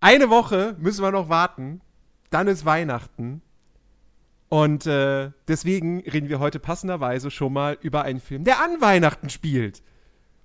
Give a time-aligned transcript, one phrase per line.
[0.00, 1.80] Eine Woche müssen wir noch warten.
[2.30, 3.42] Dann ist Weihnachten.
[4.48, 9.28] Und äh, deswegen reden wir heute passenderweise schon mal über einen Film, der an Weihnachten
[9.28, 9.82] spielt.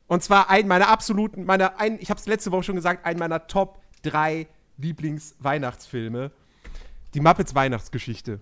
[0.07, 3.19] Und zwar einen meiner absoluten, meiner, ein, ich habe es letzte Woche schon gesagt, einen
[3.19, 4.47] meiner Top 3
[4.77, 6.31] Lieblings-Weihnachtsfilme.
[7.13, 8.41] Die Muppets Weihnachtsgeschichte.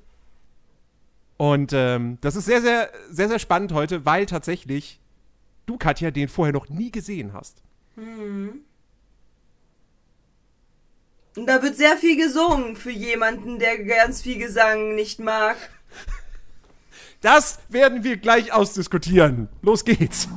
[1.37, 4.99] Und ähm, das ist sehr, sehr, sehr, sehr spannend heute, weil tatsächlich
[5.65, 7.61] du, Katja, den vorher noch nie gesehen hast.
[7.95, 8.61] Hm.
[11.37, 15.55] Und da wird sehr viel gesungen für jemanden, der ganz viel Gesang nicht mag.
[17.21, 19.47] Das werden wir gleich ausdiskutieren.
[19.61, 20.27] Los geht's.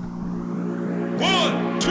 [1.18, 1.90] One, two,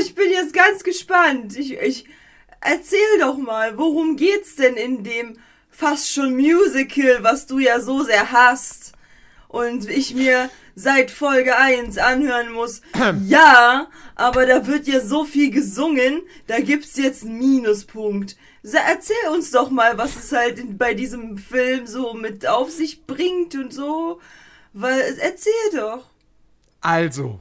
[0.00, 1.56] ich bin jetzt ganz gespannt.
[1.56, 2.04] Ich, ich
[2.60, 5.38] erzähl doch mal, worum geht's denn in dem
[5.68, 8.92] fast schon Musical, was du ja so sehr hast
[9.48, 12.82] und ich mir seit Folge 1 anhören muss.
[13.26, 18.36] ja, aber da wird ja so viel gesungen, da gibt's jetzt einen Minuspunkt.
[18.62, 23.54] Erzähl uns doch mal, was es halt bei diesem Film so mit auf sich bringt
[23.54, 24.20] und so.
[24.72, 26.04] Weil, erzähl doch.
[26.82, 27.40] Also,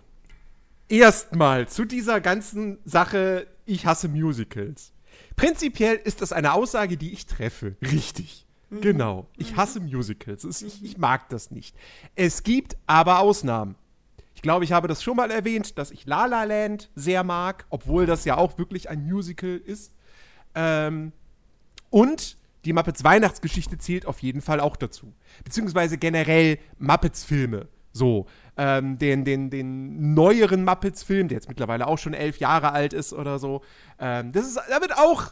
[0.90, 4.92] erstmal zu dieser ganzen Sache, ich hasse Musicals.
[5.36, 7.76] Prinzipiell ist das eine Aussage, die ich treffe.
[7.82, 8.46] Richtig.
[8.70, 9.28] Genau.
[9.38, 10.44] Ich hasse Musicals.
[10.62, 11.76] Ich, ich mag das nicht.
[12.16, 13.76] Es gibt aber Ausnahmen.
[14.36, 17.66] Ich glaube, ich habe das schon mal erwähnt, dass ich La La Land sehr mag,
[17.70, 19.94] obwohl das ja auch wirklich ein Musical ist.
[20.56, 21.12] Ähm,
[21.90, 25.14] und die Muppets Weihnachtsgeschichte zählt auf jeden Fall auch dazu.
[25.44, 27.68] Beziehungsweise generell Muppets-Filme.
[27.92, 28.28] So,
[28.60, 33.14] ähm, den, den, den neueren Muppets-Film, der jetzt mittlerweile auch schon elf Jahre alt ist
[33.14, 33.62] oder so.
[34.00, 35.32] Ähm, das ist, da wird auch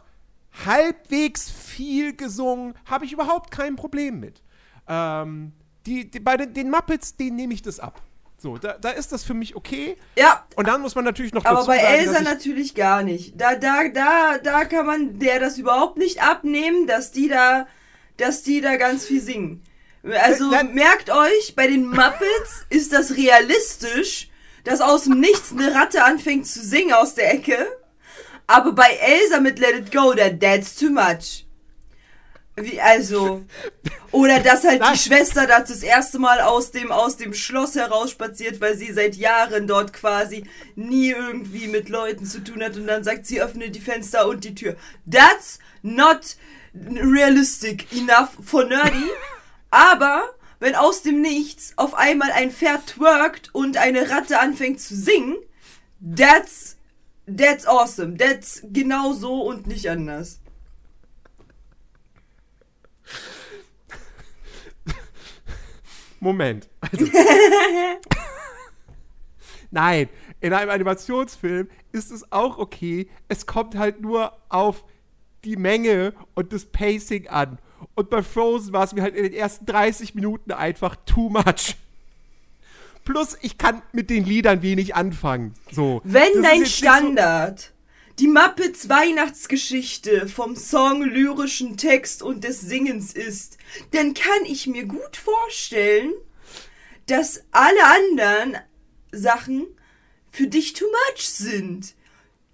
[0.64, 4.42] halbwegs viel gesungen, habe ich überhaupt kein Problem mit.
[4.88, 5.52] Ähm,
[5.84, 8.00] die, die, bei den, den Muppets, denen nehme ich das ab.
[8.38, 9.98] So, da, da ist das für mich okay.
[10.16, 13.38] Ja, Und dann muss man natürlich noch Aber dazu bei sagen, Elsa natürlich gar nicht.
[13.38, 17.66] Da, da, da, da kann man der das überhaupt nicht abnehmen, dass die da,
[18.16, 19.62] dass die da ganz viel singen.
[20.22, 24.28] Also Dann- merkt euch, bei den Muppets ist das realistisch,
[24.64, 27.66] dass aus dem Nichts eine Ratte anfängt zu singen aus der Ecke.
[28.46, 31.44] Aber bei Elsa mit Let It Go, that, that's too much.
[32.56, 33.44] Wie, also.
[34.10, 34.94] Oder dass halt Nein.
[34.94, 39.16] die Schwester da das erste Mal aus dem, aus dem Schloss herausspaziert, weil sie seit
[39.16, 43.70] Jahren dort quasi nie irgendwie mit Leuten zu tun hat und dann sagt sie, öffne
[43.70, 44.76] die Fenster und die Tür.
[45.10, 46.36] That's not
[46.74, 49.08] realistic enough for nerdy.
[49.70, 50.22] Aber
[50.60, 55.36] wenn aus dem Nichts auf einmal ein Pferd twerkt und eine Ratte anfängt zu singen,
[56.16, 56.76] that's,
[57.26, 58.16] that's awesome.
[58.16, 60.40] That's genau so und nicht anders.
[66.20, 66.68] Moment.
[66.80, 67.06] Also,
[69.70, 70.08] Nein,
[70.40, 73.08] in einem Animationsfilm ist es auch okay.
[73.28, 74.84] Es kommt halt nur auf
[75.44, 77.58] die Menge und das Pacing an.
[77.98, 81.74] Und bei Frozen war es mir halt in den ersten 30 Minuten einfach too much.
[83.04, 85.52] Plus, ich kann mit den Liedern wenig anfangen.
[85.72, 86.00] So.
[86.04, 87.72] Wenn Das dein Standard
[88.20, 93.58] die Muppets Weihnachtsgeschichte vom Song, lyrischen Text und des Singens ist,
[93.90, 96.12] dann kann ich mir gut vorstellen,
[97.06, 98.58] dass alle anderen
[99.10, 99.66] Sachen
[100.30, 101.96] für dich too much sind.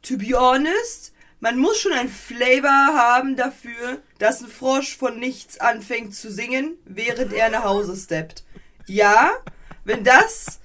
[0.01, 1.14] To be honest,
[1.45, 6.79] man muss schon ein Flavor haben dafür, dass ein Frosch von nichts anfängt zu singen,
[6.87, 8.45] während er nach Hause steppt.
[8.87, 9.31] Ja,
[9.85, 10.61] wenn das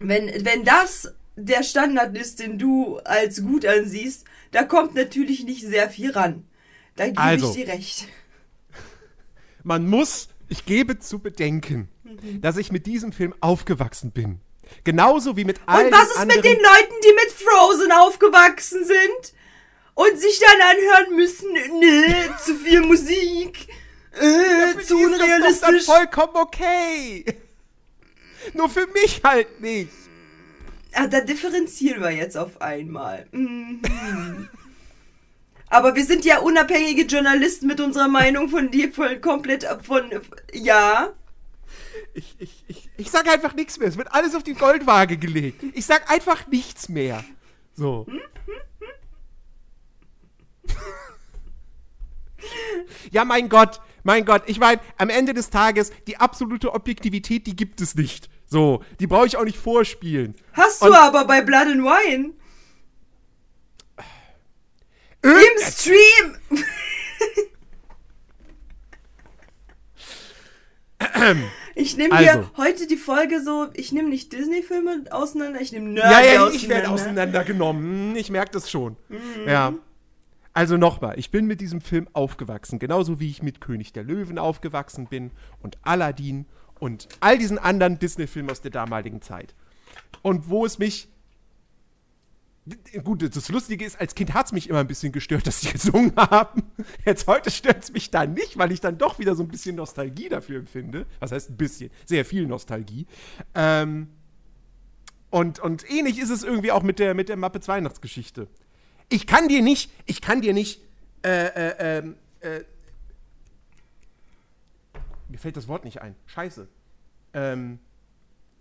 [0.00, 5.64] wenn, wenn das der Standard ist, den du als gut ansiehst, da kommt natürlich nicht
[5.64, 6.44] sehr viel ran.
[6.96, 7.50] Da gebe Also.
[7.50, 8.08] ich dir recht.
[9.62, 12.40] man muss, ich gebe zu bedenken, Mhm.
[12.40, 14.40] dass ich mit diesem Film aufgewachsen bin.
[14.84, 19.34] Genauso wie mit all Und was ist mit den Leuten, die mit Frozen aufgewachsen sind?
[19.94, 23.66] Und sich dann anhören müssen, nee, zu viel Musik,
[24.12, 25.84] äh, zu die ist das dann unrealistisch.
[25.86, 27.24] vollkommen okay.
[28.52, 29.90] Nur für mich halt nicht.
[30.92, 33.26] Ah, da differenzieren wir jetzt auf einmal.
[33.32, 34.48] Mhm.
[35.68, 40.10] Aber wir sind ja unabhängige Journalisten mit unserer Meinung von dir von komplett von
[40.52, 41.12] ja.
[42.16, 43.88] Ich, ich, ich, ich sag einfach nichts mehr.
[43.88, 45.62] Es wird alles auf die Goldwaage gelegt.
[45.74, 47.22] Ich sag einfach nichts mehr.
[47.74, 48.06] So.
[53.10, 53.80] Ja, mein Gott.
[54.02, 58.30] Mein Gott, ich meine, am Ende des Tages, die absolute Objektivität, die gibt es nicht.
[58.46, 60.36] So, die brauche ich auch nicht vorspielen.
[60.52, 62.32] Hast du Und- aber bei Blood and Wine.
[65.22, 66.36] Im Stream.
[71.78, 72.50] Ich nehme hier Also.
[72.56, 76.54] heute die Folge so, ich nehme nicht Disney-Filme auseinander, ich nehme Nerd Ja, ja, auseinander.
[76.54, 78.16] ich werde auseinandergenommen.
[78.16, 78.96] Ich merke das schon.
[79.10, 79.18] Mhm.
[79.46, 79.74] Ja.
[80.54, 84.38] Also nochmal, ich bin mit diesem Film aufgewachsen, genauso wie ich mit König der Löwen
[84.38, 85.32] aufgewachsen bin
[85.62, 86.46] und Aladdin
[86.80, 89.54] und all diesen anderen Disney-Filmen aus der damaligen Zeit.
[90.22, 91.08] Und wo es mich.
[93.04, 95.68] Gut, das Lustige ist, als Kind hat es mich immer ein bisschen gestört, dass sie
[95.72, 96.64] gesungen haben.
[97.04, 99.76] Jetzt heute stört es mich da nicht, weil ich dann doch wieder so ein bisschen
[99.76, 101.06] Nostalgie dafür empfinde.
[101.20, 101.90] Was heißt ein bisschen?
[102.04, 103.06] Sehr viel Nostalgie.
[103.54, 104.08] Ähm,
[105.30, 108.48] und, und ähnlich ist es irgendwie auch mit der, mit der Muppets Weihnachtsgeschichte.
[109.08, 110.80] Ich kann dir nicht, ich kann dir nicht,
[111.24, 112.60] äh, äh, ähm, äh,
[115.28, 116.16] mir fällt das Wort nicht ein.
[116.26, 116.66] Scheiße.
[117.32, 117.78] Ähm,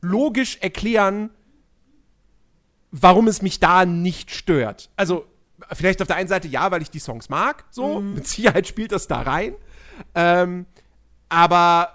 [0.02, 1.32] logisch erklären,
[3.02, 4.90] warum es mich da nicht stört.
[4.96, 5.26] Also,
[5.74, 8.00] vielleicht auf der einen Seite ja, weil ich die Songs mag, so.
[8.02, 9.56] Mit Sicherheit spielt das da rein.
[10.14, 10.66] Ähm,
[11.30, 11.90] aber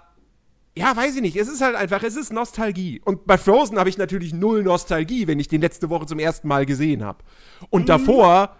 [0.77, 1.35] ja, weiß ich nicht.
[1.35, 3.01] Es ist halt einfach, es ist Nostalgie.
[3.03, 6.47] Und bei Frozen habe ich natürlich null Nostalgie, wenn ich den letzte Woche zum ersten
[6.47, 7.19] Mal gesehen habe.
[7.69, 8.55] Und davor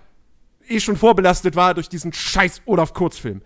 [0.67, 3.41] eh schon vorbelastet war durch diesen scheiß Olaf Kurzfilm.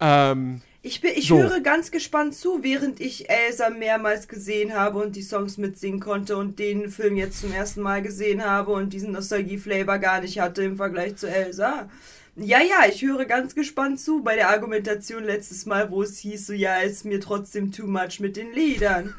[0.00, 1.38] Ähm, Ich, bin, ich So.
[1.42, 6.36] höre ganz gespannt zu, während ich Elsa mehrmals gesehen habe und die Songs mitsingen konnte
[6.36, 10.62] und den Film jetzt zum ersten Mal gesehen habe und diesen Nostalgie-Flavor gar nicht hatte
[10.62, 11.88] im Vergleich zu Elsa.
[12.36, 16.46] Ja, ja, ich höre ganz gespannt zu bei der Argumentation letztes Mal, wo es hieß,
[16.46, 19.12] so ja, ist mir trotzdem too much mit den Liedern.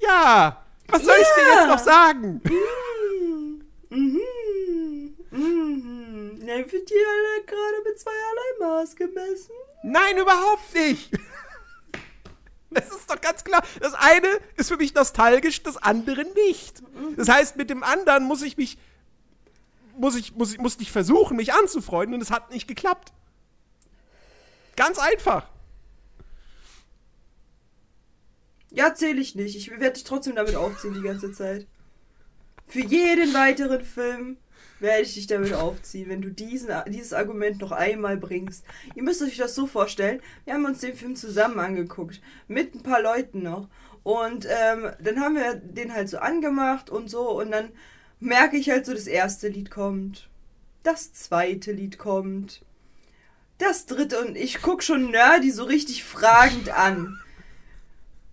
[0.00, 1.58] ja, was soll ich dir Ja.
[1.60, 2.40] jetzt noch sagen?
[3.90, 4.18] Mhm.
[6.58, 9.52] Wird die alle gerade mit zweierlei Maß gemessen.
[9.82, 11.10] Nein, überhaupt nicht.
[12.74, 16.82] Es ist doch ganz klar, das eine ist für mich nostalgisch, das andere nicht.
[17.18, 18.78] Das heißt, mit dem anderen muss ich mich,
[19.98, 23.12] muss ich, muss ich, muss ich versuchen, mich anzufreunden und es hat nicht geklappt.
[24.74, 25.46] Ganz einfach.
[28.70, 29.54] Ja, zähle ich nicht.
[29.54, 31.66] Ich werde dich trotzdem damit aufziehen die ganze Zeit.
[32.68, 34.38] Für jeden weiteren Film
[34.82, 38.64] werde ich dich damit aufziehen, wenn du diesen, dieses Argument noch einmal bringst.
[38.94, 42.82] Ihr müsst euch das so vorstellen, wir haben uns den Film zusammen angeguckt, mit ein
[42.82, 43.68] paar Leuten noch.
[44.02, 47.70] Und ähm, dann haben wir den halt so angemacht und so und dann
[48.18, 50.28] merke ich halt so, das erste Lied kommt,
[50.82, 52.62] das zweite Lied kommt,
[53.58, 57.20] das dritte und ich guck schon Nerdy so richtig fragend an.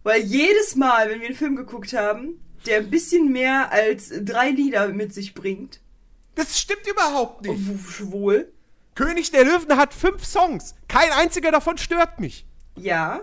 [0.02, 4.50] Weil jedes Mal, wenn wir einen Film geguckt haben, der ein bisschen mehr als drei
[4.50, 5.82] Lieder mit sich bringt,
[6.36, 7.60] Das stimmt überhaupt nicht.
[7.68, 8.52] w- schwul,
[8.96, 10.76] König der Löwen hat fünf Songs.
[10.88, 12.46] Kein einziger davon stört mich.
[12.76, 13.22] ja.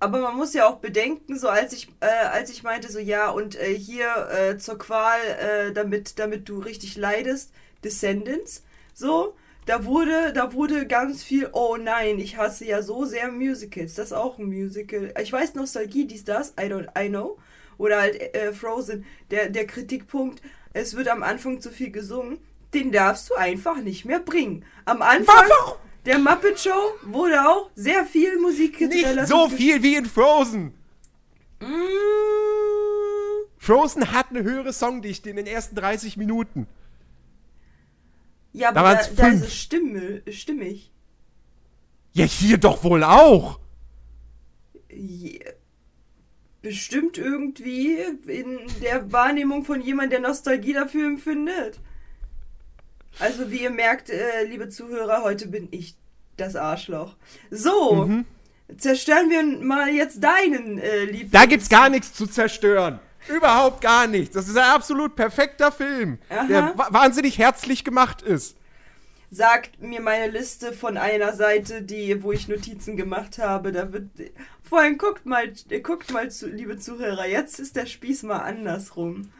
[0.00, 3.30] Aber man muss ja auch bedenken, so als ich, äh, als ich meinte, so ja,
[3.30, 7.50] und äh, hier äh, zur Qual, äh, damit, damit du richtig leidest,
[7.82, 8.62] Descendants,
[8.94, 9.34] so,
[9.66, 14.06] da wurde, da wurde ganz viel, oh nein, ich hasse ja so sehr Musicals, das
[14.06, 15.12] ist auch ein Musical.
[15.20, 17.36] Ich weiß, Nostalgie, dies, das, I don't, I know.
[17.76, 20.40] Oder halt äh, Frozen, der, der Kritikpunkt,
[20.74, 22.38] es wird am Anfang zu viel gesungen,
[22.74, 24.64] den darfst du einfach nicht mehr bringen.
[24.84, 25.78] Am Anfang Warum?
[26.04, 30.74] der Muppet Show wurde auch sehr viel Musik Nicht so viel wie in Frozen.
[31.60, 31.66] Mm,
[33.58, 36.66] Frozen hat eine höhere Songdichte in den ersten 30 Minuten.
[38.52, 40.90] Ja, Da aber da, waren's da ist es stimme, stimmig.
[42.12, 43.60] Ja, hier doch wohl auch.
[44.90, 45.40] Je-
[46.60, 51.78] Bestimmt irgendwie in der Wahrnehmung von jemand, der Nostalgie dafür empfindet.
[53.20, 55.96] Also wie ihr merkt, äh, liebe Zuhörer, heute bin ich
[56.36, 57.16] das Arschloch.
[57.50, 58.24] So, Mhm.
[58.76, 61.32] zerstören wir mal jetzt deinen äh, Lieblings...
[61.32, 63.00] Da gibt's gar nichts zu zerstören.
[63.28, 64.34] Überhaupt gar nichts.
[64.34, 66.44] Das ist ein absolut perfekter Film, Aha.
[66.46, 68.56] der wa wahnsinnig herzlich gemacht ist.
[69.30, 73.72] sagt mir meine Liste von einer Seite, die, wo ich Notizen gemacht habe.
[73.72, 74.08] Da wird.
[74.62, 79.30] Vor allem guckt mal, guckt mal zu, liebe Zuhörer, jetzt ist der Spieß mal andersrum.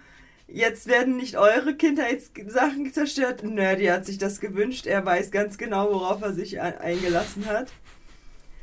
[0.50, 3.44] Jetzt werden nicht eure Kindheitssachen zerstört.
[3.44, 4.86] Nerdy hat sich das gewünscht.
[4.86, 7.70] Er weiß ganz genau, worauf er sich eingelassen hat.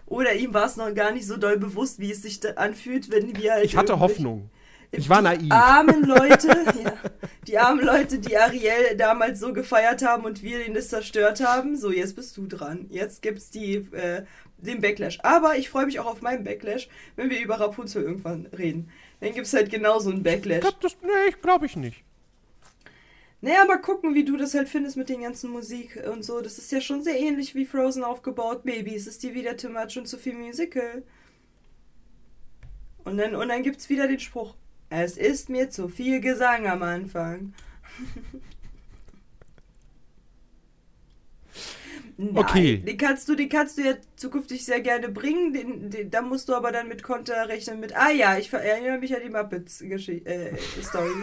[0.08, 3.36] Oder ihm war es noch gar nicht so doll bewusst, wie es sich anfühlt, wenn
[3.38, 3.66] wir halt.
[3.66, 4.50] Ich hatte Hoffnung.
[4.92, 5.42] Ich war naiv.
[5.42, 6.48] die armen Leute,
[6.84, 6.94] ja,
[7.48, 11.76] die armen Leute, die Ariel damals so gefeiert haben und wir ihn das zerstört haben.
[11.76, 12.88] So, jetzt bist du dran.
[12.90, 14.24] Jetzt gibt's die, äh,
[14.58, 15.20] den Backlash.
[15.22, 18.90] Aber ich freue mich auch auf meinen Backlash, wenn wir über Rapunzel irgendwann reden.
[19.20, 20.58] Dann gibt's halt genauso einen Backlash.
[20.58, 22.04] Ich glaub, das, nee, glaube ich nicht.
[23.42, 26.42] Naja, mal gucken, wie du das halt findest mit den ganzen Musik und so.
[26.42, 28.64] Das ist ja schon sehr ähnlich wie Frozen aufgebaut.
[28.64, 31.04] Baby, es ist dir wieder too much und zu viel Musical.
[33.04, 34.56] Und dann, und dann gibt's wieder den Spruch.
[34.90, 37.54] Es ist mir zu viel Gesang am Anfang.
[42.18, 42.78] Nein, Okay.
[42.78, 45.54] Den kannst du, den kannst du ja zukünftig sehr gerne bringen.
[45.54, 47.96] Den, den, da musst du aber dann mit Konter rechnen mit.
[47.96, 51.10] Ah ja, ich erinnere mich an die Muppets Geschi- äh, Story.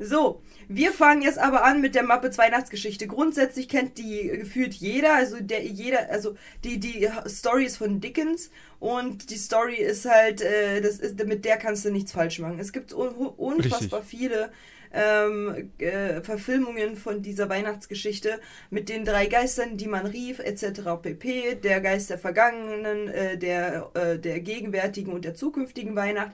[0.00, 3.06] So, wir fangen jetzt aber an mit der Muppets Weihnachtsgeschichte.
[3.06, 8.50] Grundsätzlich kennt die gefühlt jeder, also der jeder, also die die Story ist von Dickens
[8.80, 12.58] und die Story ist halt, äh, das ist, mit der kannst du nichts falsch machen.
[12.58, 14.50] Es gibt un unfassbar viele
[14.94, 20.82] ähm, äh, Verfilmungen von dieser Weihnachtsgeschichte mit den drei Geistern, die man rief, etc.
[21.02, 21.56] pp.
[21.56, 26.32] Der Geist der vergangenen, äh, der, äh, der gegenwärtigen und der zukünftigen Weihnacht.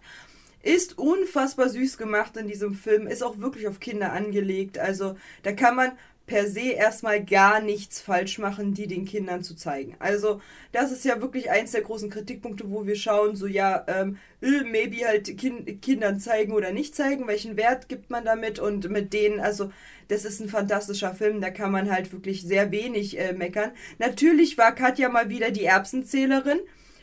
[0.63, 4.79] Ist unfassbar süß gemacht in diesem Film, ist auch wirklich auf Kinder angelegt.
[4.79, 5.93] Also da kann man
[6.31, 9.97] per se erstmal gar nichts falsch machen, die den Kindern zu zeigen.
[9.99, 14.17] Also das ist ja wirklich eins der großen Kritikpunkte, wo wir schauen, so ja, ähm,
[14.41, 18.89] äh, maybe halt kin Kindern zeigen oder nicht zeigen, welchen Wert gibt man damit und
[18.91, 19.73] mit denen, also
[20.07, 23.73] das ist ein fantastischer Film, da kann man halt wirklich sehr wenig äh, meckern.
[23.99, 26.61] Natürlich war Katja mal wieder die Erbsenzählerin.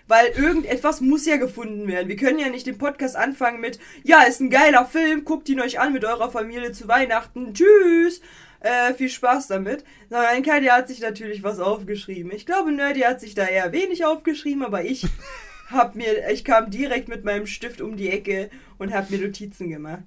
[0.09, 2.07] Weil irgendetwas muss ja gefunden werden.
[2.07, 5.59] Wir können ja nicht den Podcast anfangen mit, ja, ist ein geiler Film, guckt ihn
[5.59, 7.53] euch an mit eurer Familie zu Weihnachten.
[7.53, 8.21] Tschüss.
[8.59, 9.83] Äh, viel Spaß damit.
[10.09, 12.31] Sondern Katja hat sich natürlich was aufgeschrieben.
[12.31, 15.05] Ich glaube, Nerdy hat sich da eher wenig aufgeschrieben, aber ich
[15.69, 19.69] hab mir, ich kam direkt mit meinem Stift um die Ecke und hab mir Notizen
[19.69, 20.03] gemacht.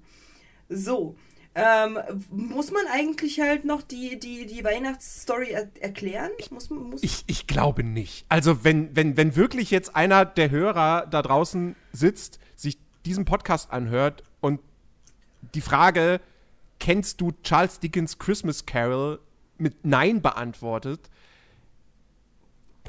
[0.69, 1.17] So.
[1.53, 1.99] Ähm,
[2.31, 6.31] muss man eigentlich halt noch die, die, die Weihnachtsstory er erklären?
[6.51, 8.25] Muss, muss Ich, ich glaube nicht.
[8.29, 13.73] Also, wenn, wenn, wenn wirklich jetzt einer der Hörer da draußen sitzt, sich diesen Podcast
[13.73, 14.61] anhört und
[15.55, 16.21] die Frage,
[16.81, 19.21] kennst du Charles Dickens Christmas Carol
[19.59, 21.11] mit Nein beantwortet,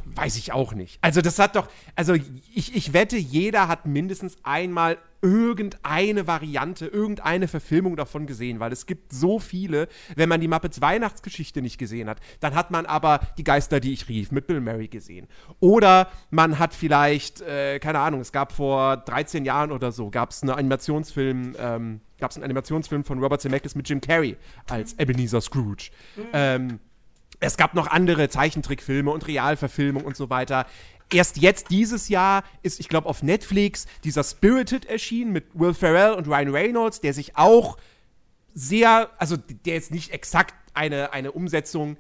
[0.06, 0.98] weiß ich auch nicht.
[1.02, 7.48] Also, das hat doch, also ich, ich wette, jeder hat mindestens einmal irgendeine Variante, irgendeine
[7.48, 9.88] Verfilmung davon gesehen, weil es gibt so viele.
[10.16, 13.94] Wenn man die Muppets Weihnachtsgeschichte nicht gesehen hat, dann hat man aber die Geister, die
[13.94, 15.28] ich rief, mit Bill Murray gesehen.
[15.60, 20.32] Oder man hat vielleicht, äh, keine Ahnung, es gab vor 13 Jahren oder so, gab
[20.32, 24.38] es einen Animationsfilm, ähm, gab es einen Animationsfilm von Robert Zemeckis mit Jim Carrey
[24.70, 25.92] als Ebenezer Scrooge.
[26.32, 26.80] Ähm,
[27.42, 30.66] es gab noch andere Zeichentrickfilme und Realverfilmung und so weiter.
[31.12, 36.14] Erst jetzt dieses Jahr ist, ich glaube, auf Netflix dieser Spirited erschienen mit Will Ferrell
[36.14, 37.78] und Ryan Reynolds, der sich auch
[38.54, 41.98] sehr, also der jetzt nicht exakt eine, eine Umsetzung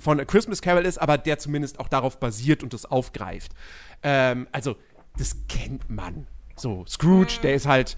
[0.00, 3.52] von A Christmas Carol ist, aber der zumindest auch darauf basiert und das aufgreift.
[4.02, 4.76] Ähm, also,
[5.18, 6.26] das kennt man.
[6.56, 7.96] So, Scrooge, der ist halt,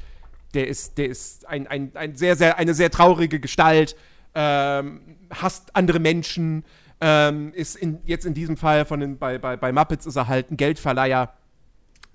[0.55, 3.97] der ist, der ist ein, ein, ein sehr, sehr, eine sehr traurige Gestalt,
[4.35, 6.65] ähm, hasst andere Menschen,
[7.01, 10.29] ähm, ist in, jetzt in diesem Fall von den, bei, bei, bei Muppets ist er
[10.29, 11.33] halt ein Geldverleiher.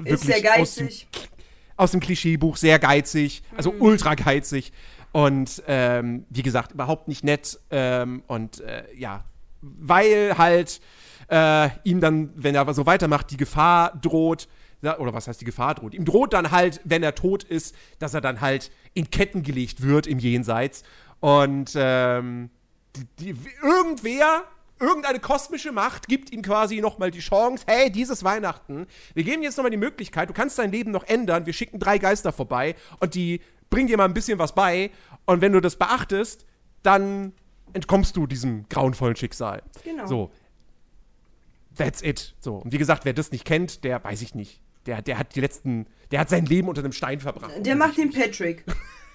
[0.03, 1.08] ist sehr Wirklich aus dem- geizig.
[1.77, 3.81] aus dem Klischeebuch sehr geizig, also Mhm.
[3.81, 4.72] ultra geizig
[5.12, 9.24] und ähm, wie gesagt überhaupt nicht nett ähm, und äh, ja,
[9.62, 10.81] weil halt
[11.29, 14.48] äh, ihm dann, wenn er so weitermacht, die Gefahr droht,
[14.81, 15.93] oder was heißt die Gefahr droht?
[15.93, 19.81] Ihm droht dann halt, wenn er tot ist, dass er dann halt in Ketten gelegt
[19.81, 20.83] wird im Jenseits
[21.19, 22.50] und ähm,
[22.95, 24.43] die, die, irgendwer,
[24.79, 29.48] irgendeine kosmische Macht gibt ihm quasi nochmal die Chance, hey, dieses Weihnachten, wir geben dir
[29.48, 32.75] jetzt nochmal die Möglichkeit, du kannst dein Leben noch ändern, wir schicken drei Geister vorbei
[33.00, 34.91] und die bringen dir mal ein bisschen was bei
[35.25, 36.45] und wenn du das beachtest,
[36.83, 37.33] dann
[37.74, 39.62] entkommst du diesem grauenvollen Schicksal.
[39.83, 40.07] Genau.
[40.07, 40.31] So.
[41.75, 42.36] That's it.
[42.39, 42.55] So.
[42.55, 44.62] Und wie gesagt, wer das nicht kennt, der weiß ich nicht.
[44.89, 47.51] Der, der hat die letzten, der hat sein Leben unter einem Stein verbracht.
[47.60, 48.65] Der macht den Patrick.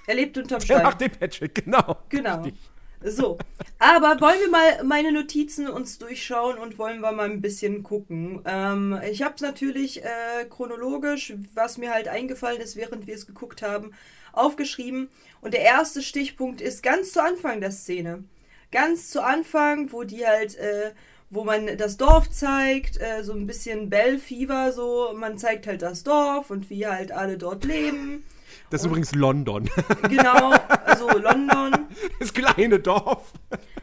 [0.07, 0.83] Er lebt unterm Der Stein.
[0.85, 1.99] macht den Patrick, genau.
[2.09, 2.43] Genau.
[2.43, 2.71] Richtig.
[3.03, 3.39] So.
[3.81, 8.41] Aber wollen wir mal meine Notizen uns durchschauen und wollen wir mal ein bisschen gucken.
[8.47, 13.27] Ähm, ich habe es natürlich äh, chronologisch, was mir halt eingefallen ist, während wir es
[13.27, 13.91] geguckt haben,
[14.33, 15.09] aufgeschrieben.
[15.41, 18.23] Und der erste Stichpunkt ist ganz zu Anfang der Szene.
[18.71, 20.93] Ganz zu Anfang, wo die halt, äh,
[21.35, 25.13] wo man das Dorf zeigt, äh, so ein bisschen Bell Fever, so.
[25.15, 28.25] Man zeigt halt das Dorf und wie halt alle dort leben.
[28.71, 29.69] Das ist übrigens London.
[30.09, 30.53] Genau,
[30.85, 31.87] also London.
[32.19, 33.33] Das kleine Dorf.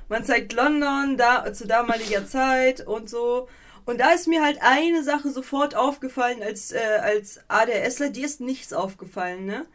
[0.09, 3.47] Man zeigt London da, zu damaliger Zeit und so.
[3.85, 8.41] Und da ist mir halt eine Sache sofort aufgefallen als, äh, als ADSler, dir ist
[8.41, 9.65] nichts aufgefallen, ne?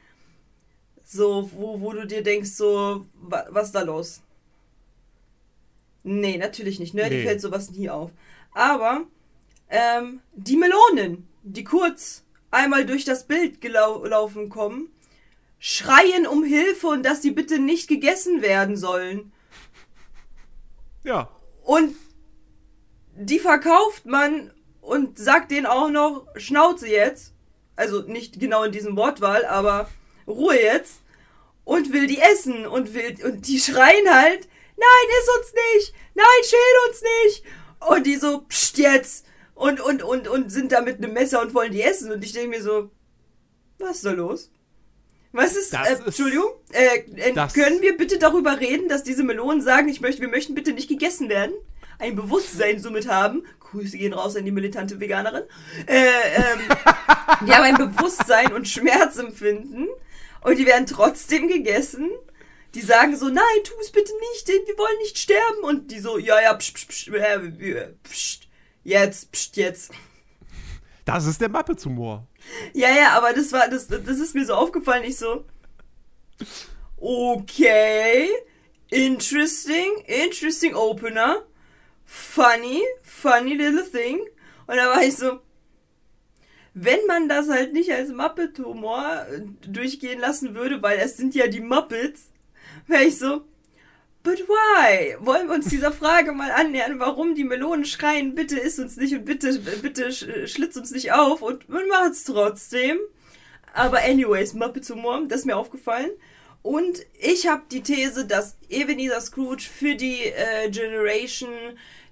[1.05, 4.23] So, wo, wo du dir denkst, so, wa, was ist da los?
[6.09, 7.11] Nee, natürlich nicht, ne?
[7.11, 7.25] Die Nee.
[7.25, 8.13] fällt sowas nie auf.
[8.53, 9.03] Aber,
[9.69, 12.23] ähm, die Melonen, die kurz
[12.53, 14.89] einmal durch das Bild gelau gelaufen kommen,
[15.59, 19.33] schreien um Hilfe und dass sie bitte nicht gegessen werden sollen.
[21.03, 21.29] Ja.
[21.65, 21.97] Und
[23.17, 27.33] die verkauft man und sagt denen auch noch Schnauze jetzt.
[27.75, 29.91] Also nicht genau in diesem Wortwahl, aber
[30.29, 31.01] Ruhe jetzt.
[31.65, 34.47] Und will die essen und will, und die schreien halt,
[34.77, 37.45] nein, iss uns nicht, nein, schäl uns nicht.
[37.89, 39.27] Und die so, pst jetzt.
[39.55, 42.13] Und, und, und, und sind da mit einem Messer und wollen die essen.
[42.13, 42.91] Und ich denke mir so,
[43.79, 44.51] was ist da los?
[45.33, 49.23] Was ist, Das äh, ist- Entschuldigung, äh, das- können wir bitte darüber reden, dass diese
[49.23, 51.53] Melonen sagen, ich möchte, wir möchten bitte nicht gegessen werden?
[51.99, 53.45] Ein Bewusstsein somit haben.
[53.61, 55.45] Grüße gehen raus an die militante Veganerin.
[55.87, 56.05] Äh,
[56.37, 56.61] ähm,
[57.47, 59.89] die haben ein Bewusstsein und Schmerzempfinden
[60.43, 62.11] und die werden trotzdem gegessen.
[62.77, 65.63] Die sagen so, nein, tu es bitte nicht, wir wollen nicht sterben.
[65.63, 68.47] Und die so, ja, ja, pst, pst, pst, äh, wir- pst,
[68.85, 69.91] jetzt, pst, jetzt.
[71.07, 72.27] Das ist der Muppets-Humor.
[72.75, 75.47] Ja, ja, aber das war, das, das ist mir so aufgefallen, ich so,
[76.99, 78.29] okay,
[78.91, 81.45] interesting, interesting opener,
[82.05, 84.21] funny, funny little thing.
[84.67, 85.41] Und da war ich so,
[86.75, 91.47] wenn man das halt nicht als Muppet-Humor äh, durchgehen lassen würde, weil es sind ja
[91.47, 92.33] die Muppets,
[92.87, 93.43] wäre ich so,
[94.23, 95.17] but why?
[95.21, 99.15] Wollen wir uns dieser Frage mal annähern, warum die Melonen schreien, bitte iss uns nicht
[99.15, 102.99] und bitte, bitte sch- schlitz uns nicht auf und man macht es trotzdem.
[103.73, 106.11] Aber anyways, Muppets Humor, das ist mir aufgefallen.
[106.63, 111.53] Und ich habe die These, dass Ebenezer Scrooge für die äh, Generation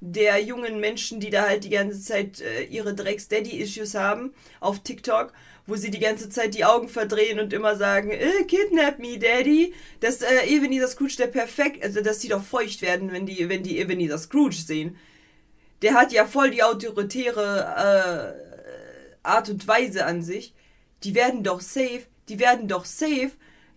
[0.01, 5.33] der jungen Menschen, die da halt die ganze Zeit äh, ihre Drecks-Daddy-Issues haben auf TikTok,
[5.67, 9.73] wo sie die ganze Zeit die Augen verdrehen und immer sagen, äh, kidnap me, Daddy,
[10.01, 13.63] dass äh, Ebenezer Scrooge der perfekt, also dass die doch feucht werden, wenn die, wenn
[13.63, 14.97] die Ebenezer Scrooge sehen.
[15.83, 20.55] Der hat ja voll die autoritäre äh, Art und Weise an sich.
[21.03, 23.33] Die werden doch safe, die werden doch safe,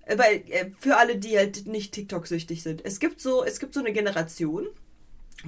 [0.05, 2.83] äh, weil äh, für alle, die halt nicht TikTok-süchtig sind.
[2.85, 4.67] Es gibt so, es gibt so eine Generation,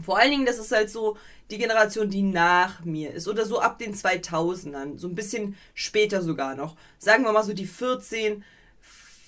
[0.03, 1.17] vor allen Dingen, das ist halt so
[1.50, 3.27] die Generation, die nach mir ist.
[3.27, 4.98] Oder so ab den 2000ern.
[5.00, 6.75] So ein bisschen später sogar noch.
[7.00, 8.43] Sagen wir mal so die 14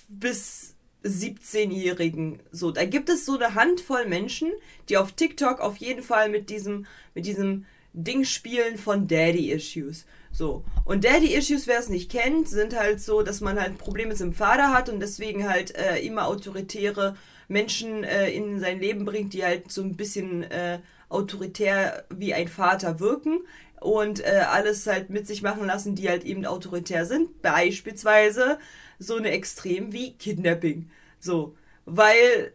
[0.07, 2.39] bis 17-Jährigen.
[2.51, 4.51] So, da gibt es so eine Handvoll Menschen,
[4.89, 10.05] die auf TikTok auf jeden Fall mit diesem, mit diesem Ding spielen von Daddy-Issues.
[10.31, 10.63] So.
[10.85, 14.17] Und Daddy-Issues, wer es nicht kennt, sind halt so, dass man halt ein Problem mit
[14.17, 17.15] seinem Vater hat und deswegen halt äh, immer autoritäre
[17.51, 22.47] Menschen äh, in sein Leben bringt, die halt so ein bisschen äh, autoritär wie ein
[22.47, 23.39] Vater wirken
[23.79, 27.41] und äh, alles halt mit sich machen lassen, die halt eben autoritär sind.
[27.41, 28.59] Beispielsweise
[28.99, 30.89] so eine Extrem wie Kidnapping.
[31.19, 31.55] So.
[31.85, 32.53] Weil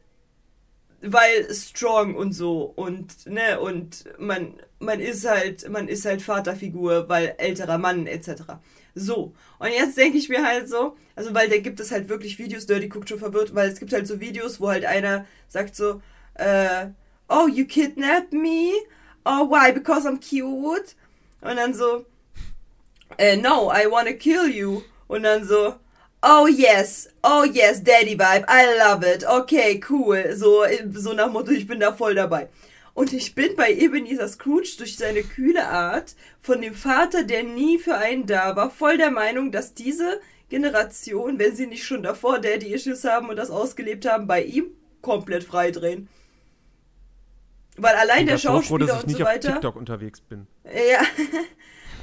[1.03, 7.09] weil strong und so und ne und man man ist halt man ist halt Vaterfigur,
[7.09, 8.43] weil älterer Mann etc.
[8.99, 12.39] So und jetzt denke ich mir halt so, also weil da gibt es halt wirklich
[12.39, 15.77] Videos, Dirty guckt schon verwirrt, weil es gibt halt so Videos, wo halt einer sagt
[15.77, 16.01] so,
[16.35, 16.87] äh,
[17.29, 18.73] oh you kidnapped me,
[19.27, 20.95] oh why because I'm cute
[21.43, 22.07] und dann so,
[23.19, 25.75] äh, no I wanna kill you und dann so,
[26.23, 29.23] Oh yes, oh yes, Daddy Vibe, I love it.
[29.25, 30.35] Okay, cool.
[30.35, 32.49] So, so nach Motto, ich bin da voll dabei.
[32.97, 37.79] Und ich bin bei Ebenezer Scrooge durch seine kühle Art von dem Vater, der nie
[37.79, 42.39] für einen da war, voll der Meinung, dass diese Generation, wenn sie nicht schon davor
[42.39, 44.69] Daddy-Issues haben und das ausgelebt haben, bei ihm
[45.03, 46.09] komplett freidrehen.
[47.77, 49.53] Weil allein der so froh, Schauspieler dass ich und nicht so auf weiter.
[49.53, 50.47] TikTok unterwegs bin.
[50.65, 51.03] Ja.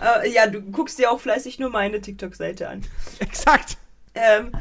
[0.01, 2.81] Äh, ja, du guckst dir auch fleißig nur meine TikTok-Seite an.
[3.19, 3.77] Exakt.
[4.15, 4.51] Ähm,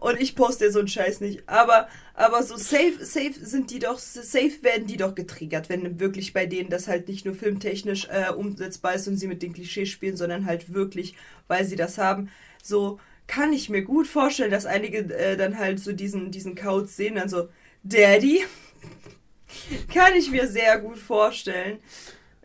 [0.00, 1.42] und ich poste so einen Scheiß nicht.
[1.46, 6.32] Aber, aber so safe, safe sind die doch, safe werden die doch getriggert, wenn wirklich
[6.32, 9.88] bei denen das halt nicht nur filmtechnisch äh, umsetzbar ist und sie mit den Klischees
[9.88, 11.14] spielen, sondern halt wirklich,
[11.48, 12.30] weil sie das haben.
[12.62, 16.96] So kann ich mir gut vorstellen, dass einige äh, dann halt so diesen, diesen Kauz
[16.96, 17.48] sehen, dann so,
[17.84, 18.44] Daddy?
[19.92, 21.78] kann ich mir sehr gut vorstellen.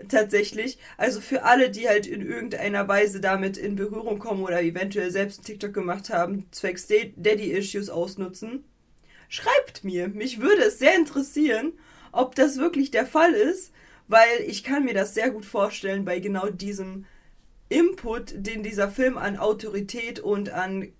[0.10, 0.77] Tatsächlich.
[0.97, 5.39] Also für alle, die halt in irgendeiner Weise damit in Berührung kommen oder eventuell selbst
[5.39, 8.65] einen TikTok gemacht haben, zwecks Da- Daddy-Issues ausnutzen,
[9.29, 10.10] schreibt mir.
[10.10, 11.73] Mich würde es sehr interessieren,
[12.12, 13.71] ob das wirklich der Fall ist,
[14.08, 17.05] weil ich kann mir das sehr gut vorstellen bei genau diesem
[17.69, 20.91] Input, den dieser Film an Autorität und an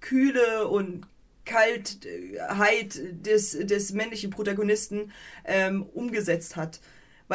[0.00, 1.06] Kühle und
[1.44, 5.12] Kaltheit des, des männlichen Protagonisten
[5.44, 6.80] ähm, umgesetzt hat.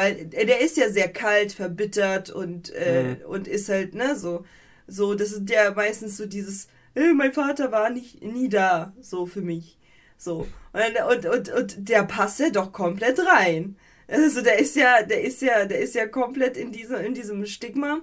[0.00, 4.46] Weil äh, der ist ja sehr kalt, verbittert und, äh, und ist halt, ne, so,
[4.86, 9.26] so, das ist ja meistens so dieses, äh, mein Vater war nicht, nie da, so
[9.26, 9.78] für mich.
[10.16, 10.48] So.
[10.72, 13.76] Und, und, und, und der passt ja doch komplett rein.
[14.08, 17.44] Also der ist ja, der ist ja, der ist ja komplett in diesem, in diesem
[17.44, 18.00] Stigma.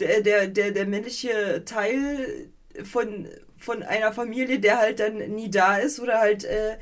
[0.00, 2.50] Der, der, der, der männliche Teil
[2.84, 6.76] von, von einer Familie, der halt dann nie da ist oder halt äh,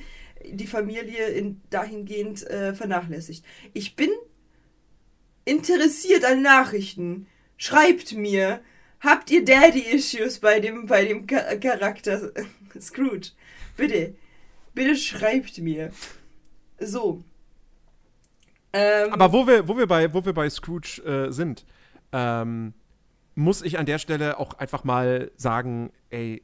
[0.45, 3.45] die Familie in, dahingehend äh, vernachlässigt.
[3.73, 4.11] Ich bin
[5.47, 7.27] interessiert an Nachrichten.
[7.57, 8.61] Schreibt mir.
[9.01, 12.33] Habt ihr Daddy-Issues bei dem, bei dem Cha- Charakter
[12.81, 13.31] Scrooge?
[13.77, 14.15] Bitte.
[14.75, 15.91] Bitte schreibt mir.
[16.79, 17.25] So.
[18.73, 21.65] Ähm, Aber wo wir, wo wir, bei, wo wir bei Scrooge äh, sind,
[22.13, 22.75] ähm,
[23.35, 26.43] muss ich an der Stelle auch einfach mal sagen, ey,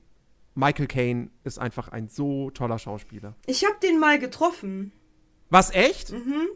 [0.54, 3.34] Michael Caine ist einfach ein so toller Schauspieler.
[3.46, 4.92] ich habe den mal getroffen.
[5.50, 6.12] Was, echt?
[6.12, 6.48] Mhm.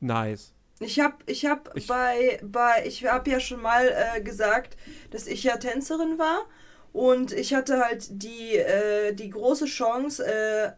[0.00, 0.54] Nice.
[0.80, 4.76] Ich habe ich hab Ich- bei, bei, ich habe ja schon mal äh, gesagt,
[5.10, 6.46] dass ich ja Tänzerin war
[6.92, 10.72] und ich hatte halt die, äh, die große Chance, äh,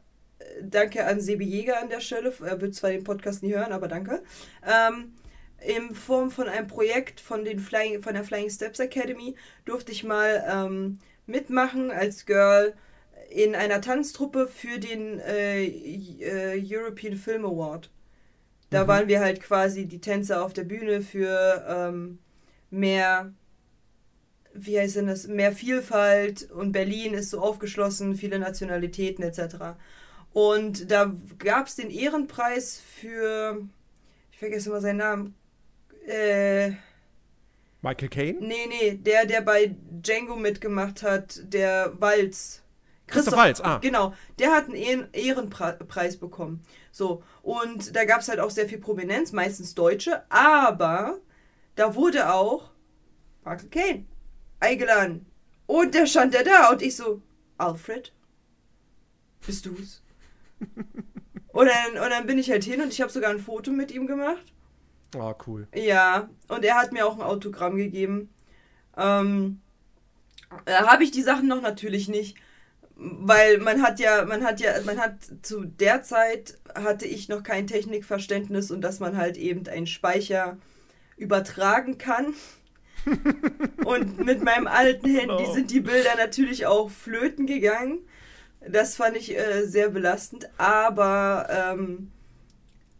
[0.62, 3.88] danke an Sebi Jäger an der Stelle, er wird zwar den Podcast nie hören, aber
[3.88, 4.22] danke,
[4.66, 5.12] ähm,
[5.60, 9.34] in Form von einem Projekt von, den Flying, von der Flying Steps Academy
[9.66, 12.72] durfte ich mal ähm, mitmachen als Girl
[13.28, 17.90] in einer Tanztruppe für den äh, äh, European Film Award.
[18.70, 22.18] Da waren wir halt quasi die Tänzer auf der Bühne für ähm,
[22.70, 23.32] mehr,
[24.54, 29.76] wie heißt denn das, mehr Vielfalt und Berlin ist so aufgeschlossen, viele Nationalitäten etc.
[30.32, 33.60] Und da gab es den Ehrenpreis für,
[34.30, 35.34] ich vergesse mal seinen Namen,
[36.06, 36.72] äh,
[37.82, 38.38] Michael Caine?
[38.40, 42.62] nee, nee, der, der bei Django mitgemacht hat, der Walz.
[43.06, 43.78] Christoph Waltz, ah.
[43.78, 46.62] Genau, der hat einen Ehren Ehrenpreis bekommen.
[46.90, 51.18] So, und da gab es halt auch sehr viel Prominenz, meistens Deutsche, aber
[51.76, 52.70] da wurde auch
[53.44, 54.04] Michael Caine
[54.58, 55.26] eingeladen.
[55.66, 57.22] Und der stand der da und ich so,
[57.58, 58.12] Alfred,
[59.46, 60.02] bist du's?
[61.52, 63.92] und, dann, und dann bin ich halt hin und ich habe sogar ein Foto mit
[63.92, 64.52] ihm gemacht.
[65.16, 65.68] Oh, cool.
[65.74, 68.30] Ja, und er hat mir auch ein Autogramm gegeben.
[68.96, 69.60] Ähm,
[70.66, 72.36] äh, habe ich die Sachen noch natürlich nicht,
[73.02, 77.42] weil man hat ja, man hat ja, man hat zu der Zeit hatte ich noch
[77.42, 80.58] kein Technikverständnis und dass man halt eben einen Speicher
[81.16, 82.34] übertragen kann.
[83.86, 85.54] und mit meinem alten Handy No.
[85.54, 88.00] sind die Bilder natürlich auch flöten gegangen.
[88.68, 92.10] Das fand ich äh, sehr belastend, aber ähm,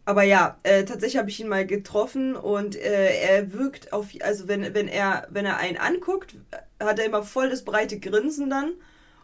[0.05, 4.47] aber ja, äh, tatsächlich habe ich ihn mal getroffen und äh, er wirkt auf, also
[4.47, 6.35] wenn, wenn er, wenn er einen anguckt,
[6.79, 8.73] hat er immer voll das breite Grinsen dann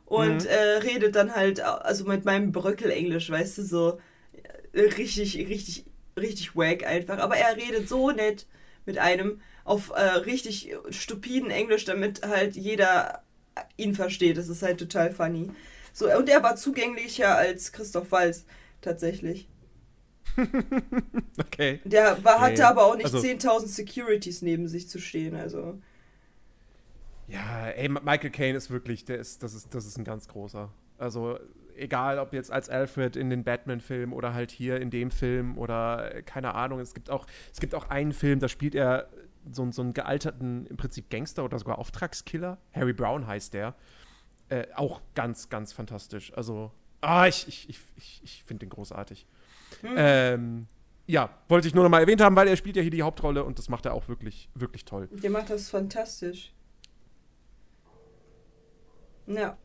[0.07, 0.49] und Mhm.
[0.49, 3.99] äh, redet dann halt, also mit meinem Bröckel-Englisch, weißt du, so
[4.73, 5.85] äh, richtig, richtig,
[6.17, 7.19] richtig wack einfach.
[7.19, 8.47] Aber er redet so nett
[8.85, 13.21] mit einem auf äh, richtig stupiden Englisch, damit halt jeder
[13.75, 14.37] ihn versteht.
[14.37, 15.51] Das ist halt total funny.
[15.93, 18.45] So, und er war zugänglicher als Christoph Walz,
[18.81, 19.47] tatsächlich.
[21.39, 21.79] Okay.
[21.83, 25.79] Der war, hatte Nee, aber auch nicht also- 10.000 Securities neben sich zu stehen, also.
[27.27, 30.69] Ja, ey, Michael Caine ist wirklich, der ist, das ist, das ist ein ganz großer.
[30.97, 31.37] Also,
[31.75, 36.15] egal ob jetzt als Alfred in den Batman-Film oder halt hier in dem Film oder
[36.15, 39.09] äh, keine Ahnung, es gibt auch, es gibt auch einen Film, da spielt er
[39.51, 42.57] so, so einen gealterten, im Prinzip Gangster oder sogar Auftragskiller.
[42.73, 43.75] Harry Brown heißt der.
[44.49, 46.33] Äh, auch ganz, ganz fantastisch.
[46.33, 49.27] Also, ah, ich, ich, ich, ich, finde den großartig.
[49.83, 50.67] Ähm,
[51.05, 53.43] ja, wollte ich nur noch mal erwähnt haben, weil er spielt ja hier die Hauptrolle
[53.43, 55.09] und das macht er auch wirklich, wirklich toll.
[55.11, 56.53] Der macht das fantastisch.
[59.27, 59.57] Ja.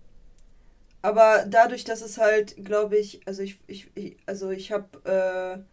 [1.03, 5.65] Aber dadurch, dass es halt, glaube ich, also ich, ich, ich also ich habe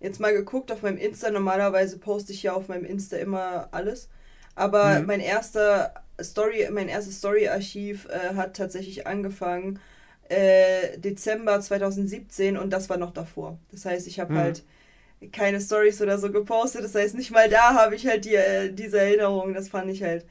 [0.00, 1.30] äh, jetzt mal geguckt auf meinem Insta.
[1.30, 4.08] Normalerweise poste ich ja auf meinem Insta immer alles.
[4.54, 5.06] Aber Mhm.
[5.06, 9.80] mein erster Story, mein erstes Story-Archiv äh, hat tatsächlich angefangen
[10.28, 13.58] äh, Dezember 2017 und das war noch davor.
[13.72, 14.38] Das heißt, ich habe Mhm.
[14.38, 14.64] halt
[15.32, 16.84] keine Stories oder so gepostet.
[16.84, 19.54] Das heißt, nicht mal da habe ich halt die, äh, diese Erinnerung.
[19.54, 20.26] Das fand ich halt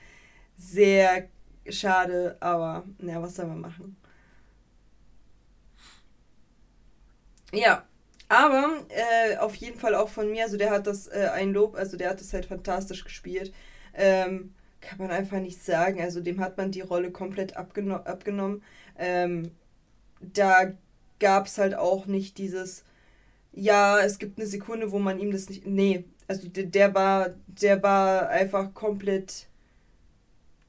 [0.58, 1.28] sehr
[1.70, 3.96] schade, aber naja, was soll man machen?
[7.52, 7.84] Ja,
[8.28, 11.76] aber äh, auf jeden Fall auch von mir, also der hat das äh, ein Lob,
[11.76, 13.54] also der hat das halt fantastisch gespielt.
[13.94, 16.02] Ähm, kann man einfach nicht sagen.
[16.02, 18.64] Also dem hat man die Rolle komplett abgeno abgenommen.
[18.98, 19.52] Ähm,
[20.22, 20.74] da
[21.20, 22.84] gab es halt auch nicht dieses,
[23.54, 25.68] ja, es gibt eine Sekunde, wo man ihm das nicht.
[25.68, 29.49] Nee, also der, der war, der war einfach komplett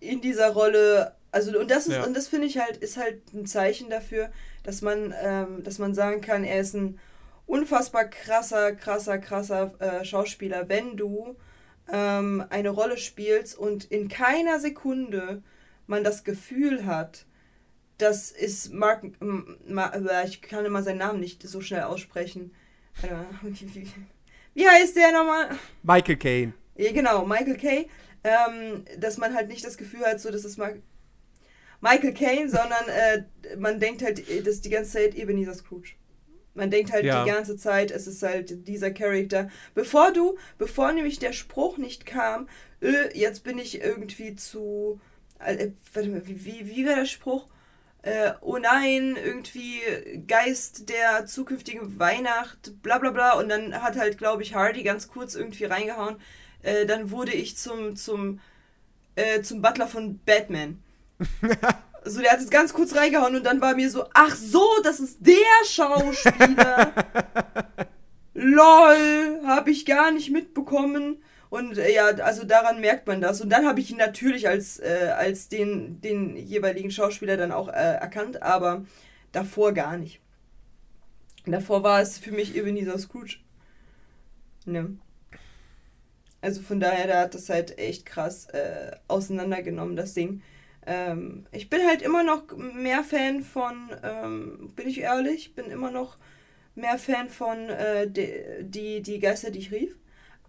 [0.01, 1.15] in dieser Rolle.
[1.33, 2.05] Also und das ist, Ja.
[2.05, 4.31] und das finde ich halt, ist halt ein Zeichen dafür,
[4.65, 6.99] dass man, ähm, dass man sagen kann, er ist ein
[7.47, 11.37] unfassbar krasser, krasser, krasser äh, Schauspieler, wenn du
[11.93, 15.43] ähm, eine Rolle spielst und in keiner Sekunde
[15.87, 17.27] man das Gefühl hat,
[17.99, 22.53] das ist Mark, äh, ich kann immer seinen Namen nicht so schnell aussprechen.
[24.55, 25.51] Wie- heißt der nochmal?
[25.83, 26.53] Michael Caine.
[26.77, 27.89] Ja, genau, Michael Kay.
[28.23, 30.81] Ähm, dass man halt nicht das Gefühl hat, so dass es mal.
[31.81, 33.25] Michael Caine, sondern äh,
[33.57, 35.93] man denkt halt, äh, das ist die ganze Zeit Ebenezer Scrooge.
[36.53, 37.25] Man denkt halt Ja.
[37.25, 39.49] die ganze Zeit, es ist halt dieser Charakter.
[39.75, 42.49] Bevor du, bevor nämlich der Spruch nicht kam,
[42.83, 45.01] äh, jetzt bin ich irgendwie zu.
[45.39, 47.49] Äh, warte mal, wie, wie, wie war der Spruch?
[48.03, 49.81] Äh, oh nein, irgendwie
[50.27, 53.33] Geist der zukünftigen Weihnacht, bla bla bla.
[53.39, 56.17] Und dann hat halt, glaube ich, Hardy ganz kurz irgendwie reingehauen.
[56.63, 58.41] Äh, dann wurde ich zum, zum,
[59.15, 60.83] äh, zum Butler von Batman.
[62.05, 65.01] So, der hat es ganz kurz reingehauen und dann war mir so, ach so, das
[65.01, 65.35] ist der
[65.67, 66.95] Schauspieler.
[68.35, 71.23] Lol, habe ich gar nicht mitbekommen.
[71.51, 73.41] Und äh, ja, also daran merkt man das.
[73.41, 77.69] Und dann habe ich ihn natürlich als, äh, als den, den jeweiligen Schauspieler dann auch
[77.69, 78.85] äh, erkannt, aber
[79.33, 80.21] davor gar nicht.
[81.45, 83.39] Davor war es für mich Ebenezer Scrooge.
[84.65, 84.97] Ne.
[86.43, 90.43] Also von daher, da hat das halt echt krass äh, auseinandergenommen, das Ding.
[90.87, 95.91] Ähm, ich bin halt immer noch mehr Fan von, ähm, bin ich ehrlich, bin immer
[95.91, 96.17] noch
[96.75, 99.97] mehr Fan von äh, de, die, die Geister, die ich rief.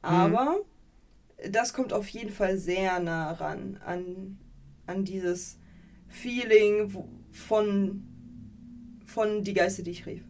[0.01, 0.57] Aber
[1.49, 4.37] das kommt auf jeden Fall sehr nah ran an,
[4.87, 5.57] an dieses
[6.07, 6.89] Feeling
[7.31, 8.03] von,
[9.05, 10.23] von die Geister, die ich rief.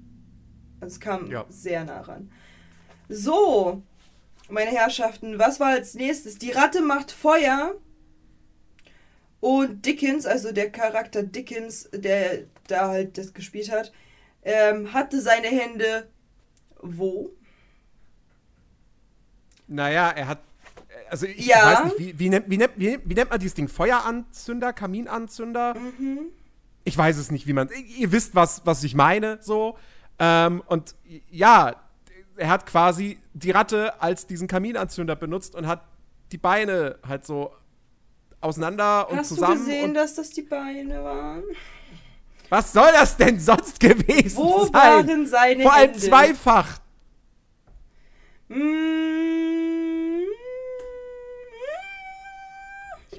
[0.80, 1.45] Also es kam Ja.
[1.50, 2.32] sehr nah ran.
[3.10, 3.84] So,
[4.51, 6.37] meine Herrschaften, was war als nächstes?
[6.37, 7.75] Die Ratte macht Feuer.
[9.39, 13.91] Und Dickens, also der Charakter Dickens, der da halt das gespielt hat,
[14.43, 16.07] ähm, hatte seine Hände
[16.81, 17.31] wo?
[19.67, 20.39] Naja, er hat.
[21.09, 21.63] Also ich Ja.
[21.65, 23.67] weiß nicht, wie, wie, nennt, wie, nennt, wie, wie nennt man dieses Ding?
[23.67, 25.75] Feueranzünder, Kaminanzünder?
[25.75, 26.19] Mhm.
[26.83, 27.69] Ich weiß es nicht, wie man.
[27.97, 29.77] Ihr wisst, was, was ich meine, so.
[30.19, 30.95] Ähm, und
[31.29, 31.75] ja,
[32.41, 35.84] er hat quasi die Ratte als diesen Kaminanzünder benutzt und hat
[36.32, 37.54] die Beine halt so
[38.41, 39.58] auseinander und Hast du zusammen.
[39.60, 41.43] gesehen, und dass das die Beine waren?
[42.49, 44.73] was soll das denn sonst gewesen Wo sein?
[44.73, 45.99] waren seine Vor allem Hände?
[45.99, 46.80] zweifach.
[48.49, 48.56] Mm.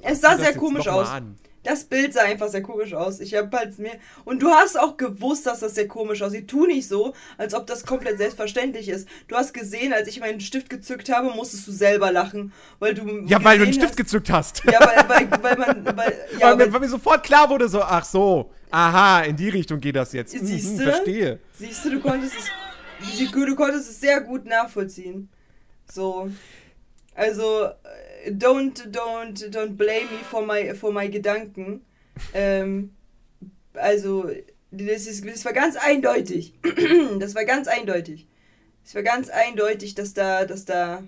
[0.01, 1.07] Es sah sehr komisch aus.
[1.09, 1.37] an.
[1.63, 3.21] Das Bild sah einfach sehr komisch aus.
[3.21, 3.91] Ich habe halt mir.
[4.25, 6.49] Und du hast auch gewusst, dass das sehr komisch aussieht.
[6.49, 9.07] Tu nicht so, als ob das komplett selbstverständlich ist.
[9.29, 12.51] Du hast gesehen, als ich meinen Stift gezückt habe, musstest du selber lachen.
[12.79, 13.07] Weil du.
[13.27, 14.63] Ja, weil du einen gesehen Stift hast- gezückt hast.
[14.65, 15.97] Ja, weil, weil, weil man.
[15.97, 19.49] Weil, ja, weil, mir, weil, mir sofort klar wurde, so, ach so, aha, in die
[19.49, 20.33] Richtung geht das jetzt.
[20.35, 20.83] Mhm, Siehst du?
[20.83, 21.39] verstehe.
[21.57, 22.51] siehst du, du konntest es.
[23.31, 25.29] Du konntest es sehr gut nachvollziehen.
[25.91, 26.29] So.
[27.15, 27.67] Also, äh,
[28.29, 31.85] don't, don't, don't blame me for my, for my Gedanken.
[32.33, 32.91] Ähm,
[33.73, 34.29] also,
[34.71, 36.53] das, ist, das war ganz eindeutig.
[37.19, 38.27] Das war ganz eindeutig.
[38.83, 41.03] Das war ganz eindeutig, dass da, dass da.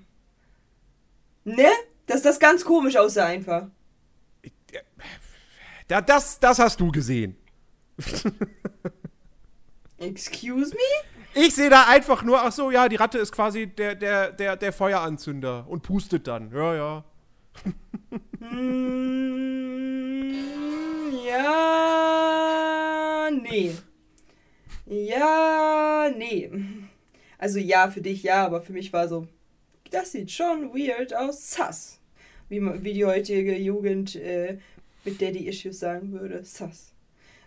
[1.44, 1.70] Ne?
[2.08, 3.68] Dass das ganz komisch aussah einfach.
[5.88, 7.36] Da, das, das hast du gesehen.
[9.98, 11.15] Excuse me?
[11.38, 14.56] Ich sehe da einfach nur, ach so, ja, die Ratte ist quasi der, der, der,
[14.56, 16.50] der Feueranzünder und pustet dann.
[16.54, 17.04] Ja, ja.
[18.40, 20.32] Mm,
[21.28, 23.76] ja, nee.
[24.86, 26.50] Ja, nee.
[27.38, 29.28] Also ja, für dich ja, aber für mich war so,
[29.92, 32.00] das sieht schon weird aus, sass.
[32.48, 34.58] Wie, wie die heutige Jugend äh,
[35.04, 36.94] mit Daddy Issues sagen würde, sass.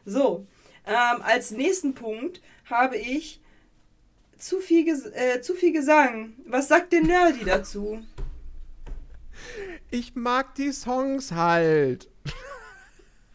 [0.05, 0.46] So,
[0.87, 3.40] ähm, als nächsten Punkt habe ich
[4.38, 6.14] zu viel, ges äh, zu viel gesagt.
[6.46, 8.01] Was sagt der Nerdy dazu?
[9.90, 12.11] Ich mag die Songs halt.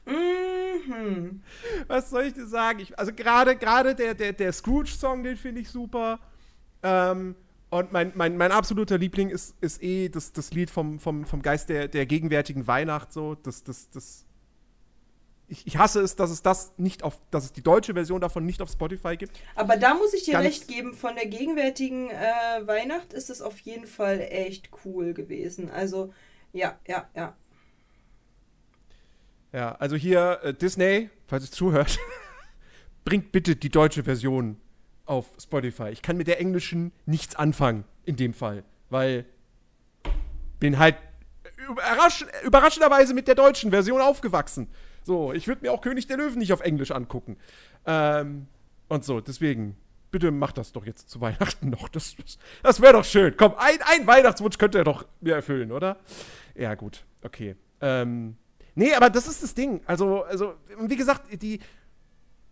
[0.05, 1.41] Mhm.
[1.87, 2.79] Was soll ich dir sagen?
[2.79, 6.19] Ich, also gerade gerade der, der, der Scrooge-Song, den finde ich super.
[6.83, 7.35] Ähm,
[7.69, 11.41] und mein, mein, mein absoluter Liebling ist, ist eh das, das Lied vom, vom, vom
[11.41, 13.11] Geist der, der gegenwärtigen Weihnacht.
[13.11, 13.35] So.
[13.35, 14.25] Das, das, das,
[15.53, 18.45] ich, ich hasse es, dass es das nicht auf, dass es die deutsche Version davon
[18.45, 19.39] nicht auf Spotify gibt.
[19.55, 23.41] Aber da muss ich dir Ganz- recht geben, von der gegenwärtigen äh, Weihnacht ist es
[23.41, 25.69] auf jeden Fall echt cool gewesen.
[25.69, 26.11] Also,
[26.51, 27.35] ja, ja, ja.
[29.51, 31.99] Ja, also hier äh, Disney, falls ihr zuhört,
[33.05, 34.59] bringt bitte die deutsche Version
[35.05, 35.89] auf Spotify.
[35.91, 39.25] Ich kann mit der englischen nichts anfangen in dem Fall, weil
[40.59, 40.95] bin halt
[41.69, 44.69] überrasch überraschenderweise mit der deutschen Version aufgewachsen.
[45.03, 47.37] So, ich würde mir auch König der Löwen nicht auf Englisch angucken.
[47.85, 48.47] Ähm,
[48.87, 49.75] und so, deswegen,
[50.11, 51.89] bitte macht das doch jetzt zu Weihnachten noch.
[51.89, 53.35] Das, das, das wäre doch schön.
[53.35, 55.97] Komm, ein, ein Weihnachtswunsch könnt ihr doch mir erfüllen, oder?
[56.55, 57.55] Ja, gut, okay.
[57.81, 58.37] Ähm,
[58.75, 59.81] nee, aber das ist das Ding.
[59.85, 61.59] Also, also, wie gesagt, die.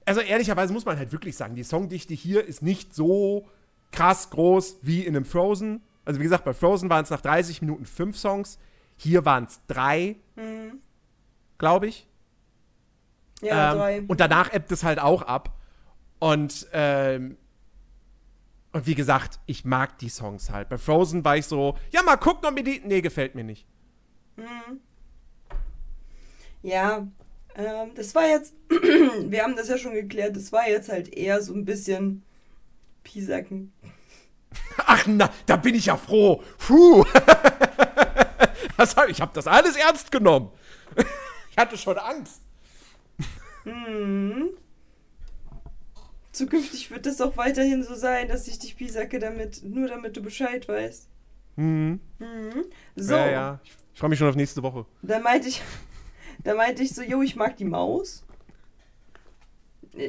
[0.04, 3.48] Also, ehrlicherweise muss man halt wirklich sagen, die Songdichte hier ist nicht so
[3.92, 5.82] krass groß wie in einem Frozen.
[6.04, 8.58] Also, wie gesagt, bei Frozen waren es nach 30 Minuten fünf Songs.
[8.98, 10.18] Hier waren es drei,
[11.58, 12.08] glaube ich.
[13.42, 14.02] Ja, ähm, drei.
[14.08, 15.58] Und danach ebbt es halt auch ab.
[16.20, 17.38] Und, ähm,
[18.72, 20.70] und wie gesagt, ich mag die Songs halt.
[20.70, 22.82] Bei Frozen war ich so, ja, mal gucken, ob mir die.
[22.86, 23.68] Nee, gefällt mir nicht.
[26.62, 27.08] Ja,
[27.56, 31.42] ähm, das war jetzt, wir haben das ja schon geklärt, das war jetzt halt eher
[31.42, 32.24] so ein bisschen
[33.04, 33.74] Piesacken.
[34.86, 36.44] Ach na, da bin ich ja froh.
[36.58, 37.04] Puh.
[38.78, 40.52] Das hab, ich habe das alles ernst genommen.
[41.52, 42.42] Ich hatte schon Angst.
[46.32, 50.22] Zukünftig wird das auch weiterhin so sein, dass ich dich piesacke damit, nur damit du
[50.22, 51.08] Bescheid weißt.
[51.58, 52.00] Mhm.
[52.96, 53.60] So, Ja, ja.
[53.64, 54.86] Ich, ich freue mich schon auf nächste Woche.
[55.02, 55.62] da meinte ich,
[56.44, 58.24] da meinte ich so, jo, ich mag die Maus.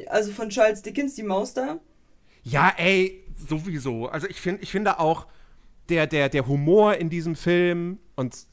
[0.07, 1.79] Also von Charles Dickens, die Maus da.
[2.43, 4.07] Ja, ey, sowieso.
[4.07, 5.27] Also ich, find, ich finde auch,
[5.89, 8.47] der, der, der Humor in diesem Film, und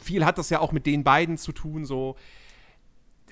[0.00, 2.16] viel hat das ja auch mit den beiden zu tun, so.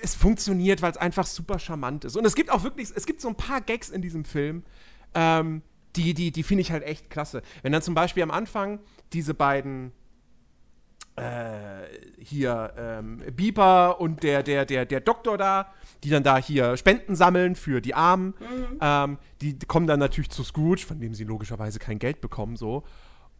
[0.04, 2.14] Es funktioniert, weil es einfach super charmant ist.
[2.14, 4.62] Und es gibt auch wirklich, es gibt so ein paar Gags in diesem Film,
[5.14, 5.62] ähm,
[5.96, 7.40] die, die, die finde ich halt echt klasse.
[7.62, 8.80] Wenn dann zum Beispiel am Anfang
[9.14, 9.92] diese beiden
[11.16, 11.86] äh,
[12.18, 17.14] hier ähm, Bieber und der, der, der, der Doktor da, die dann da hier Spenden
[17.14, 18.34] sammeln für die Armen,
[18.80, 22.82] ähm, die kommen dann natürlich zu Scrooge, von dem sie logischerweise kein Geld bekommen, so.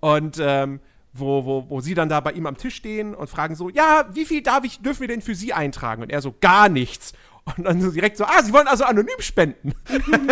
[0.00, 0.80] Und ähm,
[1.14, 4.06] wo, wo, wo sie dann da bei ihm am Tisch stehen und fragen so, ja,
[4.12, 6.02] wie viel darf ich, dürfen wir denn für sie eintragen?
[6.02, 7.12] Und er so, gar nichts.
[7.56, 9.74] Und dann so direkt so, ah, sie wollen also anonym spenden.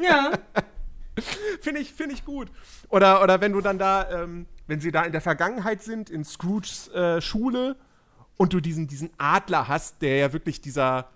[0.00, 0.32] Ja.
[1.60, 2.48] Finde ich, find ich gut.
[2.88, 6.24] Oder, oder wenn du dann da, ähm, wenn sie da in der Vergangenheit sind, in
[6.24, 7.76] Scrooges äh, Schule
[8.36, 11.08] und du diesen, diesen Adler hast, der ja wirklich dieser,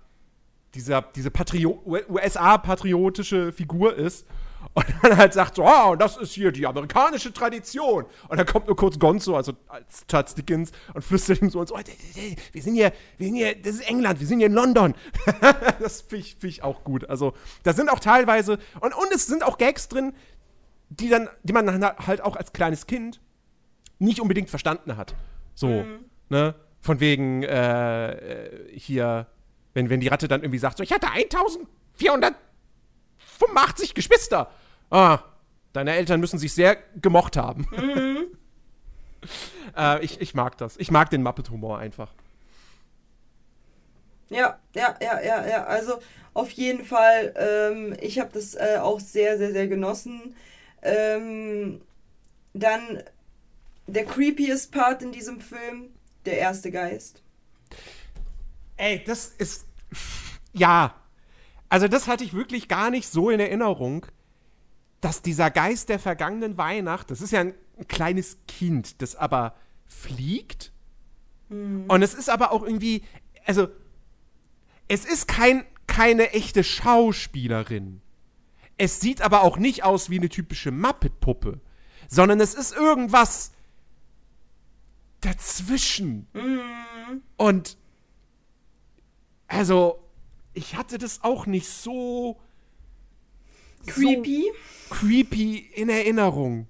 [0.75, 4.27] dieser, diese Patrio USA-patriotische Figur ist.
[4.75, 8.05] Und dann halt sagt so, oh, das ist hier die amerikanische Tradition.
[8.29, 11.69] Und dann kommt nur kurz Gonzo, also als Charles Dickens, und flüstert ihm so und
[11.69, 11.81] so, "Oh,
[12.53, 14.95] wir sind hier, wir sind hier, das ist England, wir sind hier in London.
[15.81, 17.09] das finde ich, find ich auch gut.
[17.09, 20.13] Also, da sind auch teilweise, und, und es sind auch Gags drin,
[20.91, 23.21] die dann, die man dann halt auch als kleines Kind
[23.99, 25.15] nicht unbedingt verstanden hat.
[25.55, 25.85] So,
[26.29, 26.55] ne?
[26.81, 29.27] Von wegen, äh, äh, hier,
[29.75, 31.09] wenn, wenn die Ratte dann irgendwie sagt, so, ich hatte
[33.39, 34.51] 1485 Geschwister.
[34.91, 35.21] Ah,
[35.73, 37.67] deine Eltern müssen sich sehr gemocht haben.
[39.77, 40.77] äh, ich, ich mag das.
[40.77, 42.13] Ich mag den Muppet-Humor einfach.
[44.29, 45.65] Ja, ja, ja, ja, ja.
[45.65, 46.01] Also
[46.35, 50.37] auf jeden Fall, ähm, ich habe das äh, auch sehr, sehr, sehr genossen.
[50.83, 51.81] Ähm,
[52.53, 53.03] dann
[53.87, 55.91] der creepiest Part in diesem Film,
[56.27, 57.23] der erste Geist.
[58.77, 59.67] Ey, das ist.
[60.53, 60.95] Ja.
[61.69, 64.07] Also, das hatte ich wirklich gar nicht so in Erinnerung,
[65.01, 69.55] dass dieser Geist der vergangenen Weihnacht, das ist ja ein, ein kleines Kind, das aber
[69.87, 70.73] fliegt.
[71.51, 73.03] Und es ist aber auch irgendwie.
[73.47, 73.69] Also,
[74.89, 78.01] es ist kein, keine echte Schauspielerin.
[78.77, 81.61] Es sieht aber auch nicht aus wie eine typische Muppet-Puppe,
[82.09, 83.53] sondern es ist irgendwas
[85.21, 86.27] dazwischen.
[87.37, 87.77] Und
[89.49, 89.99] also,
[90.59, 92.37] ich hatte das auch nicht so
[93.87, 94.43] Creepy.
[94.89, 96.67] so creepy in Erinnerung.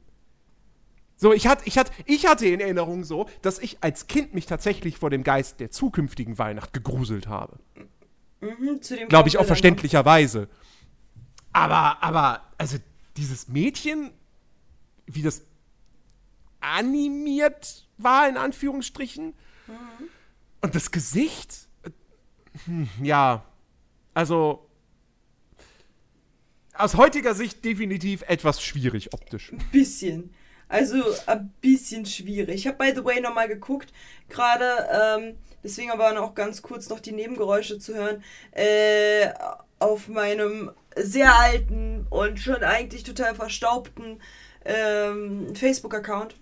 [1.16, 4.46] So, ich hatte, ich hatte, ich hatte in Erinnerung so, dass ich als Kind mich
[4.46, 7.59] tatsächlich vor dem Geist der zukünftigen Weihnacht gegruselt habe.
[8.40, 10.48] Mhm, zu dem Glaube ich auch verständlicherweise.
[11.53, 12.77] Aber, aber, also
[13.16, 14.12] dieses Mädchen,
[15.07, 15.42] wie das
[16.61, 19.33] animiert war, in Anführungsstrichen,
[20.61, 21.90] und das Gesicht, äh,
[22.66, 23.44] hm, ja,
[24.18, 24.66] also
[26.74, 29.52] aus heutiger Sicht definitiv etwas schwierig optisch.
[29.52, 29.61] noch.
[29.70, 30.35] Bisschen.
[30.66, 32.57] Also ein bisschen schwierig.
[32.57, 33.92] Ich habe by the way nochmal geguckt,
[34.28, 39.28] gerade, ähm, deswegen waren auch ganz kurz noch die Nebengeräusche zu hören, äh,
[39.78, 44.20] auf meinem sehr alten und schon eigentlich total verstaubten
[44.64, 46.35] ähm, Facebook-Account.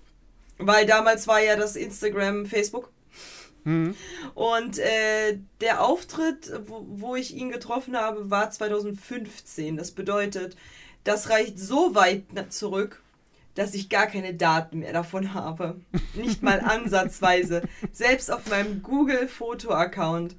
[0.56, 2.90] Weil damals war ja das Instagram Facebook.
[4.34, 9.76] Und äh, der Auftritt, wo, wo ich ihn getroffen habe, war 2015.
[9.76, 10.56] Das bedeutet,
[11.04, 13.02] das reicht so weit zurück,
[13.54, 15.80] dass ich gar keine Daten mehr davon habe.
[16.14, 17.62] Nicht mal ansatzweise.
[17.92, 20.36] Selbst auf meinem Google-Foto-Account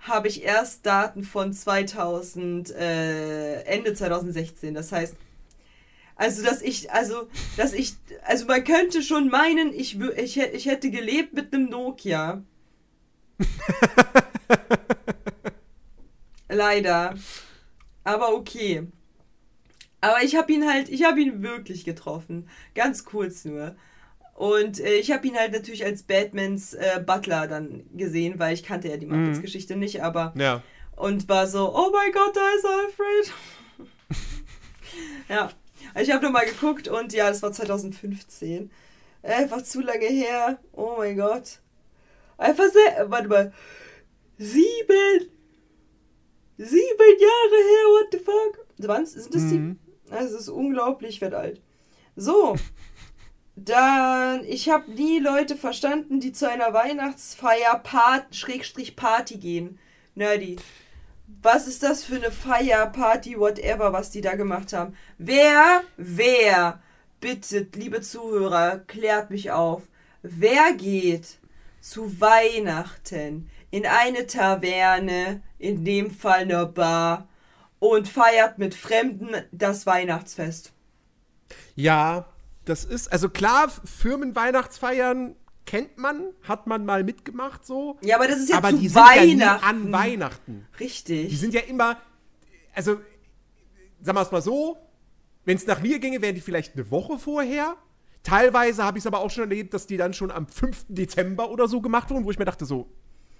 [0.00, 4.72] habe ich erst Daten von 2000, äh, Ende 2016.
[4.72, 5.16] Das heißt,
[6.16, 10.90] also dass ich, also, dass ich, also man könnte schon meinen, ich, ich, ich hätte
[10.90, 12.42] gelebt mit einem Nokia.
[16.48, 17.14] Leider.
[18.04, 18.86] Aber okay.
[20.00, 22.48] Aber ich habe ihn halt, ich habe ihn wirklich getroffen.
[22.74, 23.76] Ganz kurz nur.
[24.34, 28.62] Und äh, ich habe ihn halt natürlich als Batmans äh, Butler dann gesehen, weil ich
[28.62, 30.62] kannte ja die Muppets-Geschichte nicht, aber Ja.
[30.96, 33.32] und war so, oh mein Gott, da ist Alfred.
[35.28, 35.50] ja,
[36.00, 38.70] ich habe nochmal geguckt und ja, das war 2015.
[39.22, 40.58] Einfach zu lange her.
[40.72, 41.60] Oh mein Gott.
[42.40, 43.52] Einfach sehr, warte mal.
[44.38, 45.28] Sieben.
[46.56, 48.66] Sieben Jahre her, what the fuck?
[48.78, 49.78] Wann sind das Mhm.
[50.06, 50.12] die?
[50.12, 51.60] Also, es ist unglaublich, ich werd alt.
[52.16, 52.56] So.
[53.56, 59.78] Dann, ich habe nie Leute verstanden, die zu einer Weihnachtsfeier Part, Schrägstrich Party gehen.
[60.14, 60.56] Nerdy.
[61.42, 64.96] Was ist das für eine Feier, Party, whatever, was die da gemacht haben?
[65.18, 66.82] Wer, wer,
[67.20, 69.82] bitte, liebe Zuhörer, klärt mich auf.
[70.22, 71.39] Wer geht
[71.80, 77.28] zu Weihnachten in eine Taverne, in dem Fall eine Bar,
[77.78, 80.72] und feiert mit Fremden das Weihnachtsfest?
[81.74, 82.28] Ja,
[82.64, 85.34] das ist, also klar, Firmenweihnachtsfeiern
[85.66, 87.96] kennt man, hat man mal mitgemacht so.
[88.02, 89.64] Ja, aber das ist ja aber zu die sind ja nie Weihnachten.
[89.64, 90.66] an Weihnachten.
[90.78, 91.28] Richtig.
[91.28, 91.96] Die sind ja immer,
[92.74, 93.00] also,
[94.02, 94.76] sagen wir es mal so,
[95.44, 97.76] wenn es nach mir ginge, wären die vielleicht eine Woche vorher.
[98.22, 100.86] Teilweise habe ich es aber auch schon erlebt, dass die dann schon am 5.
[100.88, 102.86] Dezember oder so gemacht wurden, wo ich mir dachte so,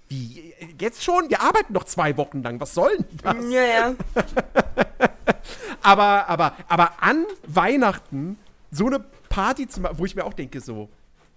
[0.09, 1.29] wie, jetzt schon?
[1.29, 3.37] Wir arbeiten noch zwei Wochen lang, was soll denn das?
[3.51, 3.95] ja, ja.
[5.83, 8.39] Aber, aber, aber an Weihnachten
[8.71, 9.01] so eine
[9.31, 10.91] Party zu machen, wo ich mir auch denke so,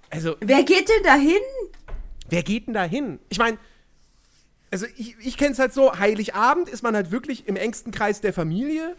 [0.10, 1.40] also, Wer geht denn dahin?
[2.30, 3.20] wer geht denn da hin?
[3.30, 3.58] Ich meine,
[4.72, 8.22] also ich, ich kenne es halt so, Heiligabend ist man halt wirklich im engsten Kreis
[8.22, 8.96] der Familie.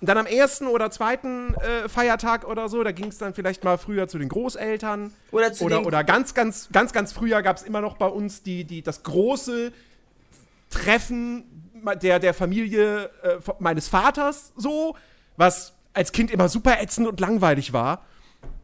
[0.00, 3.64] Und dann am ersten oder zweiten äh, Feiertag oder so, da ging es dann vielleicht
[3.64, 5.12] mal früher zu den Großeltern.
[5.30, 8.06] Oder zu oder, den- oder ganz, ganz, ganz, ganz früher gab es immer noch bei
[8.06, 9.72] uns die, die, das große
[10.70, 11.44] Treffen
[12.02, 14.96] der, der Familie äh, meines Vaters so,
[15.36, 18.04] was als Kind immer super ätzend und langweilig war.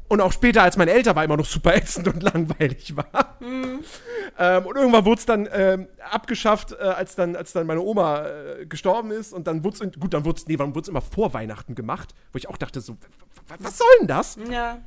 [0.09, 3.39] Und auch später, als mein älter war, immer noch super ätzend und langweilig war.
[3.41, 8.27] Ähm, und irgendwann wurde es dann ähm, abgeschafft, äh, als, dann, als dann meine Oma
[8.27, 9.33] äh, gestorben ist.
[9.33, 11.75] Und dann wurde es, gut, dann wurde es, nee, dann wurde es immer vor Weihnachten
[11.75, 12.97] gemacht, wo ich auch dachte, so,
[13.59, 14.39] was soll denn das?
[14.51, 14.79] Ja.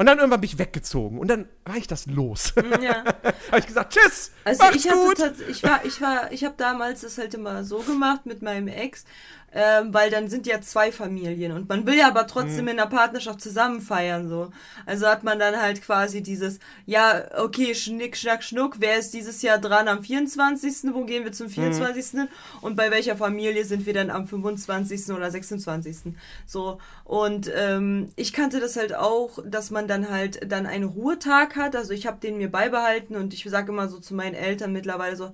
[0.00, 2.54] Und dann irgendwann bin ich weggezogen und dann war ich das los.
[2.80, 3.04] Ja.
[3.50, 5.48] habe ich gesagt, tschüss, Also ich hatte gut.
[5.50, 9.04] ich war, ich war, ich habe damals das halt immer so gemacht mit meinem Ex,
[9.52, 12.68] ähm, weil dann sind ja zwei Familien und man will ja aber trotzdem Mhm.
[12.68, 14.50] in der Partnerschaft zusammen feiern so.
[14.86, 19.42] Also hat man dann halt quasi dieses, ja okay, Schnick, Schnack, Schnuck, wer ist dieses
[19.42, 22.20] Jahr dran am 24., wo gehen wir zum 24.
[22.20, 22.28] hin?
[22.60, 25.10] und bei welcher Familie sind wir dann am 25.
[25.10, 26.14] oder 26.
[26.46, 31.56] So und ähm, ich kannte das halt auch, dass man dann halt dann einen Ruhetag
[31.56, 31.74] hat.
[31.74, 35.16] Also ich habe den mir beibehalten und ich sage immer so zu meinen Eltern mittlerweile
[35.16, 35.32] so,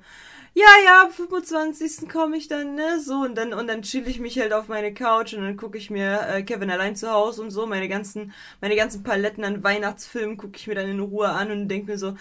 [0.54, 2.08] ja, ja, am 25.
[2.08, 4.92] komme ich dann, ne, so, und dann, und dann chill ich mich halt auf meine
[4.92, 8.32] Couch und dann gucke ich mir äh, Kevin allein zu Hause und so, meine ganzen,
[8.60, 11.98] meine ganzen Paletten an Weihnachtsfilmen gucke ich mir dann in Ruhe an und denke mir
[11.98, 12.16] so,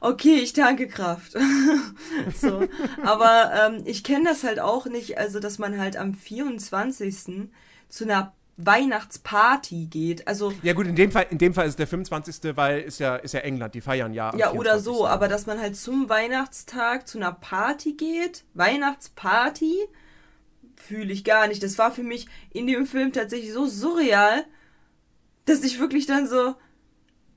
[0.00, 1.32] okay, ich tanke Kraft.
[2.34, 2.68] so,
[3.04, 7.48] aber ähm, ich kenne das halt auch nicht, also, dass man halt am 24.
[7.88, 11.86] zu einer Weihnachtsparty geht, also, Ja gut, in dem Fall, in dem Fall ist der
[11.86, 14.34] 25., weil ist ja, ist ja England, die feiern ja.
[14.36, 14.84] Ja, oder 24..
[14.84, 19.88] so, aber dass man halt zum Weihnachtstag zu einer Party geht, Weihnachtsparty,
[20.86, 21.62] fühle ich gar nicht.
[21.62, 24.44] Das war für mich in dem Film tatsächlich so surreal,
[25.44, 26.54] dass ich wirklich dann so,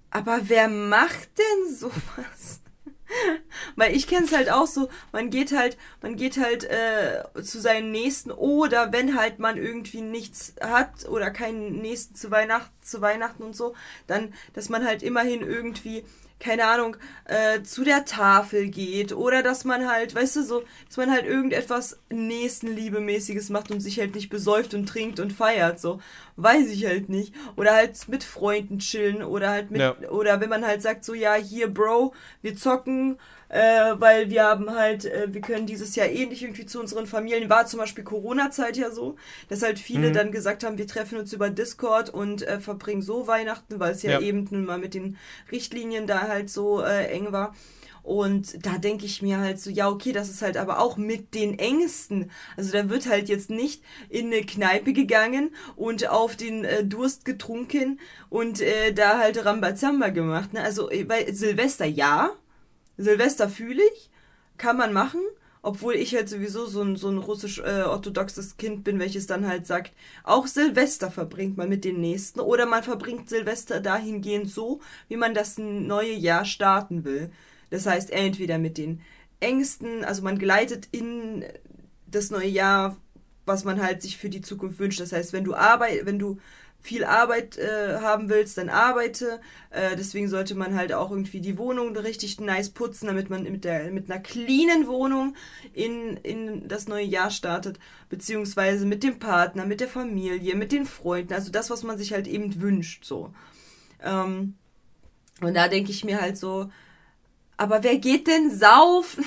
[0.09, 2.61] aber wer macht denn sowas?
[3.75, 7.59] Weil ich kenne es halt auch so, man geht halt, man geht halt äh, zu
[7.59, 13.01] seinen Nächsten oder wenn halt man irgendwie nichts hat oder keinen Nächsten zu Weihnachten, zu
[13.01, 13.75] Weihnachten und so,
[14.07, 16.03] dann, dass man halt immerhin irgendwie,
[16.39, 20.97] keine Ahnung, äh, zu der Tafel geht oder dass man halt, weißt du, so, dass
[20.97, 25.99] man halt irgendetwas Nächstenliebemäßiges macht und sich halt nicht besäuft und trinkt und feiert, so,
[26.35, 27.33] weiß ich halt nicht.
[27.55, 29.95] Oder halt mit Freunden chillen oder halt mit, Ja.
[30.09, 33.17] oder wenn man halt sagt, so, ja, hier, Bro, wir zocken,
[33.49, 37.07] äh, weil wir haben halt, äh, wir können dieses Jahr eh nicht irgendwie zu unseren
[37.07, 39.15] Familien, war zum Beispiel Corona-Zeit ja so,
[39.49, 43.27] dass halt viele dann gesagt haben, wir treffen uns über Discord und äh, verbringen so
[43.27, 44.19] Weihnachten, weil es ja, Ja.
[44.21, 45.17] eben nun mal mit den
[45.51, 47.53] Richtlinien da halt so äh, eng war.
[48.03, 51.33] Und da denke ich mir halt so, ja, okay, das ist halt aber auch mit
[51.33, 52.29] den Ängsten.
[52.55, 57.25] Also da wird halt jetzt nicht in eine Kneipe gegangen und auf den äh, Durst
[57.25, 60.53] getrunken und äh, da halt Rambazamba gemacht.
[60.53, 60.61] Ne?
[60.61, 62.29] Also äh, bei Silvester ja,
[62.97, 64.09] Silvester fühle ich,
[64.57, 65.21] kann man machen,
[65.61, 69.93] obwohl ich halt sowieso so ein, so ein russisch-orthodoxes Kind bin, welches dann halt sagt,
[70.23, 75.33] auch Silvester verbringt man mit den Nächsten oder man verbringt Silvester dahingehend so, wie man
[75.33, 77.31] das neue Jahr starten will.
[77.71, 79.01] Das heißt, entweder mit den
[79.39, 81.43] Ängsten, also man gleitet in
[82.05, 82.95] das neue Jahr,
[83.45, 84.99] was man halt sich für die Zukunft wünscht.
[84.99, 86.37] Das heißt, wenn du arbeit, wenn du
[86.85, 89.41] viel Arbeit äh, haben willst, dann arbeite.
[89.71, 93.63] Äh, deswegen sollte man halt auch irgendwie die Wohnung richtig nice putzen, damit man mit,
[93.63, 95.35] der, mit einer cleanen Wohnung
[95.73, 97.79] in, in das neue Jahr startet.
[98.09, 101.33] Beziehungsweise mit dem Partner, mit der Familie, mit den Freunden.
[101.33, 103.03] Also das, was man sich halt eben wünscht.
[103.03, 103.33] So.
[104.03, 104.53] Ähm,
[105.41, 106.69] und da denke ich mir halt so,
[107.57, 109.25] aber wer geht denn saufen?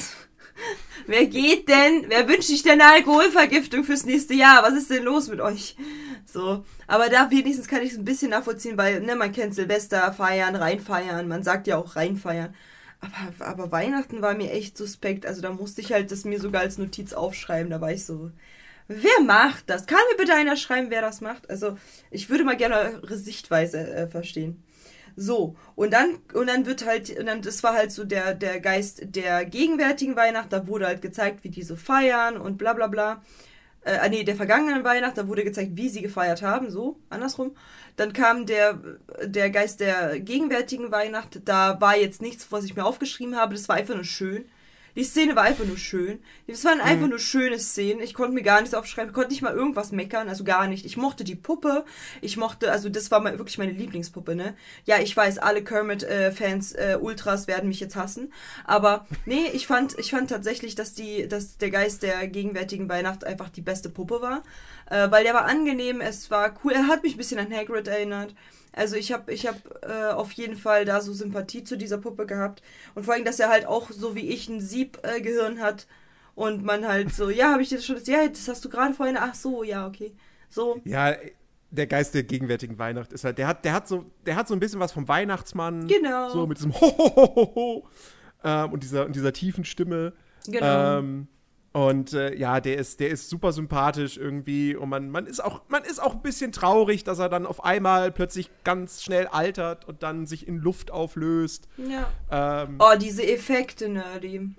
[1.06, 2.04] wer geht denn?
[2.06, 4.62] Wer wünscht sich denn eine Alkoholvergiftung fürs nächste Jahr?
[4.62, 5.76] Was ist denn los mit euch?
[6.24, 6.64] So.
[6.89, 10.57] Aber da wenigstens kann ich es ein bisschen nachvollziehen, weil, ne, man kennt Silvester feiern,
[10.57, 12.55] reinfeiern, man sagt ja auch reinfeiern.
[13.01, 15.26] Aber, aber Weihnachten war mir echt suspekt.
[15.26, 17.70] Also da musste ich halt das mir sogar als Notiz aufschreiben.
[17.70, 18.30] Da war ich so,
[18.89, 19.86] wer macht das?
[19.86, 21.49] Kann mir bitte einer schreiben, wer das macht?
[21.51, 21.78] Also
[22.11, 24.64] ich würde mal gerne eure Sichtweise äh, verstehen.
[25.16, 28.61] So, und dann, und dann wird halt, und dann, das war halt so der, der
[28.61, 32.86] Geist der gegenwärtigen Weihnacht, da wurde halt gezeigt, wie die so feiern und bla bla
[32.86, 33.22] bla.
[33.83, 37.57] Äh, ah, nee, der vergangenen Weihnacht, da wurde gezeigt, wie sie gefeiert haben, so, andersrum.
[37.97, 38.79] Dann kam der,
[39.24, 43.68] der Geist der gegenwärtigen Weihnacht, da war jetzt nichts, was ich mir aufgeschrieben habe, das
[43.68, 44.45] war einfach nur schön.
[44.99, 46.18] Die Szene war einfach nur schön.
[46.49, 48.01] Das waren einfach nur schöne Szenen.
[48.01, 49.11] Ich konnte mir gar nichts aufschreiben.
[49.11, 50.28] Ich konnte nicht mal irgendwas meckern.
[50.28, 50.84] Also gar nicht.
[50.84, 51.84] Ich mochte die Puppe.
[52.20, 54.57] Ich mochte, also das war mal wirklich meine Lieblingspuppe, ne?
[54.86, 58.32] Ja, ich weiß, alle Kermit-Fans, äh, Ultras werden mich jetzt hassen.
[58.64, 63.22] Aber nee, ich fand, ich fand tatsächlich, dass die, dass der Geist der gegenwärtigen Weihnacht
[63.24, 64.42] einfach die beste Puppe war.
[64.90, 66.72] Äh, weil der war angenehm, es war cool.
[66.72, 68.34] Er hat mich ein bisschen an Hagrid erinnert.
[68.79, 72.26] Also ich habe ich hab, äh, auf jeden Fall da so Sympathie zu dieser Puppe
[72.26, 72.62] gehabt.
[72.95, 75.87] Und vor allem, dass er halt auch so wie ich ein Siebgehirn äh, hat.
[76.35, 78.95] Und man halt so, ja, habe ich dir das schon, ja, das hast du gerade
[78.95, 80.14] vorhin, ach so, ja, okay.
[80.49, 80.81] So.
[80.85, 81.16] Ja,
[81.70, 84.55] der Geist der gegenwärtigen Weihnacht ist halt, der hat, der hat so, der hat so
[84.55, 85.89] ein bisschen was vom Weihnachtsmann.
[85.89, 86.31] Genau.
[86.31, 87.89] So mit diesem Hohohoho
[88.45, 90.12] ähm, und dieser und dieser tiefen Stimme.
[90.47, 90.99] Genau.
[90.99, 91.29] Ähm,
[91.73, 95.62] und äh, ja, der ist, der ist super sympathisch irgendwie und man, man ist auch,
[95.69, 99.87] man ist auch ein bisschen traurig, dass er dann auf einmal plötzlich ganz schnell altert
[99.87, 101.69] und dann sich in Luft auflöst.
[101.77, 102.09] Ja.
[102.31, 104.55] Ähm, Oh, diese Effekte, Nerdy.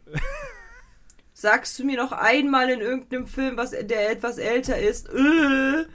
[1.34, 5.08] Sagst du mir noch einmal in irgendeinem Film, was der etwas älter ist?
[5.10, 5.86] Äh,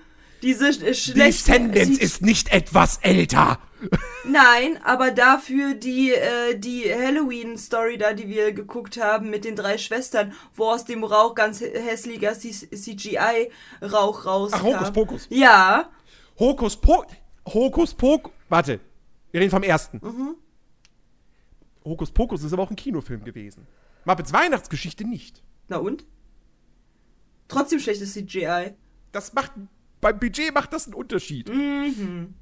[0.45, 1.14] diese sch- schlechte.
[1.14, 3.59] Descendants sie- ist nicht etwas älter.
[4.24, 9.76] Nein, aber dafür die, äh, die Halloween-Story da, die wir geguckt haben mit den drei
[9.76, 14.57] Schwestern, wo aus dem Rauch ganz hä- hässlicher CGI-Rauch rauskam.
[14.59, 15.26] Ach, Hokus Pokus.
[15.30, 15.90] Ja,
[16.38, 17.12] Hokus Pokus.
[17.47, 18.32] Hokus Pokus.
[18.49, 18.80] Warte,
[19.32, 20.01] wir reden vom ersten.
[20.03, 20.36] Mhm.
[21.84, 23.66] Hokus Pokus ist aber auch ein Kinofilm gewesen.
[24.07, 25.42] Muppets Weihnachtsgeschichte nicht.
[25.68, 26.05] na und?
[27.49, 28.72] Trotzdem schlechtes CGI.
[29.12, 29.53] Das macht,
[30.05, 31.48] beim Budget macht das einen Unterschied.
[31.48, 32.34] Mhm.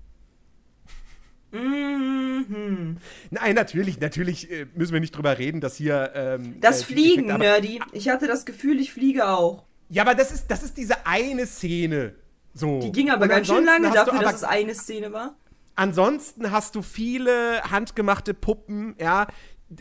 [1.52, 2.96] Mhm.
[3.30, 6.10] Nein, natürlich, natürlich äh, müssen wir nicht drüber reden, dass hier.
[6.14, 7.80] Ähm, Das äh, Fliegen, Effekte- Nerdy.
[7.92, 9.64] Ich hatte das Gefühl, ich fliege auch.
[9.88, 12.14] Ja, aber das ist, das ist diese eine Szene.
[12.54, 12.80] So.
[12.80, 15.36] Die ging aber Und ganz schön lange dafür, aber- dass es eine Szene war.
[15.74, 19.26] Ansonsten hast du viele handgemachte Puppen, ja.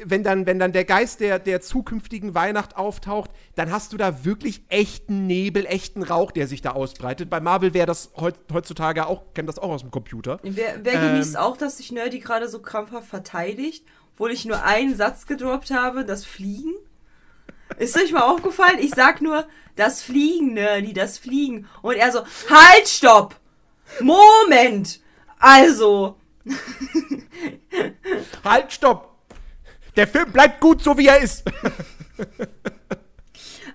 [0.05, 4.23] Wenn dann, wenn dann der Geist der, der zukünftigen Weihnacht auftaucht, dann hast du da
[4.23, 7.29] wirklich echten Nebel, echten Rauch, der sich da ausbreitet.
[7.29, 10.39] Bei Marvel wäre das heut, heutzutage auch, kennt das auch aus dem Computer.
[10.43, 11.01] Wer, wer Ähm.
[11.13, 15.71] genießt auch, dass sich Nerdy gerade so krampfhaft verteidigt, obwohl ich nur einen Satz gedroppt
[15.71, 16.73] habe, das Fliegen?
[17.77, 18.79] Ist euch mal aufgefallen?
[18.79, 21.67] Ich sag nur, das Fliegen, Nerdy, das Fliegen.
[21.81, 22.19] Und er so,
[22.49, 23.35] halt, stopp!
[23.99, 24.99] Moment!
[25.39, 26.17] Also,
[28.43, 29.10] Halt, stopp!
[29.95, 31.43] Der Film bleibt gut so, wie er ist.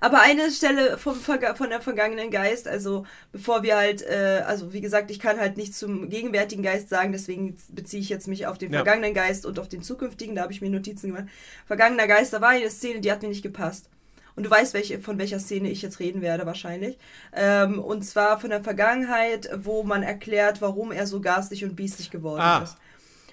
[0.00, 1.40] aber eine Stelle vom, von
[1.70, 5.78] der vergangenen Geist, also bevor wir halt, äh, also wie gesagt, ich kann halt nichts
[5.78, 8.78] zum gegenwärtigen Geist sagen, deswegen beziehe ich jetzt mich auf den Ja.
[8.80, 11.26] vergangenen Geist und auf den zukünftigen, da habe ich mir Notizen gemacht.
[11.66, 13.88] Vergangener Geist, da war eine Szene, die hat mir nicht gepasst.
[14.34, 16.98] Und du weißt, welche, von welcher Szene ich jetzt reden werde, wahrscheinlich.
[17.32, 22.10] Ähm, und zwar von der Vergangenheit, wo man erklärt, warum er so garstig und biestig
[22.10, 22.62] geworden Ah.
[22.62, 22.76] ist.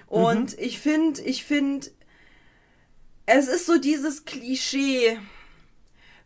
[0.07, 1.87] Und ich finde, ich finde,
[3.25, 5.17] es ist so dieses Klischee.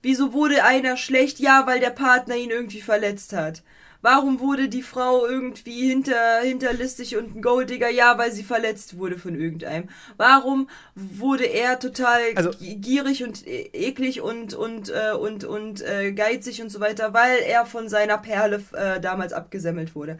[0.01, 1.39] Wieso wurde einer schlecht?
[1.39, 3.63] Ja, weil der Partner ihn irgendwie verletzt hat.
[4.03, 7.89] Warum wurde die Frau irgendwie hinter, hinterlistig und ein Golddigger?
[7.89, 9.89] Ja, weil sie verletzt wurde von irgendeinem.
[10.17, 15.81] Warum wurde er total Also- gi- gierig und e- eklig und, und, äh, und, und
[15.81, 17.13] äh, geizig und so weiter?
[17.15, 20.19] Weil er von seiner Perle äh, damals abgesemmelt wurde.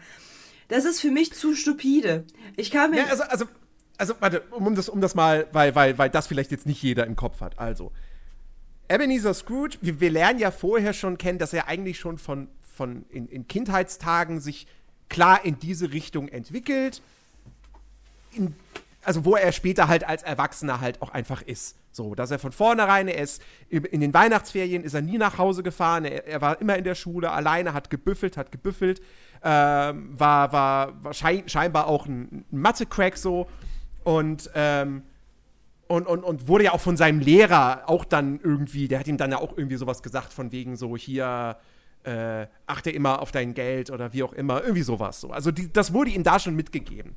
[0.66, 2.24] Das ist für mich zu stupide.
[2.56, 2.98] Ich kann mir.
[2.98, 3.44] Ja, also, also,
[3.98, 7.06] also, warte, um das, um das mal, weil, weil, weil das vielleicht jetzt nicht jeder
[7.06, 7.58] im Kopf hat.
[7.58, 7.92] Also,
[8.88, 13.04] Ebenezer Scrooge, wir, wir lernen ja vorher schon kennen, dass er eigentlich schon von, von
[13.10, 14.66] in, in Kindheitstagen sich
[15.08, 17.02] klar in diese Richtung entwickelt.
[18.32, 18.54] In,
[19.02, 21.76] also wo er später halt als Erwachsener halt auch einfach ist.
[21.92, 25.62] So, dass er von vornherein, er ist in den Weihnachtsferien ist er nie nach Hause
[25.62, 29.00] gefahren, er, er war immer in der Schule alleine, hat gebüffelt, hat gebüffelt,
[29.42, 33.48] ähm, war, war, war schein, scheinbar auch ein, ein Mathe-Crack so
[34.04, 35.02] und, ähm,
[35.86, 39.16] und, und, und wurde ja auch von seinem Lehrer auch dann irgendwie, der hat ihm
[39.16, 41.56] dann ja auch irgendwie sowas gesagt von wegen so hier,
[42.04, 45.30] äh, achte immer auf dein Geld oder wie auch immer, irgendwie sowas so.
[45.30, 47.14] Also die, das wurde ihm da schon mitgegeben.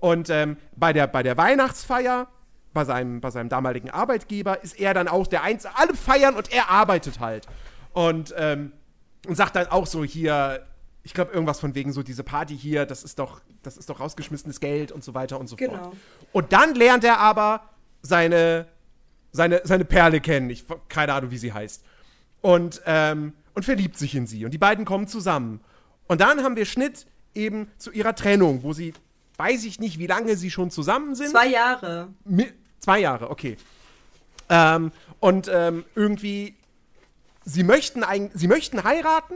[0.00, 2.28] Und ähm, bei, der, bei der Weihnachtsfeier,
[2.72, 6.52] bei seinem, bei seinem damaligen Arbeitgeber, ist er dann auch der Einzige, alle feiern und
[6.52, 7.46] er arbeitet halt.
[7.92, 8.72] Und, ähm,
[9.28, 10.66] und sagt dann auch so hier,
[11.04, 14.00] ich glaube irgendwas von wegen so diese Party hier, das ist doch, das ist doch
[14.00, 15.74] rausgeschmissenes Geld und so weiter und so Genau.
[15.84, 15.96] fort.
[16.32, 17.62] Und dann lernt er aber
[18.02, 18.66] seine,
[19.32, 20.50] seine, seine Perle kennen.
[20.50, 21.82] Ich keine Ahnung, wie sie heißt.
[22.40, 24.44] Und, ähm, und verliebt sich in sie.
[24.44, 25.60] Und die beiden kommen zusammen.
[26.06, 28.92] Und dann haben wir Schnitt eben zu ihrer Trennung, wo sie,
[29.36, 31.30] weiß ich nicht, wie lange sie schon zusammen sind.
[31.30, 32.08] Zwei Jahre.
[32.24, 32.46] Mi
[32.80, 33.56] zwei Jahre, okay.
[34.48, 36.56] Ähm, und ähm, irgendwie,
[37.44, 39.34] sie möchten, ein, sie möchten heiraten,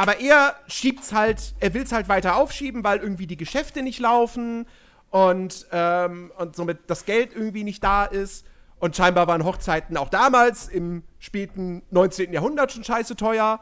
[0.00, 4.66] aber er schiebt's halt, er will's halt weiter aufschieben, weil irgendwie die Geschäfte nicht laufen
[5.10, 8.46] und, ähm, und somit das Geld irgendwie nicht da ist.
[8.78, 12.32] Und scheinbar waren Hochzeiten auch damals im späten 19.
[12.32, 13.60] Jahrhundert schon scheiße teuer.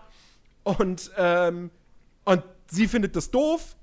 [0.63, 1.73] Und, ähm,
[2.25, 3.75] und sie findet das doof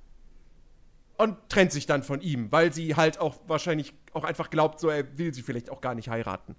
[1.17, 4.87] und trennt sich dann von ihm, weil sie halt auch wahrscheinlich auch einfach glaubt, so
[4.87, 6.55] er will sie vielleicht auch gar nicht heiraten.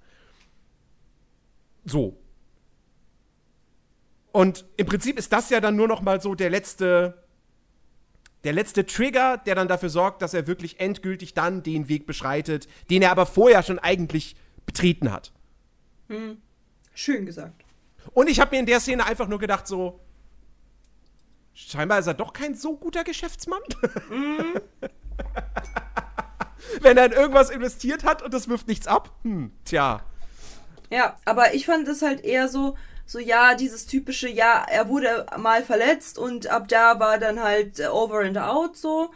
[1.86, 2.18] So.
[4.36, 7.24] Und im Prinzip ist das ja dann nur noch mal so der letzte
[8.44, 12.68] der letzte Trigger, der dann dafür sorgt, dass er wirklich endgültig dann den Weg beschreitet,
[12.90, 15.32] den er aber vorher schon eigentlich betreten hat.
[16.92, 17.64] Schön gesagt.
[18.12, 20.00] Und ich habe mir in der Szene einfach nur gedacht so
[21.54, 23.62] scheinbar ist er doch kein so guter Geschäftsmann.
[26.82, 29.16] Wenn er in irgendwas investiert hat und das wirft nichts ab.
[29.22, 30.02] Hm, tja.
[30.90, 32.76] Ja, aber ich fand es halt eher so,
[33.06, 37.78] so ja, dieses typische, ja, er wurde mal verletzt und ab da war dann halt
[37.78, 39.10] äh, over and out so.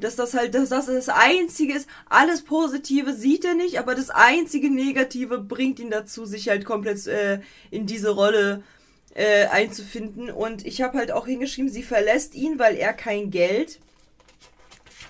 [0.00, 1.86] Dass das halt, dass das das Einzige ist.
[2.08, 7.06] Alles Positive sieht er nicht, aber das einzige Negative bringt ihn dazu, sich halt komplett
[7.06, 7.40] äh,
[7.70, 8.62] in diese Rolle
[9.14, 10.30] äh, einzufinden.
[10.30, 13.78] Und ich habe halt auch hingeschrieben, sie verlässt ihn, weil er kein Geld.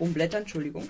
[0.01, 0.89] Umblättern, Entschuldigung.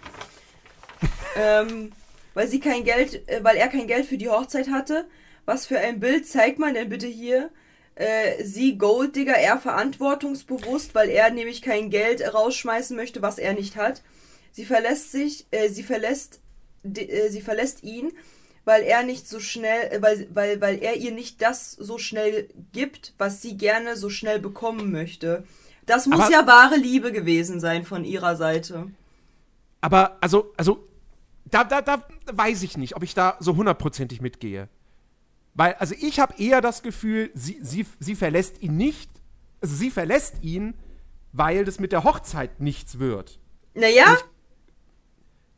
[1.37, 1.93] ähm,
[2.33, 5.07] weil sie kein Geld, äh, weil er kein Geld für die Hochzeit hatte.
[5.45, 7.51] Was für ein Bild zeigt man denn bitte hier?
[7.97, 13.77] Äh, sie Golddigger, er verantwortungsbewusst, weil er nämlich kein Geld rausschmeißen möchte, was er nicht
[13.77, 14.03] hat.
[14.51, 16.41] Sie verlässt sich, äh, sie verlässt,
[16.85, 18.13] äh, sie verlässt ihn,
[18.65, 22.49] weil er nicht so schnell, äh, weil, weil, weil er ihr nicht das so schnell
[22.73, 25.45] gibt, was sie gerne so schnell bekommen möchte.
[25.87, 28.91] Das muss Aber- ja wahre Liebe gewesen sein von ihrer Seite.
[29.81, 30.89] Aber also, also,
[31.45, 34.69] da, da, da weiß ich nicht, ob ich da so hundertprozentig mitgehe.
[35.55, 39.11] Weil, also ich habe eher das Gefühl, sie, sie, sie verlässt ihn nicht,
[39.61, 40.75] also sie verlässt ihn,
[41.33, 43.39] weil das mit der Hochzeit nichts wird.
[43.75, 44.17] Naja,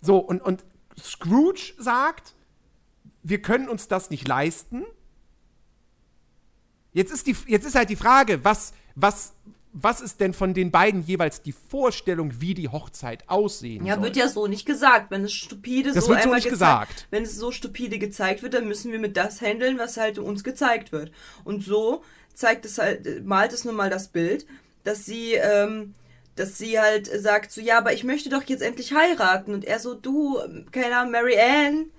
[0.01, 0.65] So, und, und
[0.99, 2.35] Scrooge sagt,
[3.23, 4.85] wir können uns das nicht leisten.
[6.93, 9.35] Jetzt ist, die, jetzt ist halt die Frage, was, was,
[9.79, 14.05] was ist denn von den beiden jeweils die Vorstellung, wie die Hochzeit aussehen Ja, soll?
[14.05, 15.11] wird ja so nicht gesagt.
[15.11, 17.07] Wenn es stupide Das so wird so einmal nicht gesagt.
[17.11, 20.43] Wenn es so stupide gezeigt wird, dann müssen wir mit das handeln, was halt uns
[20.45, 21.12] gezeigt wird.
[21.45, 22.03] Und so
[22.33, 24.47] zeigt es halt, malt es nun mal das Bild,
[24.85, 25.95] dass sie, ähm,
[26.37, 29.53] dass sie halt sagt so, ja, aber ich möchte doch jetzt endlich heiraten.
[29.53, 30.39] Und er so, du,
[30.72, 31.91] keine Ahnung, Mary Ann,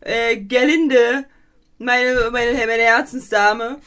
[0.00, 1.24] äh, Gerlinde,
[1.78, 3.78] meine, meine, meine Herzensdame,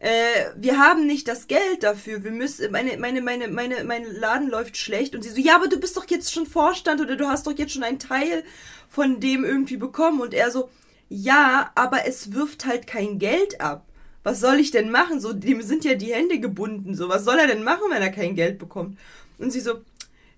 [0.00, 2.24] äh, wir haben nicht das Geld dafür.
[2.24, 5.14] Wir müssen, meine, meine, meine, meine, mein Laden läuft schlecht.
[5.14, 7.56] Und sie so, ja, aber du bist doch jetzt schon Vorstand oder du hast doch
[7.56, 8.42] jetzt schon einen Teil
[8.88, 10.20] von dem irgendwie bekommen.
[10.20, 10.70] Und er so,
[11.10, 13.86] ja, aber es wirft halt kein Geld ab.
[14.22, 15.20] Was soll ich denn machen?
[15.20, 16.94] So, dem sind ja die Hände gebunden.
[16.94, 18.98] So, was soll er denn machen, wenn er kein Geld bekommt?
[19.38, 19.82] Und sie so,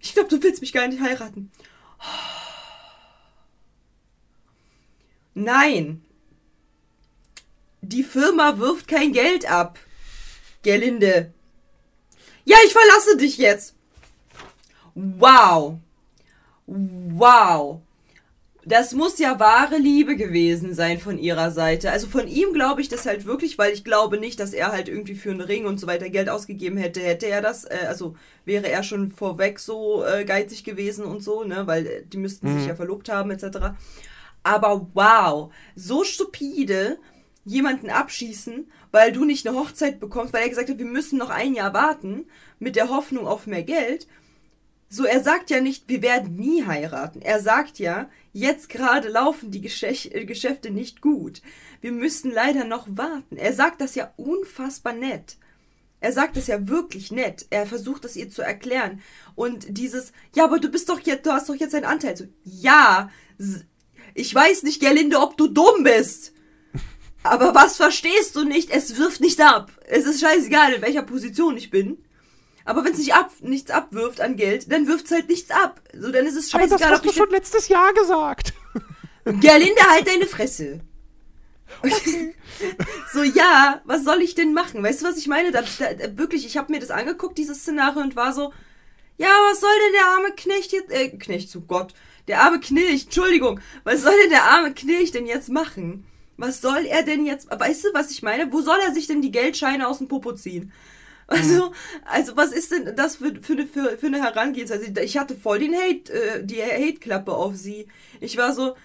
[0.01, 1.53] ich glaube, du willst mich gar nicht heiraten.
[5.35, 6.03] Nein,
[7.83, 9.79] die Firma wirft kein Geld ab.
[10.63, 11.33] Gerlinde.
[12.45, 13.75] Ja, ich verlasse dich jetzt.
[14.95, 15.79] Wow.
[16.67, 17.81] Wow.
[18.65, 21.91] Das muss ja wahre Liebe gewesen sein von ihrer Seite.
[21.91, 24.89] Also von ihm glaube ich das halt wirklich, weil ich glaube nicht, dass er halt
[24.89, 27.01] irgendwie für einen Ring und so weiter Geld ausgegeben hätte.
[27.01, 28.15] Hätte er das, äh, also
[28.45, 32.57] wäre er schon vorweg so äh, geizig gewesen und so, ne, weil äh, die müssten
[32.57, 33.75] sich ja verlobt haben etc.
[34.45, 36.99] Aber wow, so stupide
[37.45, 41.31] jemanden abschießen, weil du nicht eine Hochzeit bekommst, weil er gesagt hat, wir müssen noch
[41.31, 42.27] ein Jahr warten
[42.59, 44.07] mit der Hoffnung auf mehr Geld.
[44.89, 47.23] So, er sagt ja nicht, wir werden nie heiraten.
[47.23, 51.41] Er sagt ja, jetzt gerade laufen die Geschäch äh, Geschäfte nicht gut.
[51.81, 53.39] Wir müssen leider noch warten.
[53.39, 55.37] Er sagt das ja unfassbar nett.
[56.01, 57.47] Er sagt es ja wirklich nett.
[57.49, 59.01] Er versucht es ihr zu erklären.
[59.35, 62.17] Und dieses, ja, aber du bist doch jetzt, du hast doch jetzt einen Anteil.
[62.17, 63.09] So, ja,
[64.13, 66.32] ich weiß nicht, Gerlinde, ob du dumm bist.
[67.23, 68.71] Aber was verstehst du nicht?
[68.71, 69.71] Es wirft nicht ab.
[69.87, 71.99] Es ist scheißegal, in welcher Position ich bin.
[72.65, 75.81] Aber wenn es nicht ab, nichts abwirft an Geld, dann wirft es halt nichts ab.
[75.93, 78.55] So, dann ist es Aber das scheißegal, hast du schon letztes Jahr gesagt.
[79.25, 80.81] Gerlinde, halt deine Fresse.
[83.13, 84.83] so, ja, was soll ich denn machen?
[84.83, 85.51] Weißt du, was ich meine?
[85.51, 88.53] Da, da, da, wirklich, ich habe mir das angeguckt, dieses Szenario, und war so,
[89.17, 91.95] ja, was soll denn der arme Knecht jetzt, äh, Knecht, zu Gott,
[92.29, 96.07] der arme Knilch, Entschuldigung, was soll denn der arme Knilch denn jetzt machen?
[96.37, 98.53] Was soll er denn jetzt, weißt du, was ich meine?
[98.53, 100.73] Wo soll er sich denn die Geldscheine aus dem Popo ziehen?
[101.27, 101.73] Also,
[102.05, 104.93] also was ist denn das für, für, eine, für, für eine Herangehensweise?
[105.03, 107.87] Ich hatte voll den Hate, äh, die Hate-Klappe auf sie.
[108.21, 108.77] Ich war so,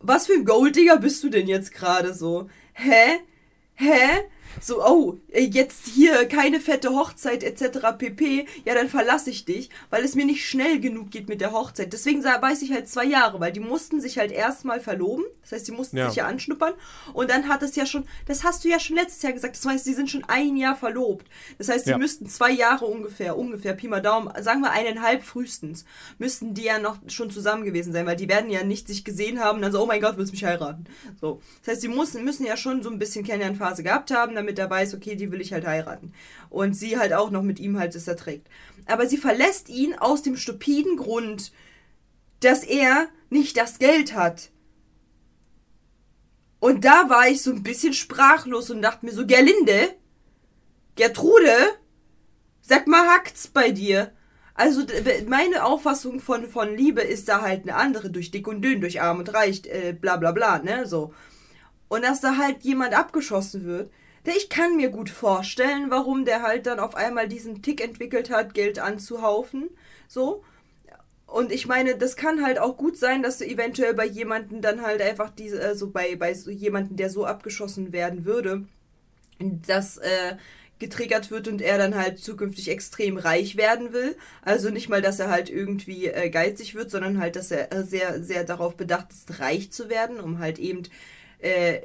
[0.00, 2.48] was für ein Golddigger bist du denn jetzt gerade so?
[2.72, 3.20] Hä?
[3.74, 4.24] Hä?
[4.60, 7.96] So, oh, jetzt hier keine fette Hochzeit etc.
[7.98, 8.46] pp.
[8.64, 11.92] Ja, dann verlasse ich dich, weil es mir nicht schnell genug geht mit der Hochzeit.
[11.92, 15.24] Deswegen weiß ich halt zwei Jahre, weil die mussten sich halt erstmal verloben.
[15.42, 16.08] Das heißt, die mussten Ja.
[16.08, 16.74] sich ja anschnuppern.
[17.12, 19.64] Und dann hat es ja schon, das hast du ja schon letztes Jahr gesagt, das
[19.66, 21.26] heißt, die sind schon ein Jahr verlobt.
[21.58, 21.98] Das heißt, die Ja.
[21.98, 25.84] müssten zwei Jahre ungefähr, ungefähr, Pi mal Daumen, sagen wir eineinhalb frühestens,
[26.18, 29.40] müssten die ja noch schon zusammen gewesen sein, weil die werden ja nicht sich gesehen
[29.40, 30.84] haben und dann so, oh mein Gott, willst du mich heiraten?
[31.20, 31.40] So.
[31.64, 34.70] Das heißt, die müssen, müssen ja schon so ein bisschen Kennenlernphase gehabt haben, damit er
[34.70, 36.12] weiß, okay, die will ich halt heiraten.
[36.50, 38.48] Und sie halt auch noch mit ihm halt es erträgt.
[38.86, 41.52] Aber sie verlässt ihn aus dem stupiden Grund,
[42.40, 44.50] dass er nicht das Geld hat.
[46.60, 49.94] Und da war ich so ein bisschen sprachlos und dachte mir so, Gerlinde,
[50.94, 51.56] Gertrude,
[52.60, 54.12] sag mal, hackt's bei dir?
[54.54, 54.82] Also
[55.26, 59.00] meine Auffassung von, von Liebe ist da halt eine andere, durch dick und dünn, durch
[59.00, 61.12] arm und reich, äh, bla bla bla, ne, so.
[61.88, 63.90] Und dass da halt jemand abgeschossen wird,
[64.24, 68.54] ich kann mir gut vorstellen, warum der halt dann auf einmal diesen Tick entwickelt hat,
[68.54, 69.70] Geld anzuhaufen,
[70.08, 70.42] so.
[71.26, 74.82] Und ich meine, das kann halt auch gut sein, dass du eventuell bei jemanden dann
[74.82, 78.64] halt einfach diese, äh, so bei, bei so jemanden, der so abgeschossen werden würde,
[79.40, 80.36] dass äh,
[80.78, 84.16] getriggert wird und er dann halt zukünftig extrem reich werden will.
[84.42, 87.84] Also nicht mal, dass er halt irgendwie äh, geizig wird, sondern halt, dass er äh,
[87.84, 90.82] sehr, sehr darauf bedacht ist, reich zu werden, um halt eben
[91.38, 91.80] äh,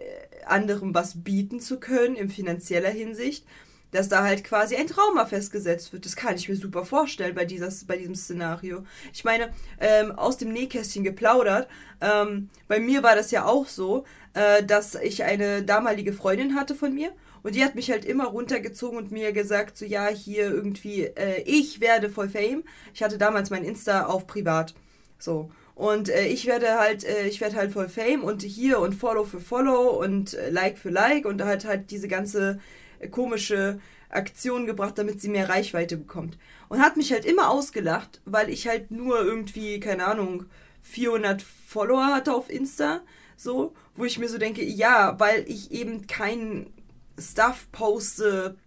[0.50, 3.46] anderem was bieten zu können in finanzieller Hinsicht.
[3.92, 6.06] Dass da halt quasi ein Trauma festgesetzt wird.
[6.06, 8.84] Das kann ich mir super vorstellen bei, dieses, bei diesem Szenario.
[9.12, 11.68] Ich meine, ähm, aus dem Nähkästchen geplaudert.
[12.00, 16.76] Ähm, bei mir war das ja auch so, äh, dass ich eine damalige Freundin hatte
[16.76, 17.12] von mir.
[17.42, 21.42] Und die hat mich halt immer runtergezogen und mir gesagt, so ja, hier irgendwie, äh,
[21.46, 22.64] ich werde voll Fame.
[22.94, 24.76] Ich hatte damals mein Insta auf privat.
[25.18, 25.50] So.
[25.80, 29.24] Und äh, ich werde halt, äh, ich werde halt voll Fame und hier und Follow
[29.24, 32.60] für Follow und äh, Like für Like und halt halt diese ganze
[33.00, 36.38] äh, komische Aktion gebracht, damit sie mehr Reichweite bekommt.
[36.68, 40.48] Und hat mich halt immer ausgelacht, weil ich halt nur irgendwie, keine Ahnung,
[40.82, 43.00] 400 Follower hatte auf Insta.
[43.38, 46.74] So, wo ich mir so denke, ja, weil ich eben keinen
[47.18, 48.58] Stuff poste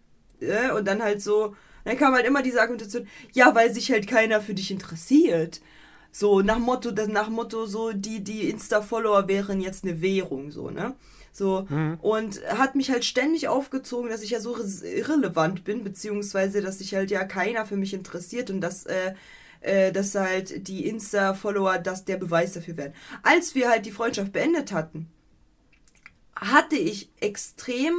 [0.41, 1.55] äh, und dann halt so,
[1.85, 5.61] dann kam halt immer diese Argumentation, ja, weil sich halt keiner für dich interessiert.
[6.13, 10.71] So, nach Motto, das nach Motto, so, die, die Insta-Follower wären jetzt eine Währung, so,
[10.71, 10.95] ne?
[11.35, 11.67] So,
[12.03, 14.55] und hat mich halt ständig aufgezogen, dass ich ja so
[14.85, 19.15] irrelevant bin, beziehungsweise, dass sich halt ja keiner für mich interessiert und dass, äh,
[19.63, 22.93] äh, dass halt die Insta-Follower das der Beweis dafür werden.
[23.23, 25.09] Als wir halt die Freundschaft beendet hatten,
[26.37, 27.95] hatte ich extrem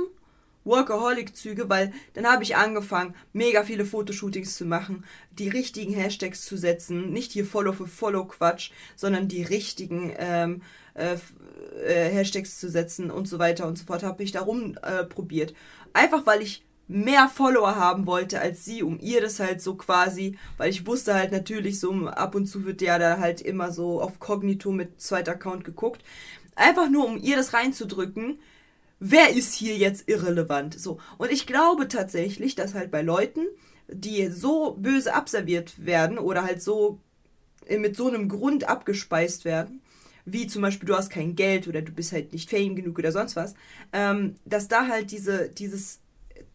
[0.65, 6.57] Workaholic-Züge, weil dann habe ich angefangen, mega viele Fotoshootings zu machen, die richtigen Hashtags zu
[6.57, 10.61] setzen, nicht hier Follow für Follow-Quatsch, sondern die richtigen ähm,
[10.95, 11.15] äh,
[11.85, 15.53] äh, Hashtags zu setzen und so weiter und so fort, habe ich darum äh, probiert.
[15.93, 20.37] Einfach weil ich mehr Follower haben wollte als sie, um ihr das halt so quasi,
[20.57, 24.01] weil ich wusste halt natürlich so, ab und zu wird ja da halt immer so
[24.01, 26.03] auf Kognito mit zweiter Account geguckt.
[26.55, 28.37] Einfach nur, um ihr das reinzudrücken,
[29.03, 30.79] wer ist hier jetzt irrelevant?
[30.79, 30.97] So.
[31.17, 33.41] Und ich glaube tatsächlich, dass halt bei Leuten,
[33.89, 36.99] die so böse abserviert werden oder halt so
[37.67, 39.81] äh, mit so einem Grund abgespeist werden,
[40.25, 43.11] wie zum Beispiel du hast kein Geld oder du bist halt nicht fame genug oder
[43.11, 43.55] sonst was,
[43.91, 45.99] ähm, dass da halt diese, dieses,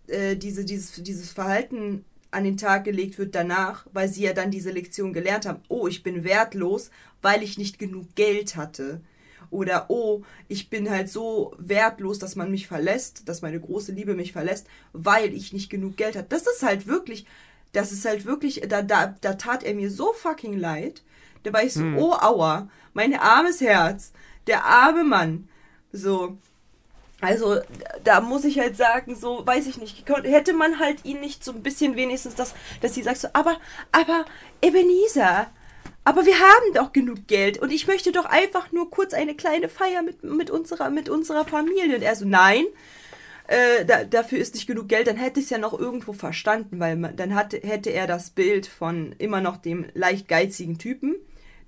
[0.07, 4.51] äh, diese, dieses, dieses Verhalten an den Tag gelegt wird danach, weil sie ja dann
[4.51, 6.91] diese Lektion gelernt haben, oh, ich bin wertlos,
[7.21, 9.03] weil ich nicht genug Geld hatte.
[9.51, 14.15] Oder, oh, ich bin halt so wertlos, dass man mich verlässt, dass meine große Liebe
[14.15, 16.29] mich verlässt, weil ich nicht genug Geld hatte.
[16.29, 17.27] Das ist halt wirklich
[17.73, 21.03] das ist halt wirklich, da, da, da tat er mir so fucking leid.
[21.43, 24.13] Da war ich so, oh aua, mein armes Herz,
[24.47, 25.49] der arme Mann.
[25.93, 26.37] So.
[27.21, 27.59] Also,
[28.05, 31.53] da muss ich halt sagen, so, weiß ich nicht, hätte man halt ihn nicht so
[31.53, 33.57] ein bisschen wenigstens das, dass sie sagt so, aber,
[33.91, 34.25] aber,
[34.63, 35.49] Ebenezer,
[36.09, 39.69] aber wir haben doch genug Geld und ich möchte doch einfach nur kurz eine kleine
[39.69, 41.97] Feier mit, mit, unserer, mit unserer Familie.
[41.97, 42.65] Und er so, nein,
[43.47, 46.81] äh, da, dafür ist nicht genug Geld, dann hätte ich es ja noch irgendwo verstanden,
[46.81, 51.15] weil man, dann hatte, hätte er das Bild von immer noch dem leicht geizigen Typen,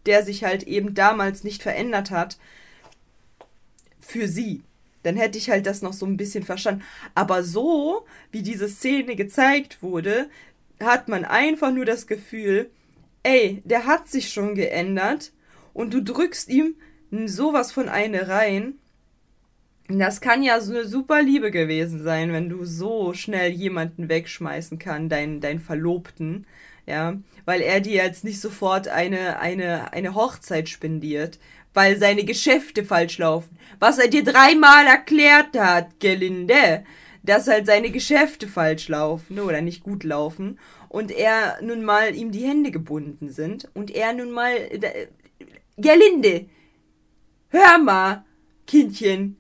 [0.06, 2.38] der sich halt eben damals nicht verändert hat,
[4.00, 4.62] für sie.
[5.02, 6.82] Dann hätte ich halt das noch so ein bisschen verstanden.
[7.14, 10.30] Aber so, wie diese Szene gezeigt wurde,
[10.82, 12.70] hat man einfach nur das Gefühl,
[13.22, 15.32] ey, der hat sich schon geändert
[15.72, 16.74] und du drückst ihm
[17.26, 18.74] sowas von eine rein.
[19.88, 24.78] Das kann ja so eine super Liebe gewesen sein, wenn du so schnell jemanden wegschmeißen
[24.78, 26.46] kann, deinen, deinen Verlobten,
[26.86, 27.14] ja,
[27.44, 31.40] weil er dir jetzt nicht sofort eine, eine, eine Hochzeit spendiert,
[31.74, 33.58] weil seine Geschäfte falsch laufen.
[33.80, 36.84] Was er dir dreimal erklärt hat, Gelinde,
[37.22, 40.58] dass halt seine Geschäfte falsch laufen oder nicht gut laufen
[40.90, 45.06] und er nun mal ihm die Hände gebunden sind und er nun mal, äh,
[45.76, 46.46] Gerlinde,
[47.48, 48.24] hör mal,
[48.66, 49.38] Kindchen,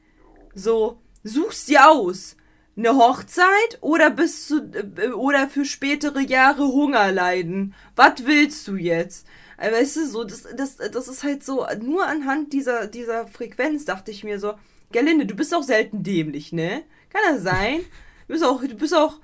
[0.54, 2.36] so, suchst dir aus.
[2.76, 4.58] Eine Hochzeit oder bist du,
[4.96, 7.74] äh, oder für spätere Jahre Hunger leiden?
[7.96, 9.26] Was willst du jetzt?
[9.58, 13.84] Äh, Weißt du, so, das, das, das ist halt so, nur anhand dieser, dieser Frequenz
[13.84, 14.54] dachte ich mir so,
[14.92, 16.84] Gerlinde, du bist auch selten dämlich, ne?
[17.10, 17.80] Kann das sein?
[18.28, 19.18] Du bist auch, du bist auch,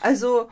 [0.00, 0.48] also,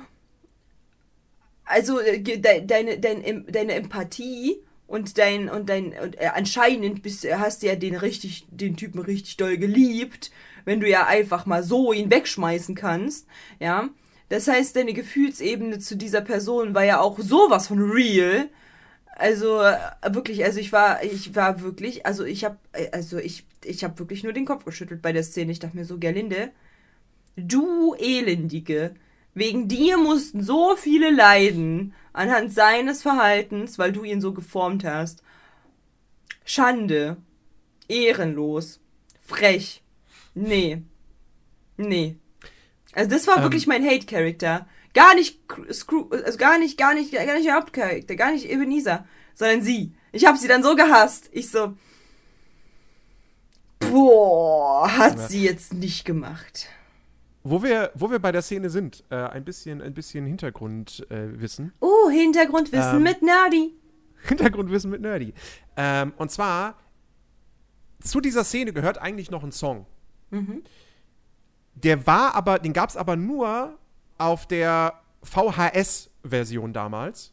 [1.64, 4.56] also äh, de, deine, dein, deine Empathie
[4.86, 9.00] und dein und dein und äh, anscheinend bist, hast du ja den richtig den Typen
[9.00, 10.30] richtig doll geliebt,
[10.64, 13.26] wenn du ja einfach mal so ihn wegschmeißen kannst,
[13.60, 13.88] ja?
[14.30, 18.48] Das heißt, deine Gefühlsebene zu dieser Person war ja auch sowas von real.
[19.16, 19.78] Also äh,
[20.10, 22.58] wirklich, also ich war ich war wirklich, also ich habe
[22.92, 25.52] also ich ich habe wirklich nur den Kopf geschüttelt bei der Szene.
[25.52, 26.50] Ich dachte mir so, Gerlinde,
[27.36, 28.94] Du Elendige,
[29.34, 35.22] wegen dir mussten so viele leiden anhand seines Verhaltens, weil du ihn so geformt hast.
[36.44, 37.16] Schande.
[37.88, 38.80] Ehrenlos.
[39.20, 39.82] Frech.
[40.34, 40.82] Nee.
[41.76, 42.16] Nee.
[42.92, 43.42] Also das war Ähm.
[43.44, 44.66] wirklich mein Hate-Charakter.
[44.94, 48.48] Gar nicht Cr- Screw, also gar nicht, gar nicht, gar nicht der Hauptcharakter, gar nicht
[48.48, 49.92] Ebenezer, sondern sie.
[50.12, 51.28] Ich habe sie dann so gehasst.
[51.32, 51.74] Ich so,
[53.80, 55.28] boah, hat Ja.
[55.28, 56.68] sie jetzt nicht gemacht.
[57.46, 61.66] Wo wir, wo wir bei der Szene sind, äh, ein bisschen, ein bisschen Hintergrundwissen.
[61.68, 61.72] Äh.
[61.80, 63.02] Oh, Hintergrundwissen Ähm.
[63.02, 63.74] mit Nerdy.
[64.28, 65.34] Hintergrundwissen mit Nerdy.
[65.76, 66.78] Ähm, und zwar,
[68.00, 69.84] zu dieser Szene gehört eigentlich noch ein Song.
[71.74, 73.78] Der war aber, den gab es aber nur
[74.18, 77.32] auf der VHS-Version damals.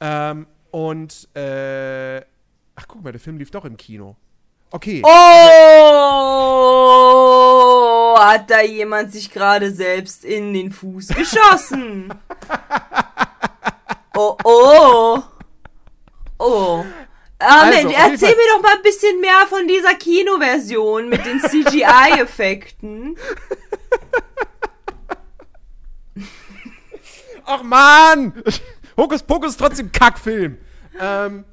[0.00, 2.20] Ähm, und, äh,
[2.74, 4.16] ach guck mal, der Film lief doch im Kino.
[4.70, 5.02] Okay.
[5.04, 5.10] Oh,
[8.18, 12.12] hat da jemand sich gerade selbst in den Fuß geschossen?
[14.16, 15.20] Oh, oh.
[16.38, 16.84] Oh.
[17.40, 23.16] Ah, Also, erzähl mir doch mal ein bisschen mehr von dieser Kinoversion mit den CGI-Effekten.
[27.44, 28.42] Ach man!
[28.96, 30.58] Hokus Pokus ist trotzdem Kackfilm.
[30.98, 31.44] Ähm,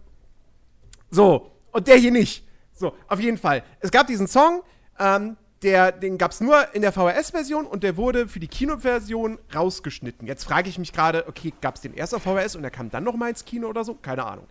[1.09, 2.45] so, und der hier nicht.
[2.73, 3.63] So, auf jeden Fall.
[3.79, 4.61] Es gab diesen Song,
[4.99, 9.37] ähm, der, den gab es nur in der VHS-Version und der wurde für die Kinoversion
[9.53, 10.27] rausgeschnitten.
[10.27, 12.89] Jetzt frage ich mich gerade, okay, gab es den erst auf VHS und er kam
[12.89, 13.93] dann noch mal ins Kino oder so?
[13.95, 14.47] Keine Ahnung.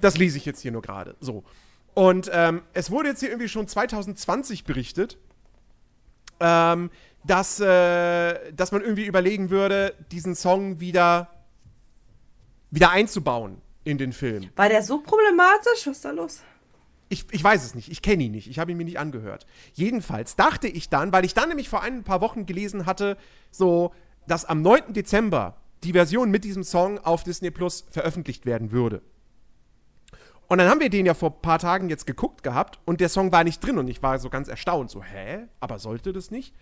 [0.00, 1.16] Das lese ich jetzt hier nur gerade.
[1.20, 1.44] So.
[1.94, 5.18] Und ähm, es wurde jetzt hier irgendwie schon 2020 berichtet,
[6.40, 6.90] ähm,
[7.24, 11.28] dass, äh, dass man irgendwie überlegen würde, diesen Song wieder,
[12.70, 14.50] wieder einzubauen in den Film.
[14.56, 15.86] War der so problematisch?
[15.86, 16.42] Was ist da los?
[17.08, 19.46] Ich, ich weiß es nicht, ich kenne ihn nicht, ich habe ihn mir nicht angehört.
[19.74, 23.16] Jedenfalls dachte ich dann, weil ich dann nämlich vor ein paar Wochen gelesen hatte,
[23.50, 23.92] so,
[24.26, 24.92] dass am 9.
[24.92, 29.02] Dezember die Version mit diesem Song auf Disney Plus veröffentlicht werden würde.
[30.48, 33.08] Und dann haben wir den ja vor ein paar Tagen jetzt geguckt gehabt und der
[33.08, 35.46] Song war nicht drin und ich war so ganz erstaunt, so, hä?
[35.60, 36.54] Aber sollte das nicht?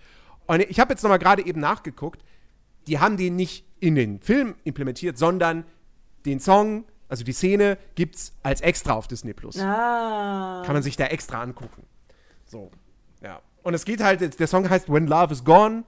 [0.46, 2.22] Und ich habe jetzt nochmal gerade eben nachgeguckt,
[2.86, 5.64] die haben den nicht in den Film implementiert, sondern
[6.24, 9.58] den Song, also die Szene, gibt's als extra auf Disney Plus.
[9.58, 10.62] Ah.
[10.64, 11.84] Kann man sich da extra angucken.
[12.44, 12.70] So,
[13.22, 13.40] ja.
[13.62, 15.84] Und es geht halt, der Song heißt When Love is Gone.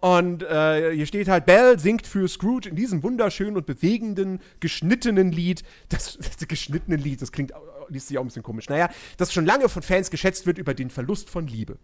[0.00, 5.30] Und äh, hier steht halt, Belle singt für Scrooge in diesem wunderschönen und bewegenden, geschnittenen
[5.30, 5.62] Lied.
[5.90, 7.52] Das, das geschnittene Lied, das klingt,
[7.88, 8.68] liest sich auch ein bisschen komisch.
[8.68, 8.88] Naja,
[9.18, 11.76] das schon lange von Fans geschätzt wird über den Verlust von Liebe.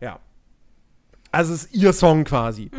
[0.00, 0.18] Ja.
[1.30, 2.70] Also es ist ihr Song quasi.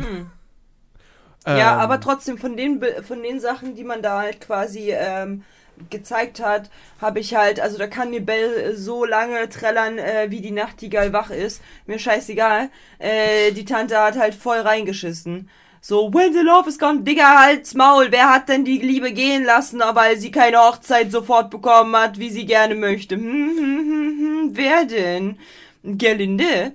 [1.46, 5.44] Ja, Ähm, aber trotzdem von den von den Sachen, die man da halt quasi ähm,
[5.90, 6.70] gezeigt hat,
[7.00, 11.12] habe ich halt, also da kann die Bell so lange trällern, äh, wie die Nachtigall
[11.12, 11.62] wach ist.
[11.86, 12.70] Mir scheißegal.
[12.98, 15.48] Äh, die Tante hat halt voll reingeschissen.
[15.80, 18.08] So, when the love is gone, Digga, halt's Maul.
[18.10, 22.30] Wer hat denn die Liebe gehen lassen, weil sie keine Hochzeit sofort bekommen hat, wie
[22.30, 23.14] sie gerne möchte?
[23.16, 25.38] Hm, hm, hm, hm, wer denn?
[25.84, 26.72] Gerlinde?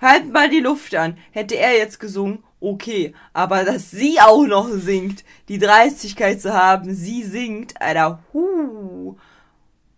[0.00, 1.18] Halt mal die Luft an.
[1.32, 3.14] Hätte er jetzt gesungen, okay.
[3.32, 9.16] Aber dass sie auch noch singt, die Dreistigkeit zu haben, sie singt, Alter, hu.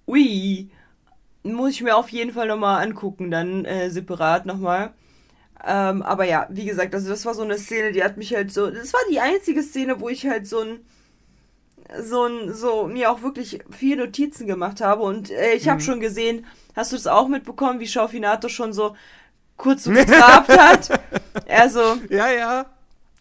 [0.06, 0.70] Ui.
[1.42, 4.92] Muss ich mir auf jeden Fall nochmal angucken, dann äh, separat nochmal.
[5.66, 8.52] Ähm, aber ja, wie gesagt, also das war so eine Szene, die hat mich halt
[8.52, 8.70] so.
[8.70, 10.80] Das war die einzige Szene, wo ich halt so ein.
[12.02, 15.98] So ein, so mir auch wirklich viele Notizen gemacht habe und äh, ich habe schon
[15.98, 16.46] gesehen,
[16.76, 18.94] hast du das auch mitbekommen, wie Schaufinato schon so
[19.60, 21.00] kurz so getrabt hat?
[21.48, 22.66] Also, Ja, ja.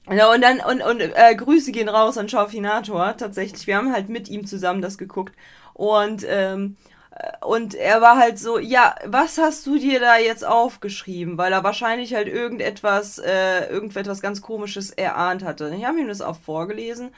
[0.10, 3.68] ja, und dann, und, und äh, Grüße gehen raus an Schaufinator, tatsächlich.
[3.68, 5.36] Wir haben halt mit ihm zusammen das geguckt.
[5.74, 6.78] Und, ähm,
[7.12, 11.38] äh, und er war halt so, ja, was hast du dir da jetzt aufgeschrieben?
[11.38, 15.74] Weil er wahrscheinlich halt irgendetwas, äh, irgendetwas ganz komisches erahnt hatte.
[15.78, 17.12] Ich habe ihm das auch vorgelesen,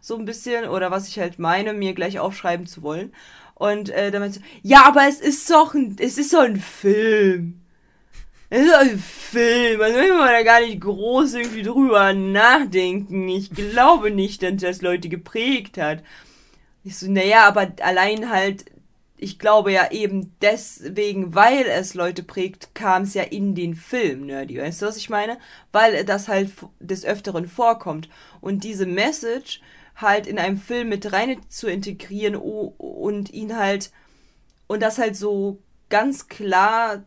[0.00, 3.12] so ein bisschen, oder was ich halt meine, mir gleich aufschreiben zu wollen.
[3.54, 7.62] Und äh, dann meinte ja, aber es ist doch ein, es ist doch ein Film.
[8.48, 13.28] Es ist ein Film, also will man da gar nicht groß irgendwie drüber nachdenken.
[13.28, 16.04] Ich glaube nicht, dass das Leute geprägt hat.
[16.84, 18.66] Ich so, naja, aber allein halt,
[19.16, 24.26] ich glaube ja eben deswegen, weil es Leute prägt, kam es ja in den Film,
[24.26, 24.58] Nerdy.
[24.60, 25.38] Weißt du, was ich meine?
[25.72, 28.08] Weil das halt des Öfteren vorkommt.
[28.40, 29.60] Und diese Message
[29.96, 33.90] halt in einem Film mit rein zu integrieren und ihn halt,
[34.68, 37.02] und das halt so ganz klar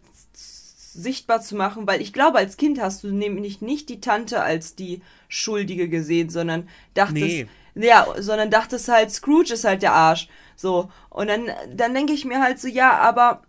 [1.01, 4.75] sichtbar zu machen, weil ich glaube, als Kind hast du nämlich nicht die Tante als
[4.75, 7.47] die Schuldige gesehen, sondern dachtest, Nee.
[7.75, 10.27] ja, sondern dachtest halt, Scrooge ist halt der Arsch.
[10.55, 10.89] So.
[11.09, 13.43] Und dann, dann denke ich mir halt so, ja, aber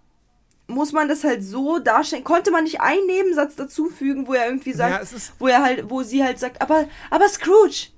[0.67, 2.23] muss man das halt so darstellen?
[2.23, 6.03] Konnte man nicht einen Nebensatz dazufügen, wo er irgendwie sagt, Ja, wo er halt, wo
[6.03, 7.89] sie halt sagt, aber, aber Scrooge,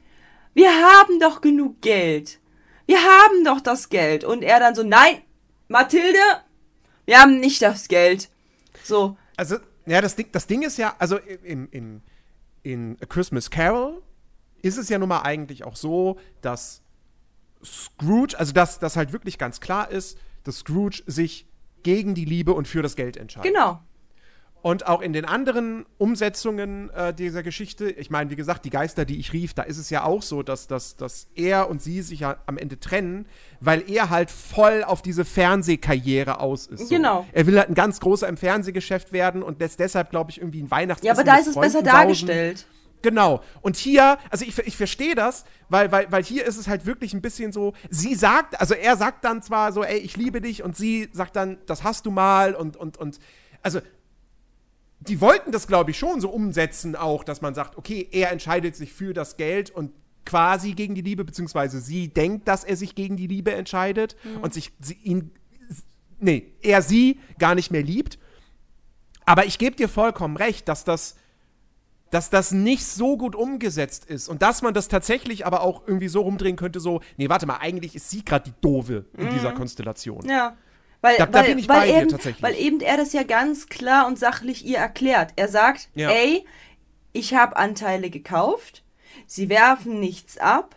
[0.54, 2.38] wir haben doch genug Geld.
[2.86, 4.24] Wir haben doch das Geld.
[4.24, 5.18] Und er dann so, nein,
[5.68, 6.18] Mathilde,
[7.04, 8.28] wir haben nicht das Geld.
[8.84, 9.56] So, Also,
[9.86, 12.02] ja, das Ding, das Ding ist ja, also in, in,
[12.62, 14.02] in A Christmas Carol
[14.62, 16.82] ist es ja nun mal eigentlich auch so, dass
[17.64, 21.46] Scrooge, also dass das halt wirklich ganz klar ist, dass Scrooge sich
[21.82, 23.52] gegen die Liebe und für das Geld entscheidet.
[23.52, 23.80] genau.
[24.62, 29.04] Und auch in den anderen Umsetzungen äh, dieser Geschichte, ich meine, wie gesagt, die Geister,
[29.04, 32.00] die ich rief, da ist es ja auch so, dass, dass, dass er und sie
[32.00, 33.26] sich ja am Ende trennen,
[33.58, 36.88] weil er halt voll auf diese Fernsehkarriere aus ist.
[36.88, 36.94] So.
[36.94, 37.26] Genau.
[37.32, 40.62] Er will halt ein ganz großer im Fernsehgeschäft werden und lässt deshalb, glaube ich, irgendwie
[40.62, 41.98] ein Weihnachtsessen Ja, aber da ist es besser Freunden sausen.
[41.98, 42.66] dargestellt.
[43.02, 43.42] Genau.
[43.62, 47.14] Und hier, also ich, ich verstehe das, weil, weil, weil hier ist es halt wirklich
[47.14, 50.62] ein bisschen so, sie sagt, also er sagt dann zwar so, ey, ich liebe dich,
[50.62, 53.18] und sie sagt dann, das hast du mal, und, und, und,
[53.60, 53.80] also,
[55.08, 58.76] die wollten das, glaube ich, schon so umsetzen auch, dass man sagt, okay, er entscheidet
[58.76, 59.92] sich für das Geld und
[60.24, 64.54] quasi gegen die Liebe, beziehungsweise sie denkt, dass er sich gegen die Liebe entscheidet und
[64.54, 65.32] sich sie, ihn,
[66.20, 68.18] nee, er sie gar nicht mehr liebt.
[69.24, 71.16] Aber ich gebe dir vollkommen recht, dass das
[72.10, 76.08] dass das nicht so gut umgesetzt ist und dass man das tatsächlich aber auch irgendwie
[76.08, 79.52] so rumdrehen könnte, so, nee, warte mal, eigentlich ist sie gerade die Doofe in dieser
[79.52, 80.22] Konstellation.
[80.28, 80.54] Ja.
[81.02, 82.42] Weil, Da- da weil, bin ich bei dir eben, tatsächlich.
[82.42, 85.32] weil eben er das ja ganz klar und sachlich ihr erklärt.
[85.36, 86.10] Er sagt, Ja.
[86.10, 86.46] ey,
[87.12, 88.82] ich habe Anteile gekauft,
[89.26, 90.76] sie werfen nichts ab,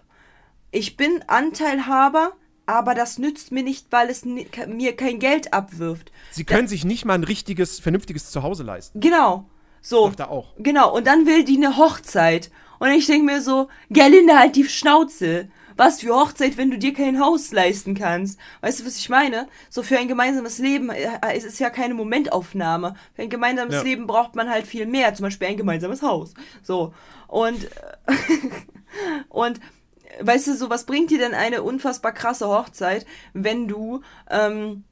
[0.72, 2.34] ich bin Anteilhaber,
[2.66, 6.12] aber das nützt mir nicht, weil es mir kein Geld abwirft.
[6.32, 9.00] Sie können sich nicht mal ein richtiges, vernünftiges Zuhause leisten.
[9.00, 9.46] Genau.
[9.82, 10.08] So.
[10.08, 10.54] Sagt er auch.
[10.58, 10.94] Genau.
[10.96, 12.50] Und dann will die eine Hochzeit.
[12.80, 15.48] Und ich denke mir so, Gerlinde, halt die Schnauze.
[15.78, 18.40] Was für Hochzeit, wenn du dir kein Haus leisten kannst?
[18.62, 19.48] Weißt du, was ich meine?
[19.70, 22.96] So für ein gemeinsames Leben, äh, es ist ja keine Momentaufnahme.
[23.14, 23.82] Für ein gemeinsames Ja.
[23.82, 25.14] Leben braucht man halt viel mehr.
[25.14, 26.34] Zum Beispiel ein gemeinsames Haus.
[26.64, 26.94] So.
[27.28, 27.70] Und, äh,
[29.30, 34.02] und, äh, weißt du, so, was bringt dir denn eine unfassbar krasse Hochzeit, wenn du,
[34.30, 34.84] ähm,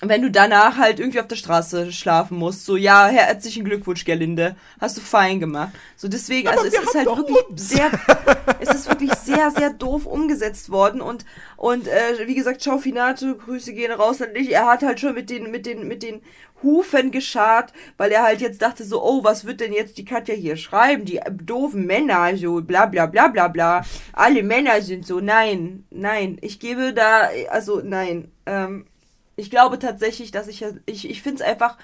[0.00, 4.54] wenn du danach halt irgendwie auf der Straße schlafen musst, so, ja, herzlichen Glückwunsch, Gerlinde,
[4.80, 5.72] hast du fein gemacht.
[5.96, 7.68] So, deswegen, also es wir ist halt wirklich uns.
[7.68, 7.90] sehr,
[8.60, 11.24] es ist wirklich sehr, sehr doof umgesetzt worden und,
[11.56, 15.30] und, äh, wie gesagt, Schaufinato, Grüße gehen raus an dich, er hat halt schon mit
[15.30, 16.22] den, mit den, mit den
[16.62, 20.34] Hufen geschart, weil er halt jetzt dachte so, oh, was wird denn jetzt die Katja
[20.34, 21.04] hier schreiben?
[21.04, 23.84] Die doofen Männer, so bla bla bla bla bla.
[24.12, 25.20] Alle Männer sind so.
[25.20, 26.36] Nein, nein.
[26.40, 28.32] Ich gebe da, also nein.
[28.46, 28.86] Ähm,
[29.38, 31.78] ich glaube tatsächlich, dass ich, ich, ich finde es einfach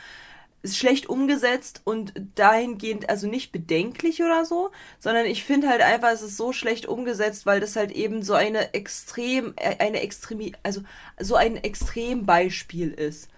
[0.64, 6.22] schlecht umgesetzt und dahingehend also nicht bedenklich oder so, sondern ich finde halt einfach, es
[6.22, 10.80] ist so schlecht umgesetzt, weil das halt eben so eine extrem, äh, eine extremi, also
[11.20, 13.28] so ein Extrembeispiel ist.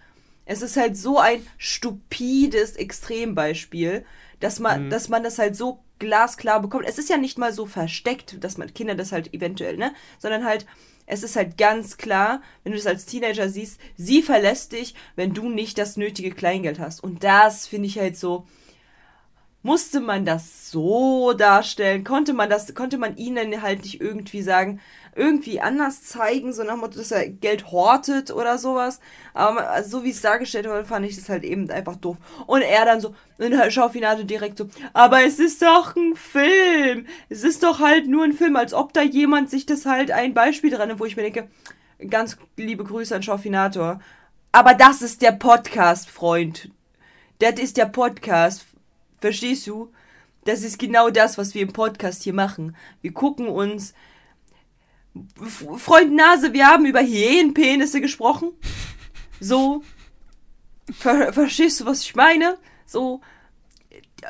[0.44, 4.06] Es ist halt so ein stupides Extrembeispiel,
[4.38, 6.86] dass man, dass man das halt so glasklar bekommt.
[6.86, 10.44] Es ist ja nicht mal so versteckt, dass man Kinder das halt eventuell, ne, sondern
[10.44, 10.64] halt
[11.06, 15.32] es ist halt ganz klar, wenn du das als Teenager siehst, sie verlässt dich, wenn
[15.32, 17.02] du nicht das nötige Kleingeld hast.
[17.02, 18.46] Und das finde ich halt so,
[19.66, 22.04] musste man das so darstellen?
[22.04, 24.80] Konnte man das, konnte man ihnen halt nicht irgendwie sagen,
[25.16, 29.00] irgendwie anders zeigen, so nach Motto, dass er Geld hortet oder sowas.
[29.34, 32.16] Aber also so wie es dargestellt wurde, fand ich das halt eben einfach doof.
[32.46, 37.06] Und er dann so, in der Schaufinade direkt so, aber es ist doch ein Film.
[37.28, 40.32] Es ist doch halt nur ein Film, als ob da jemand sich das halt ein
[40.32, 41.48] Beispiel dran, nimmt, wo ich mir denke,
[42.08, 44.00] ganz liebe Grüße an Schaufinator.
[44.52, 46.70] Aber das ist der Podcast, Freund.
[47.40, 48.64] Das ist der Podcast.
[49.26, 49.92] Verstehst du?
[50.44, 52.76] Das ist genau das, was wir im Podcast hier machen.
[53.00, 53.92] Wir gucken uns.
[55.78, 58.52] Freund Nase, wir haben über Hyänenpenisse gesprochen.
[59.40, 59.82] So.
[60.92, 62.56] Ver verstehst du, was ich meine?
[62.86, 63.20] So.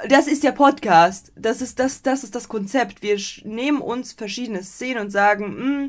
[0.08, 1.30] Das ist der Podcast.
[1.36, 3.02] Das ist das, das ist das Konzept.
[3.02, 5.88] Wir nehmen uns verschiedene Szenen und sagen,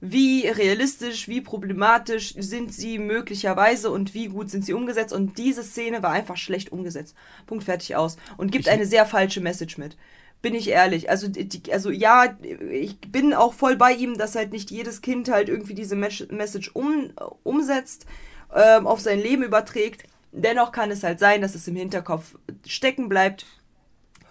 [0.00, 5.12] wie realistisch, wie problematisch sind sie möglicherweise und wie gut sind sie umgesetzt.
[5.12, 7.14] Und diese Szene war einfach schlecht umgesetzt.
[7.46, 8.16] Punkt fertig aus.
[8.38, 9.96] Und gibt eine sehr falsche Message mit.
[10.42, 11.10] Bin ich ehrlich.
[11.10, 12.34] Also, die, also ja,
[12.70, 16.32] ich bin auch voll bei ihm, dass halt nicht jedes Kind halt irgendwie diese Mes-
[16.32, 18.06] Message um, umsetzt,
[18.54, 20.04] ähm, auf sein Leben überträgt.
[20.32, 22.36] Dennoch kann es halt sein, dass es im Hinterkopf
[22.66, 23.44] stecken bleibt.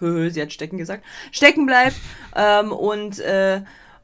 [0.00, 1.04] Höhö, sie hat stecken gesagt.
[1.30, 1.96] Stecken bleibt.
[2.34, 3.62] Ähm, und äh,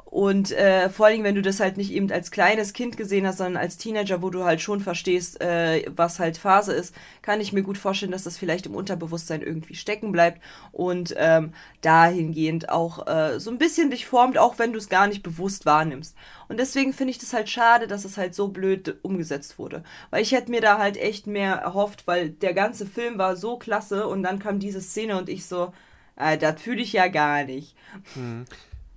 [0.09, 3.39] und äh, vor allem, wenn du das halt nicht eben als kleines Kind gesehen hast,
[3.39, 7.53] sondern als Teenager, wo du halt schon verstehst, äh, was halt Phase ist, kann ich
[7.53, 10.41] mir gut vorstellen, dass das vielleicht im Unterbewusstsein irgendwie stecken bleibt
[10.71, 15.09] und ähm, dahingehend auch äh, so ein bisschen dich formt, auch wenn du es gar
[15.09, 16.17] nicht bewusst wahrnimmst.
[16.49, 19.83] Und deswegen finde ich das halt schade, dass es halt so blöd umgesetzt wurde.
[20.11, 23.59] Weil ich hätte mir da halt echt mehr erhofft, weil der ganze Film war so
[23.59, 25.73] klasse und dann kam diese Szene und ich so,
[26.15, 27.75] äh, das fühle ich ja gar nicht.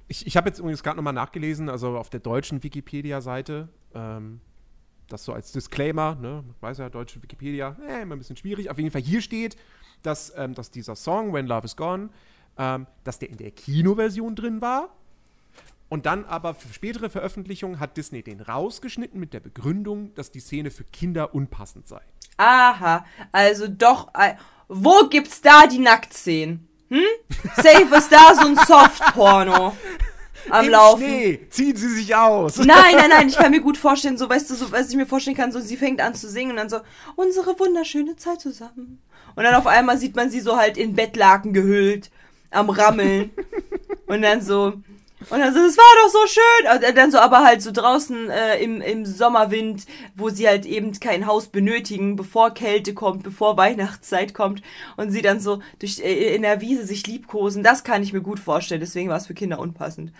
[0.09, 4.41] Ich, ich habe jetzt übrigens gerade nochmal nachgelesen, also auf der deutschen Wikipedia-Seite, ähm,
[5.07, 8.71] das so als Disclaimer, ne, weiß ja, deutsche Wikipedia, äh, immer ein bisschen schwierig.
[8.71, 9.55] Auf jeden Fall hier steht,
[10.01, 12.09] dass, ähm, dass dieser Song, When Love is Gone,
[12.57, 14.89] ähm, dass der in der Kinoversion drin war.
[15.89, 20.39] Und dann aber für spätere Veröffentlichungen hat Disney den rausgeschnitten mit der Begründung, dass die
[20.39, 22.01] Szene für Kinder unpassend sei.
[22.37, 24.13] Aha, also doch.
[24.15, 24.35] äh,
[24.67, 26.68] Wo gibt's da die Nacktszenen?
[26.89, 27.03] Hm?
[27.55, 29.75] Safe ist da so ein Softporno
[30.49, 31.03] am Im Laufen.
[31.03, 32.57] Schnee, ziehen sie sich aus.
[32.57, 35.05] Nein, nein, nein, ich kann mir gut vorstellen, so weißt du, so was ich mir
[35.05, 36.79] vorstellen kann, so sie fängt an zu singen und dann so
[37.15, 39.01] unsere wunderschöne Zeit zusammen.
[39.35, 42.09] Und dann auf einmal sieht man sie so halt in Bettlaken gehüllt,
[42.51, 43.31] am Rammeln.
[44.07, 44.73] und dann so
[45.29, 46.89] und dann so, das war doch so schön.
[46.89, 50.97] Und dann so aber halt so draußen äh, im, im Sommerwind, wo sie halt eben
[50.99, 54.61] kein Haus benötigen, bevor Kälte kommt, bevor Weihnachtszeit kommt
[54.95, 57.63] und sie dann so durch äh, in der Wiese sich liebkosen.
[57.63, 60.13] Das kann ich mir gut vorstellen, deswegen war es für Kinder unpassend.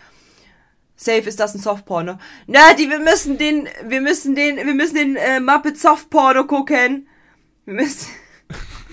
[0.98, 2.18] Safe ist das ein Softporno.
[2.46, 7.08] Na, die, wir müssen den, wir müssen den, wir müssen den äh, Muppet Softporno gucken.
[7.64, 8.08] Wir müssen.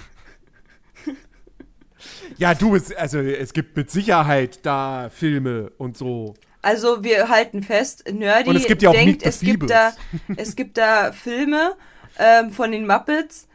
[2.38, 6.34] Ja, du, es, also es gibt mit Sicherheit da Filme und so.
[6.62, 9.92] Also wir halten fest, Nerdy Und es gibt ja auch denkt, es gibt da,
[10.36, 11.76] es gibt da Filme
[12.18, 13.46] ähm, von den Muppets,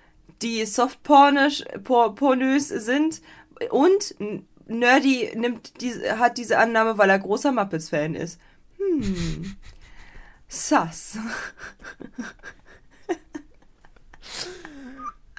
[0.41, 3.21] die softpornisch, por, pornös sind
[3.69, 4.15] und
[4.67, 8.39] Nerdy nimmt diese, hat diese Annahme, weil er großer Muppets-Fan ist.
[8.77, 9.55] Hm.
[10.47, 11.17] Sass.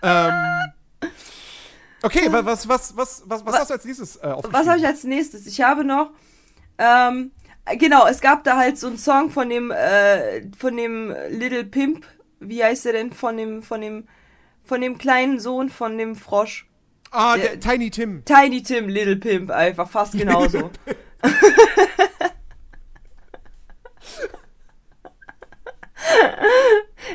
[0.02, 0.61] Ähm,
[2.02, 4.34] okay, wa- was, was, was, was, was hast du als nächstes äh?
[4.50, 5.46] Was habe ich als nächstes?
[5.46, 6.10] Ich habe noch,
[6.78, 7.30] ähm,
[7.78, 12.04] genau, es gab da halt so einen Song von dem, äh, von dem Little Pimp.
[12.40, 13.12] Wie heißt der denn?
[13.12, 14.08] Von dem, von dem,
[14.64, 16.68] von dem kleinen Sohn von dem Frosch.
[17.10, 18.24] Ah, der- der, Tiny Tim.
[18.24, 20.70] Tiny Tim, Little Pimp, einfach fast genauso.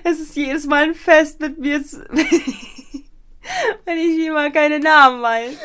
[0.03, 1.79] es ist jedes Mal ein Fest mit mir,
[3.85, 5.57] wenn ich immer keine Namen weiß.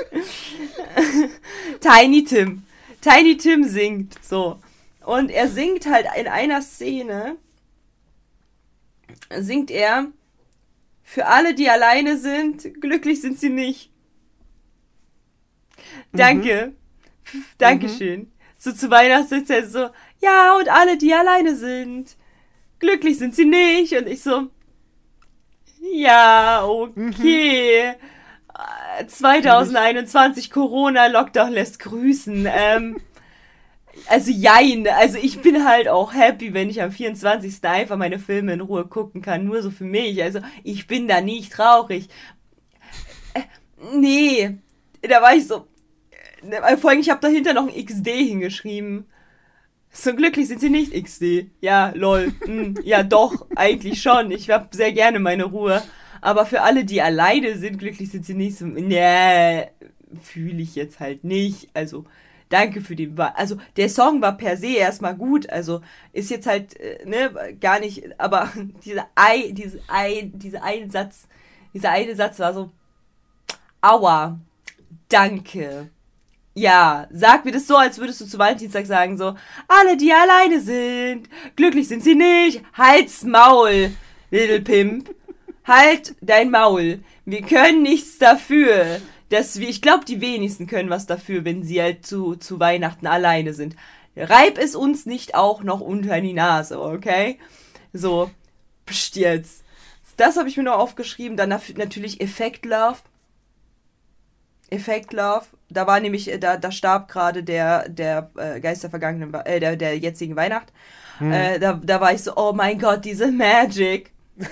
[1.81, 2.65] Tiny Tim.
[3.01, 4.59] Tiny Tim singt, so.
[5.05, 7.37] Und er singt halt in einer Szene,
[9.31, 10.07] singt er,
[11.03, 13.91] für alle, die alleine sind, glücklich sind sie nicht.
[16.13, 16.75] Danke.
[17.59, 18.33] Dankeschön.
[18.57, 19.91] So zu Weihnachtszeit so,
[20.21, 22.17] ja, und alle, die alleine sind,
[22.79, 23.93] glücklich sind sie nicht.
[23.95, 24.51] Und ich so,
[25.83, 27.95] Ja, okay.
[28.99, 32.47] Äh, 2021 Corona Lockdown lässt grüßen.
[32.51, 33.01] Ähm,
[34.09, 37.65] also jein, also ich bin halt auch happy, wenn ich am 24.
[37.65, 40.23] einfach meine Filme in Ruhe gucken kann, nur so für mich.
[40.23, 42.09] Also ich bin da nicht traurig.
[43.35, 43.43] Äh,
[43.95, 44.59] nee,
[45.03, 45.67] da war ich so.
[46.43, 49.07] äh, Vor allem, ich habe dahinter noch ein XD hingeschrieben.
[49.95, 51.51] So glücklich sind sie nicht, XD.
[51.61, 52.33] Ja, lol.
[52.45, 54.31] Hm, ja, doch, eigentlich schon.
[54.31, 55.83] Ich hab sehr gerne meine Ruhe.
[56.21, 58.57] Aber für alle, die alleine sind, glücklich sind sie nicht.
[58.59, 59.67] So, nee,
[60.23, 61.69] fühle ich jetzt halt nicht.
[61.75, 62.05] Also,
[62.49, 63.19] danke für den.
[63.19, 65.51] Wa- Also, der Song war per se erstmal gut.
[65.51, 65.83] Also,
[66.13, 68.19] ist jetzt halt, äh, ne, gar nicht.
[68.19, 68.51] Aber
[68.85, 71.29] dieser Ei, diese Ei, dieser eine Satz,
[71.75, 72.71] dieser eine Satz war so,
[73.83, 74.39] aua,
[75.09, 75.91] danke.
[76.55, 79.35] Ja, sag mir das so, als würdest du zu Valentinstag sagen, so,
[79.69, 83.93] alle, die alleine sind, glücklich sind sie nicht, halt's Maul,
[84.31, 85.15] Little Pimp,
[85.65, 87.01] halt dein Maul.
[87.25, 89.01] Wir können nichts dafür,
[89.31, 93.07] dass wir, ich glaube, die wenigsten können was dafür, wenn sie halt zu, zu Weihnachten
[93.07, 93.75] alleine sind.
[94.15, 97.39] Reib es uns nicht auch noch unter die Nase, okay?
[97.95, 98.31] So,
[98.85, 99.65] pst jetzt.
[100.19, 102.99] Das habe ich mir noch aufgeschrieben, dann natürlich Effekt Love.
[104.69, 105.47] Effekt Love.
[105.73, 109.61] Da war nämlich, äh, da, da starb gerade der, der äh, Geist der vergangenen, äh,
[109.61, 110.73] der, der jetzigen Weihnacht.
[111.21, 114.11] Äh, da, da war ich so, oh mein Gott, diese Magic.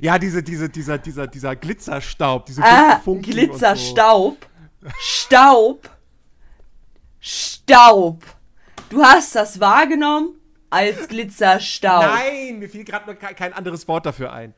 [0.00, 4.36] Ja, diese, diese, dieser, dieser, dieser Glitzerstaub, diese Ah, Funken Glitzerstaub.
[4.98, 5.90] Staub.
[7.20, 8.26] Staub.
[8.88, 10.30] Du hast das wahrgenommen
[10.70, 11.06] als so.
[11.08, 12.02] Glitzerstaub.
[12.04, 14.54] Nein, mir fiel gerade noch kein, kein anderes Wort dafür ein.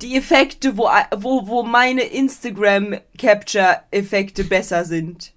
[0.00, 5.32] Die Effekte, wo, wo, wo meine Instagram-Capture-Effekte besser sind.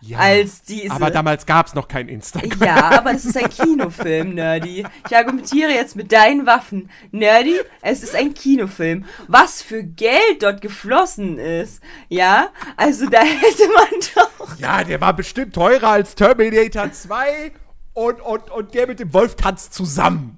[0.00, 0.92] Ja, Als diese.
[0.92, 2.60] Aber damals gab es noch kein Instagram.
[2.64, 4.84] Ja, aber das ist ein Kinofilm, Nerdy.
[5.08, 6.90] Ich argumentiere jetzt mit deinen Waffen.
[7.12, 9.04] Nerdy, es ist ein Kinofilm.
[9.26, 11.82] Was für Geld dort geflossen ist.
[12.08, 14.58] Ja, also da hätte man doch.
[14.58, 17.52] Ja, der war bestimmt teurer als Terminator 2
[17.94, 20.36] und, und, und der mit dem Wolf tanzt zusammen.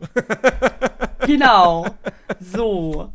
[1.26, 1.86] Genau.
[2.40, 3.12] So.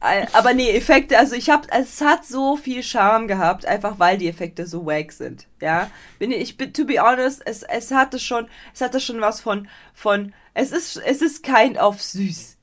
[0.00, 4.16] Äh, Aber nee, Effekte, also ich hab, es hat so viel Charme gehabt, einfach weil
[4.16, 5.46] die Effekte so wack sind.
[5.60, 5.90] Ja.
[6.18, 9.68] Bin ich, bin, to be honest, es, es hatte schon, es hatte schon was von,
[9.92, 12.56] von, es ist, es ist kind of süß.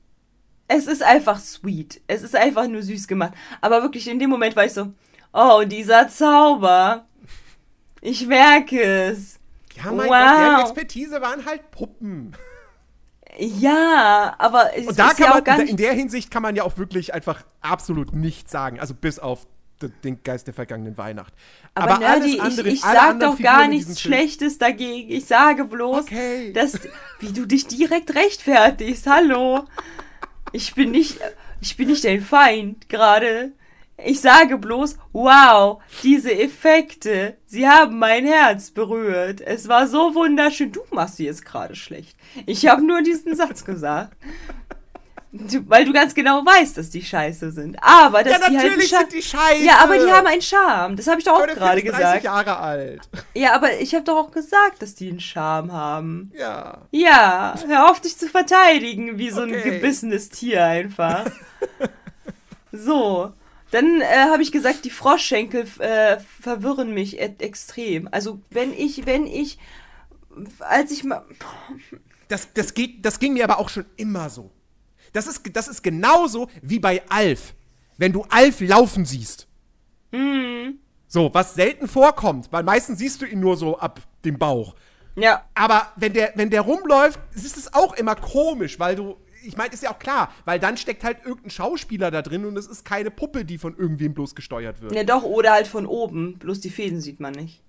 [0.66, 2.00] Es ist einfach sweet.
[2.08, 3.32] Es ist einfach nur süß gemacht.
[3.60, 4.92] Aber wirklich in dem Moment war ich so,
[5.32, 7.06] oh, dieser Zauber.
[8.00, 9.38] Ich merke es.
[9.76, 10.16] Ja, mein Wow.
[10.18, 12.36] Gott, deren Expertise waren halt Puppen.
[13.38, 16.42] Ja, aber es Und da ist kann ja auch man, gar in der Hinsicht kann
[16.42, 18.80] man ja auch wirklich einfach absolut nichts sagen.
[18.80, 19.46] Also bis auf
[20.02, 21.32] den Geist der vergangenen Weihnacht.
[21.74, 25.08] Aber, Nerdy, ich, andere- ich alle sag doch Figuren gar nichts Schlechtes dagegen.
[25.08, 26.52] Ich sage bloß, Okay.
[26.52, 26.80] dass,
[27.20, 29.06] wie du dich direkt rechtfertigst.
[29.06, 29.66] Hallo.
[30.50, 31.20] Ich bin nicht,
[31.60, 33.52] ich bin nicht dein Feind gerade.
[34.04, 39.40] Ich sage bloß, wow, diese Effekte, sie haben mein Herz berührt.
[39.40, 40.70] Es war so wunderschön.
[40.70, 42.16] Du machst sie jetzt gerade schlecht.
[42.46, 44.12] Ich habe nur diesen Satz gesagt.
[45.30, 47.76] Du, weil du ganz genau weißt, dass die scheiße sind.
[47.82, 49.62] Aber dass Ja, die halt natürlich Scha- sind die scheiße.
[49.64, 50.96] Ja, aber die haben einen Charme.
[50.96, 52.24] Das habe ich doch auch gerade ist 30 gesagt.
[52.24, 53.00] Jahre alt.
[53.34, 56.32] Ja, aber ich habe doch auch gesagt, dass die einen Charme haben.
[56.38, 56.78] Ja.
[56.92, 59.70] Ja, hör auf dich zu verteidigen, wie so ein Okay.
[59.72, 61.26] gebissenes Tier einfach.
[62.72, 63.32] so,
[63.70, 68.08] dann äh, habe ich gesagt, die Froschschenkel äh, verwirren mich e extrem.
[68.10, 69.58] Also wenn ich, wenn ich,
[70.60, 71.24] als ich mal,
[72.28, 74.50] Das, das, geht, das ging mir aber auch schon immer so.
[75.12, 77.54] Das ist, das ist genauso wie bei Alf.
[77.96, 79.46] Wenn du Alf laufen siehst.
[80.12, 80.78] Mhm.
[81.06, 84.74] So, was selten vorkommt, weil meistens siehst du ihn nur so ab dem Bauch.
[85.16, 89.16] ja, Aber wenn der, wenn der rumläuft, ist es auch immer komisch, weil du.
[89.48, 92.56] Ich meine, ist ja auch klar, weil dann steckt halt irgendein Schauspieler da drin und
[92.56, 94.94] es ist keine Puppe, die von irgendwem bloß gesteuert wird.
[94.94, 97.62] ja doch, oder halt von oben, bloß die Fäden sieht man nicht.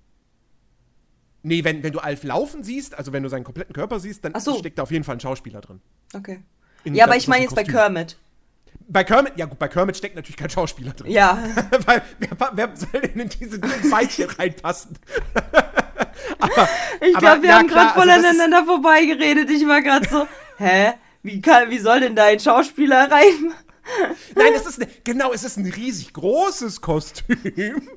[1.41, 4.37] Nee, wenn, wenn du Alf laufen siehst, also wenn du seinen kompletten Körper siehst, dann
[4.39, 4.57] so.
[4.59, 5.79] steckt da auf jeden Fall ein Schauspieler drin.
[6.13, 6.41] Okay.
[6.83, 7.63] In Ja, aber ich meine jetzt bei.
[7.63, 8.17] Kermit.
[8.89, 11.11] Bei Kermit, ja gut, bei Kermit steckt natürlich kein Schauspieler drin.
[11.11, 11.41] Ja,
[11.85, 14.97] Weil wer, wer soll denn in diese Beinchen reinpassen?
[16.39, 16.69] aber,
[17.01, 19.49] ich glaube, wir ja, haben gerade voll also das ist- aneinander vorbeigeredet.
[19.49, 20.27] Ich war gerade so,
[20.57, 20.91] hä?
[21.23, 23.53] Wie, kann, wie soll denn da ein Schauspieler rein?
[24.35, 27.89] Nein, es ist ne, genau, es ist ein riesig großes Kostüm.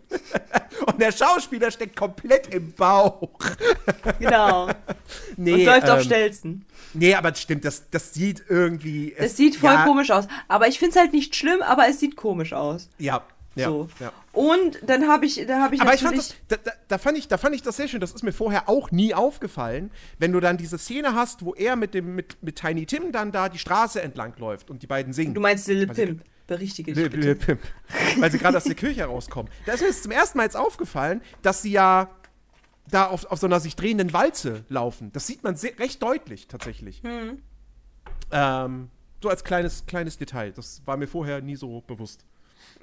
[0.87, 3.39] Und der Schauspieler steckt komplett im Bauch.
[4.19, 4.69] Genau.
[5.37, 6.65] Nee, und läuft auf ähm, Stelzen.
[6.95, 9.15] Nee, aber das stimmt, das, das sieht irgendwie.
[9.17, 10.27] Es sieht voll ja, komisch aus.
[10.49, 12.89] Aber ich finde es halt nicht schlimm, aber es sieht komisch aus.
[12.99, 13.23] Ja,
[13.55, 13.89] Ja, so.
[14.01, 14.13] ja.
[14.33, 16.57] Und dann habe ich, da habe ich Aber ich fand das, da,
[16.89, 18.01] da, fand ich, da fand ich das sehr schön.
[18.01, 21.77] Das ist mir vorher auch nie aufgefallen, wenn du dann diese Szene hast, wo er
[21.77, 25.13] mit dem mit, mit Tiny Tim dann da die Straße entlang läuft und die beiden
[25.13, 25.35] singen.
[25.35, 26.25] du meinst Lil Pimp.
[26.47, 27.21] Berichtige dich Lil.
[27.21, 27.61] Lil Pimp.
[28.19, 29.53] Weil sie gerade aus der Kirche rauskommen.
[29.67, 32.11] Da ist mir jetzt zum ersten Mal jetzt aufgefallen, dass sie ja
[32.91, 35.13] da auf, auf so einer sich drehenden Walze laufen.
[35.13, 37.03] Das sieht man sehr, recht deutlich tatsächlich.
[37.03, 37.43] Hm.
[38.31, 38.89] Ähm,
[39.23, 40.53] so als kleines, kleines Detail.
[40.53, 42.25] Das war mir vorher nie so bewusst.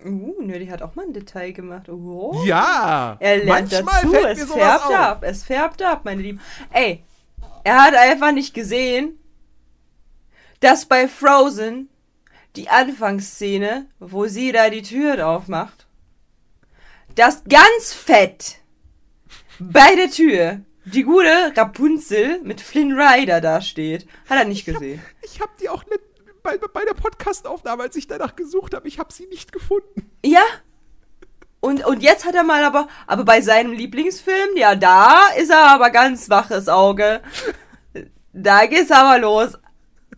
[0.06, 1.90] Uh, nö, die hat auch mal ein Detail gemacht.
[1.90, 2.42] Oh.
[2.46, 3.18] Ja!
[3.20, 4.96] Er lernt manchmal dazu, fällt es mir sowas färbt auf.
[4.96, 6.42] ab, es färbt ab, meine Lieben.
[6.72, 7.04] Ey,
[7.64, 9.20] er hat einfach nicht gesehen,
[10.62, 11.90] dass bei Frozen
[12.56, 15.88] die Anfangsszene, wo sie da die Tür aufmacht,
[17.16, 18.60] dass ganz fett
[19.60, 24.08] bei der Tür die gute Rapunzel mit Flynn Rider da steht.
[24.30, 25.02] Hat er nicht gesehen.
[25.22, 26.00] Ich habe die auch nicht
[26.44, 30.10] bei, bei der Podcastaufnahme, als ich danach gesucht habe, ich habe sie nicht gefunden.
[30.26, 30.44] Ja.
[31.61, 35.68] Und, und jetzt hat er mal aber, aber bei seinem Lieblingsfilm, ja, da ist er
[35.68, 37.22] aber ganz waches Auge.
[38.32, 39.57] Da geht's aber los.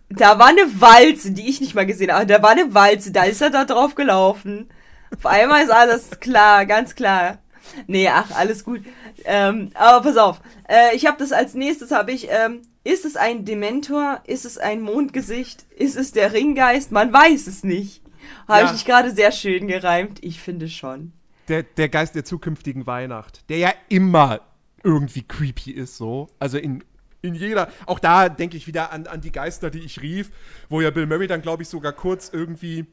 [0.10, 2.26] Da war eine Walze, die ich nicht mal gesehen habe.
[2.26, 4.69] Da war eine Walze, da ist er da drauf gelaufen.
[5.15, 7.39] Auf einmal ist alles klar, ganz klar.
[7.88, 8.81] Nee, ach, alles gut.
[9.23, 10.41] Ähm, aber pass auf.
[10.68, 14.22] Äh, ich habe das als nächstes, habe ich, ähm, ist es ein Dementor?
[14.26, 15.66] Ist es ein Mondgesicht?
[15.76, 16.91] Ist es der Ringgeist?
[16.91, 18.02] Man weiß es nicht.
[18.48, 18.66] Habe Ja.
[18.68, 20.20] ich nicht gerade sehr schön gereimt?
[20.24, 21.14] Ich finde schon.
[21.48, 24.41] Der, der Geist der zukünftigen Weihnacht, der ja immer
[24.84, 26.28] irgendwie creepy ist, so.
[26.40, 26.84] Also in,
[27.22, 30.32] in jeder, auch da denke ich wieder an, an die Geister, die ich rief,
[30.70, 32.86] wo ja Bill Murray dann, glaube ich, sogar kurz irgendwie,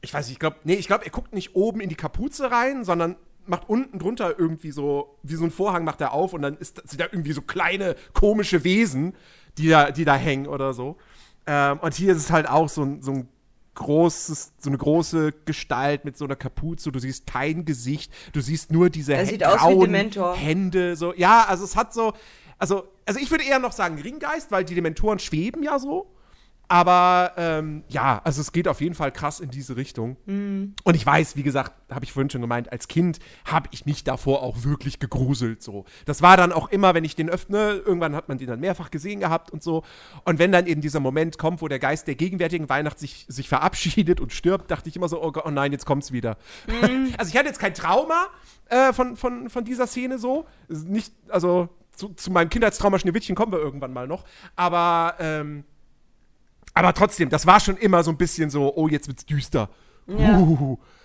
[0.00, 2.50] ich weiß nicht, ich glaube, nee, ich glaube, er guckt nicht oben in die Kapuze
[2.50, 3.16] rein, sondern
[3.46, 6.82] macht unten drunter irgendwie so, wie so ein Vorhang macht er auf und dann ist,
[6.88, 9.14] sind da irgendwie so kleine, komische Wesen,
[9.58, 10.96] die da, die da hängen oder so.
[11.46, 13.28] Ähm, und hier ist es halt auch so ein, so ein
[13.74, 16.92] großes, so eine große Gestalt mit so einer Kapuze.
[16.92, 20.36] Du siehst kein Gesicht, du siehst nur diese Er sieht aus wie Dementor.
[20.36, 20.96] Hände.
[20.96, 21.14] So.
[21.14, 22.12] Ja, also es hat so,
[22.58, 26.11] also, also ich würde eher noch sagen Ringgeist, weil die Dementoren schweben ja so.
[26.72, 30.16] Aber ähm, ja, also es geht auf jeden Fall krass in diese Richtung.
[30.24, 30.74] Mhm.
[30.84, 34.04] Und ich weiß, wie gesagt, habe ich vorhin schon gemeint, als Kind habe ich mich
[34.04, 35.84] davor auch wirklich gegruselt so.
[36.06, 38.90] Das war dann auch immer, wenn ich den öffne, irgendwann hat man den dann mehrfach
[38.90, 39.82] gesehen gehabt und so.
[40.24, 43.50] Und wenn dann eben dieser Moment kommt, wo der Geist der gegenwärtigen Weihnacht sich, sich
[43.50, 46.38] verabschiedet und stirbt, dachte ich immer so, oh, oh nein, jetzt kommt's wieder.
[46.66, 47.12] Mhm.
[47.18, 48.28] also ich hatte jetzt kein Trauma
[48.70, 50.46] äh, von, von, von dieser Szene so.
[50.68, 54.24] Nicht, also zu, zu meinem Kindheitstrauma Schneewittchen kommen wir irgendwann mal noch.
[54.56, 55.64] Aber ähm,
[56.74, 59.68] aber trotzdem, das war schon immer so ein bisschen so, oh, jetzt wird's düster.
[60.06, 60.38] Ja.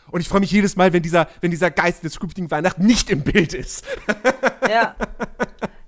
[0.09, 3.09] Und ich freue mich jedes Mal, wenn dieser, wenn dieser Geist der zukünftigen Weihnacht nicht
[3.09, 3.85] im Bild ist.
[4.69, 4.97] Ja.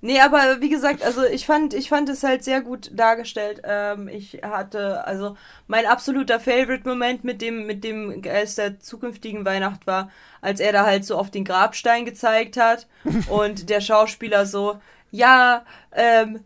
[0.00, 3.60] Nee, aber wie gesagt, also ich fand, ich fand es halt sehr gut dargestellt.
[3.64, 5.36] Ähm, ich hatte, also
[5.66, 10.86] mein absoluter Favorite-Moment mit dem, mit dem Geist der zukünftigen Weihnacht war, als er da
[10.86, 12.86] halt so auf den Grabstein gezeigt hat
[13.28, 14.80] und der Schauspieler so,
[15.10, 16.38] ja, ähm, äh,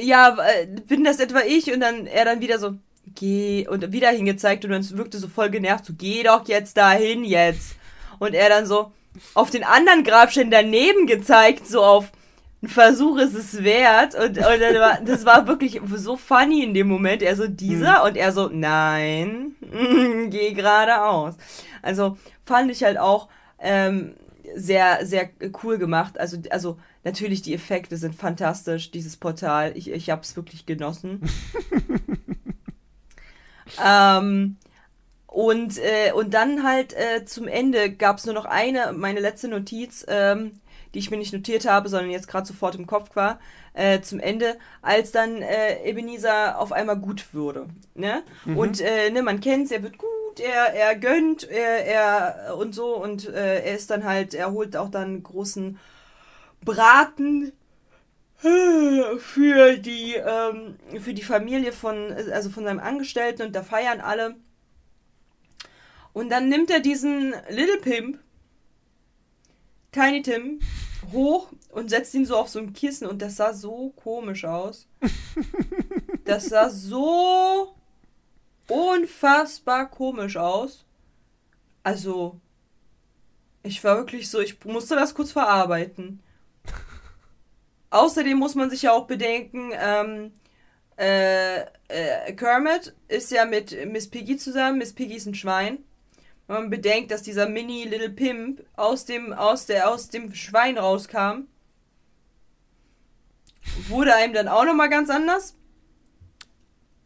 [0.00, 1.72] ja, äh, bin das etwa ich?
[1.72, 2.74] Und dann er dann wieder so,
[3.14, 7.24] geh, und wieder hingezeigt und dann wirkte so voll genervt, so, geh doch jetzt dahin
[7.24, 7.76] jetzt.
[8.18, 8.92] Und er dann so
[9.34, 12.10] auf den anderen Grabstein daneben gezeigt, so auf,
[12.62, 14.14] ein Versuch ist es wert.
[14.14, 17.22] Und, und dann war, das war wirklich so funny in dem Moment.
[17.22, 18.04] Er so, dieser?
[18.04, 19.56] Und er so, nein,
[20.30, 21.34] geh geradeaus.
[21.82, 22.16] Also
[22.46, 23.28] fand ich halt auch
[23.58, 24.14] ähm,
[24.54, 25.28] sehr, sehr
[25.62, 26.18] cool gemacht.
[26.20, 29.72] Also, also natürlich, die Effekte sind fantastisch, dieses Portal.
[29.76, 31.20] Ich, ich habe es wirklich genossen.
[33.84, 34.56] ähm,
[35.26, 39.48] und, äh, und dann halt äh, zum Ende gab es nur noch eine, meine letzte
[39.48, 40.60] Notiz, ähm,
[40.92, 43.40] die ich mir nicht notiert habe, sondern jetzt gerade sofort im Kopf war,
[43.72, 47.66] äh, zum Ende, als dann äh, Ebenezer auf einmal gut wurde.
[47.94, 48.22] Ne?
[48.44, 52.94] Und äh, ne, man kennt's, er wird gut, er, er gönnt, er, er und so
[52.96, 55.78] und äh, er ist dann halt, er holt auch dann großen
[56.64, 57.52] Braten
[58.42, 64.00] äh, für die ähm, für die Familie von also von seinem Angestellten und da feiern
[64.00, 64.36] alle
[66.12, 68.18] und dann nimmt er diesen Little Pimp
[69.92, 70.60] Tiny Tim
[71.12, 74.86] hoch und setzt ihn so auf so ein Kissen und das sah so komisch aus.
[76.24, 77.74] Das sah so
[78.68, 80.84] unfassbar komisch aus.
[81.82, 82.38] Also,
[83.64, 86.20] ich war wirklich so, ich musste das kurz verarbeiten.
[87.92, 90.32] Außerdem muss man sich ja auch bedenken, ähm,
[90.96, 94.78] äh, äh, Kermit ist ja mit Miss Piggy zusammen.
[94.78, 95.84] Miss Piggy ist ein Schwein.
[96.46, 100.78] Wenn man bedenkt, dass dieser Mini Little Pimp aus dem, aus der, aus dem Schwein
[100.78, 101.48] rauskam,
[103.88, 105.54] wurde einem dann auch nochmal ganz anders.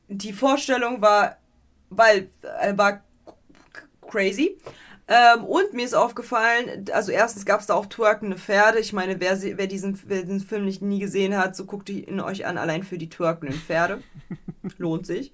[0.07, 1.39] Die Vorstellung war,
[1.91, 2.31] weil,
[2.61, 3.03] äh, war
[4.09, 4.57] crazy.
[5.09, 8.81] Ähm, und mir ist aufgefallen, also erstens gab es da auch twerkende Pferde.
[8.81, 11.89] Ich meine, wer, sie- wer, diesen, wer diesen Film nicht nie gesehen hat, so guckt
[11.89, 14.03] ihn euch an, allein für die twerkenden Pferde.
[14.79, 15.33] Lohnt sich.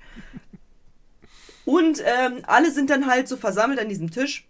[1.64, 4.46] Und ähm, alle sind dann halt so versammelt an diesem Tisch.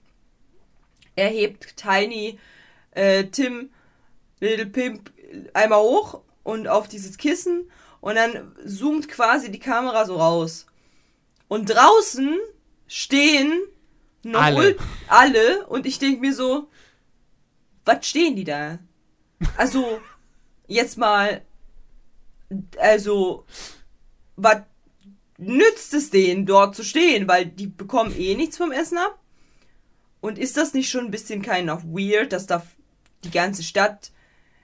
[1.15, 2.39] Er hebt Tiny,
[2.93, 3.71] äh, Tim,
[4.41, 5.13] Little Pimp
[5.53, 7.71] einmal hoch und auf dieses Kissen
[8.01, 10.67] und dann zoomt quasi die Kamera so raus.
[11.49, 12.39] Und draußen
[12.89, 13.53] stehen
[14.23, 14.77] noch Alle.
[15.09, 16.69] alle und ich denke mir so,
[17.85, 18.79] was stehen die da?
[19.57, 20.01] Also,
[20.69, 21.43] jetzt mal,
[22.79, 23.45] also,
[24.37, 24.63] was
[25.39, 27.27] nützt es denen, dort zu stehen?
[27.27, 29.19] Weil die bekommen eh nichts vom Essen ab.
[30.21, 32.65] Und ist das nicht schon ein bisschen kind of weird, dass da
[33.25, 34.13] die ganze Stadt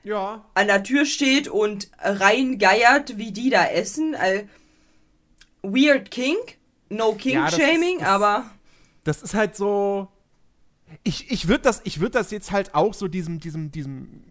[0.04, 0.44] Ja.
[0.54, 4.14] an der Tür steht und reingeiert, wie die da essen?
[4.14, 4.46] Äh,
[5.62, 6.56] weird Kink?
[6.90, 8.48] No Ja, das Kink-Shaming, ist- aber
[9.08, 10.08] Das ist halt so.
[11.02, 14.22] Ich, ich würde das, ich würd das jetzt halt auch so diesem, diesem, diesem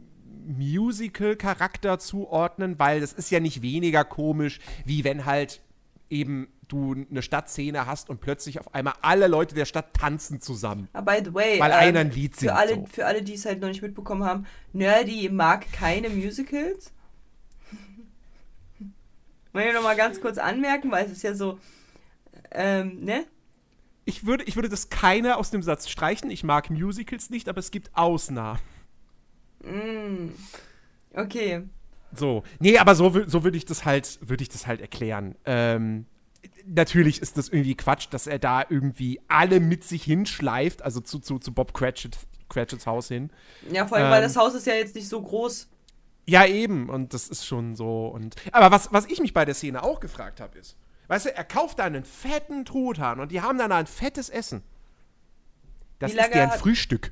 [0.48, 5.62] Musical-Charakter zuordnen, weil das ist ja nicht weniger komisch, wie wenn halt
[6.10, 10.90] eben du eine Stadtszene hast und plötzlich auf einmal alle Leute der Stadt tanzen zusammen.
[10.94, 12.86] Ah, by the way, Weil einer ein Lied für singt, alle, so.
[12.86, 16.92] für alle, die es halt noch nicht mitbekommen haben, Nerdy mag keine Musicals.
[19.54, 21.60] Wollen wir noch mal ganz kurz anmerken, weil es ist ja so,
[22.52, 23.26] ähm, ne?
[24.08, 26.32] Ich würde, ich würde das keiner aus dem Satz streichen.
[26.32, 28.60] Ich mag Musicals nicht, aber es gibt Ausnahmen.
[31.14, 31.64] Okay.
[32.14, 32.44] So.
[32.60, 35.36] Nee, aber so, so würde ich das halt, würde ich das halt erklären.
[35.44, 36.06] Ähm,
[36.66, 41.20] natürlich ist das irgendwie Quatsch, dass er da irgendwie alle mit sich hinschleift, also zu,
[41.20, 42.18] zu, zu Bob Cratchit,
[42.48, 43.30] Cratchits Haus hin.
[43.70, 44.30] Ja, vor allem, weil Ähm.
[44.30, 45.68] das Haus ist ja jetzt nicht so groß.
[46.26, 46.90] Ja, eben.
[46.90, 48.08] Und das ist schon so.
[48.08, 50.78] Und, aber was, was ich mich bei der Szene auch gefragt habe, ist,
[51.08, 54.62] weißt du, er kauft da einen fetten Truthahn und die haben dann ein fettes Essen.
[56.00, 57.12] Das ist deren hat- Frühstück.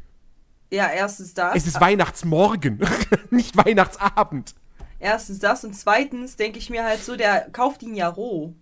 [0.71, 1.55] Ja, erstens das.
[1.55, 2.79] Es ist Weihnachtsmorgen,
[3.29, 4.55] nicht Weihnachtsabend.
[4.99, 8.53] Erstens das und zweitens denke ich mir halt so, der kauft ihn ja roh.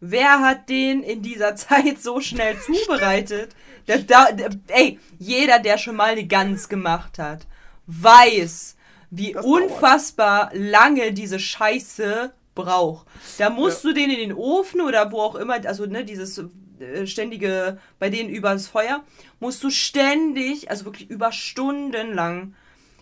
[0.00, 3.54] Wer hat den in dieser Zeit so schnell zubereitet?
[3.86, 7.46] Der, der, ey, jeder, der schon mal eine Gans gemacht hat,
[7.86, 8.76] weiß,
[9.10, 9.62] wie Das dauert.
[9.62, 13.06] unfassbar lange diese Scheiße braucht.
[13.38, 16.38] Da musst du den in den Ofen oder wo auch immer, also ne, dieses
[16.80, 19.04] äh, ständige, bei denen übers Feuer,
[19.40, 22.54] musst du ständig, also wirklich über Stunden lang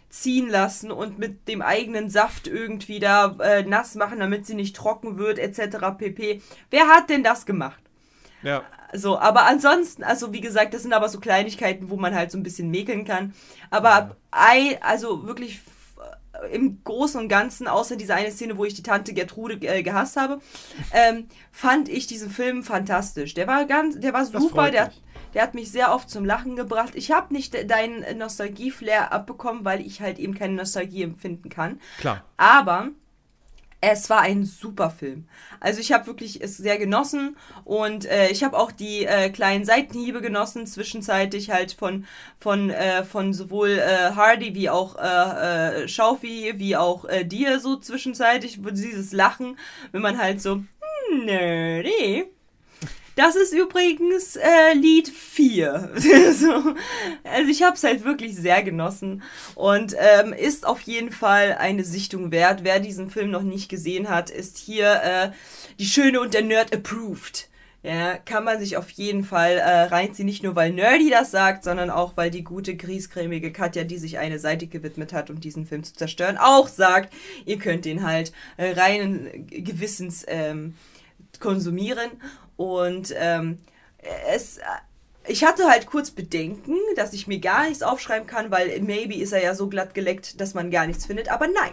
[0.08, 4.76] ziehen lassen und mit dem eigenen Saft irgendwie da äh, nass machen, damit sie nicht
[4.76, 5.78] trocken wird, etc.
[5.96, 6.42] pp.
[6.70, 7.82] Wer hat denn das gemacht?
[8.42, 8.62] Ja.
[8.92, 12.36] So, aber ansonsten, also wie gesagt, das sind aber so Kleinigkeiten, wo man halt so
[12.36, 13.32] ein bisschen mäkeln kann.
[13.70, 15.60] Aber ei, also wirklich
[16.50, 20.16] im Großen und Ganzen, außer diese eine Szene, wo ich die Tante Gertrude äh, gehasst
[20.16, 20.40] habe,
[20.92, 23.34] ähm, fand ich diesen Film fantastisch.
[23.34, 25.02] Der war ganz, der war super, der, mich.
[25.34, 26.92] der hat mich sehr oft zum Lachen gebracht.
[26.94, 31.80] Ich habe nicht de- deinen Nostalgie-Flair abbekommen, weil ich halt eben keine Nostalgie empfinden kann.
[31.98, 32.24] Klar.
[32.36, 32.88] Aber
[33.84, 35.26] es war ein super Film.
[35.58, 39.64] Also ich habe wirklich es sehr genossen und äh, ich habe auch die äh, kleinen
[39.64, 42.06] Seitenhiebe genossen, zwischenzeitlich halt von
[42.38, 47.58] von äh, von sowohl äh, Hardy wie auch äh, äh, Schaufi wie auch äh, dir
[47.58, 49.58] so zwischenzeitlich dieses Lachen,
[49.90, 50.62] wenn man halt so
[51.10, 52.26] hm, nerdy.
[53.14, 55.90] Das ist übrigens äh, Lied 4.
[56.34, 56.74] so,
[57.24, 59.22] also ich habe es halt wirklich sehr genossen
[59.54, 62.64] und ähm, ist auf jeden Fall eine Sichtung wert.
[62.64, 65.30] Wer diesen Film noch nicht gesehen hat, ist hier äh,
[65.78, 67.48] die Schöne und der Nerd approved.
[67.84, 70.26] Ja, kann man sich auf jeden Fall äh, reinziehen.
[70.26, 74.18] Nicht nur, weil Nerdy das sagt, sondern auch, weil die gute, griesgrämige Katja, die sich
[74.18, 77.12] eine Seite gewidmet hat, um diesen Film zu zerstören, auch sagt,
[77.44, 80.76] ihr könnt den halt äh, reinen Gewissens ähm,
[81.40, 82.10] konsumieren.
[82.56, 83.58] Und ähm,
[84.28, 84.58] es,
[85.26, 89.32] ich hatte halt kurz Bedenken, dass ich mir gar nichts aufschreiben kann, weil maybe ist
[89.32, 91.30] er ja so glatt geleckt, dass man gar nichts findet.
[91.30, 91.72] Aber nein,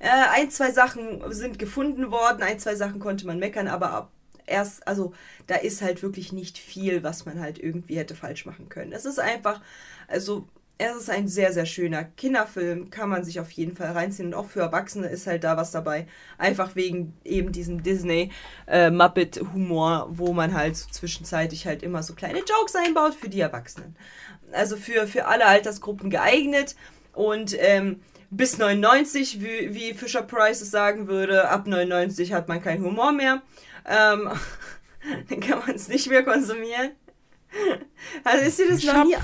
[0.00, 4.12] äh, ein, zwei Sachen sind gefunden worden, ein, zwei Sachen konnte man meckern, aber ab
[4.46, 5.12] erst, also
[5.46, 8.92] da ist halt wirklich nicht viel, was man halt irgendwie hätte falsch machen können.
[8.92, 9.60] Es ist einfach,
[10.08, 10.46] also
[10.78, 14.34] es ist ein sehr, sehr schöner Kinderfilm, kann man sich auf jeden Fall reinziehen und
[14.34, 16.06] auch für Erwachsene ist halt da was dabei.
[16.36, 22.76] Einfach wegen eben diesem Disney-Muppet-Humor, wo man halt so zwischenzeitlich halt immer so kleine Jokes
[22.76, 23.96] einbaut für die Erwachsenen.
[24.52, 26.76] Also für, für alle Altersgruppen geeignet
[27.14, 32.62] und ähm, bis 99, wie, wie Fisher Price es sagen würde, ab 99 hat man
[32.62, 33.40] keinen Humor mehr.
[33.86, 34.28] Ähm,
[35.30, 36.90] dann kann man es nicht mehr konsumieren.
[38.24, 39.14] Also ist dir das noch nie.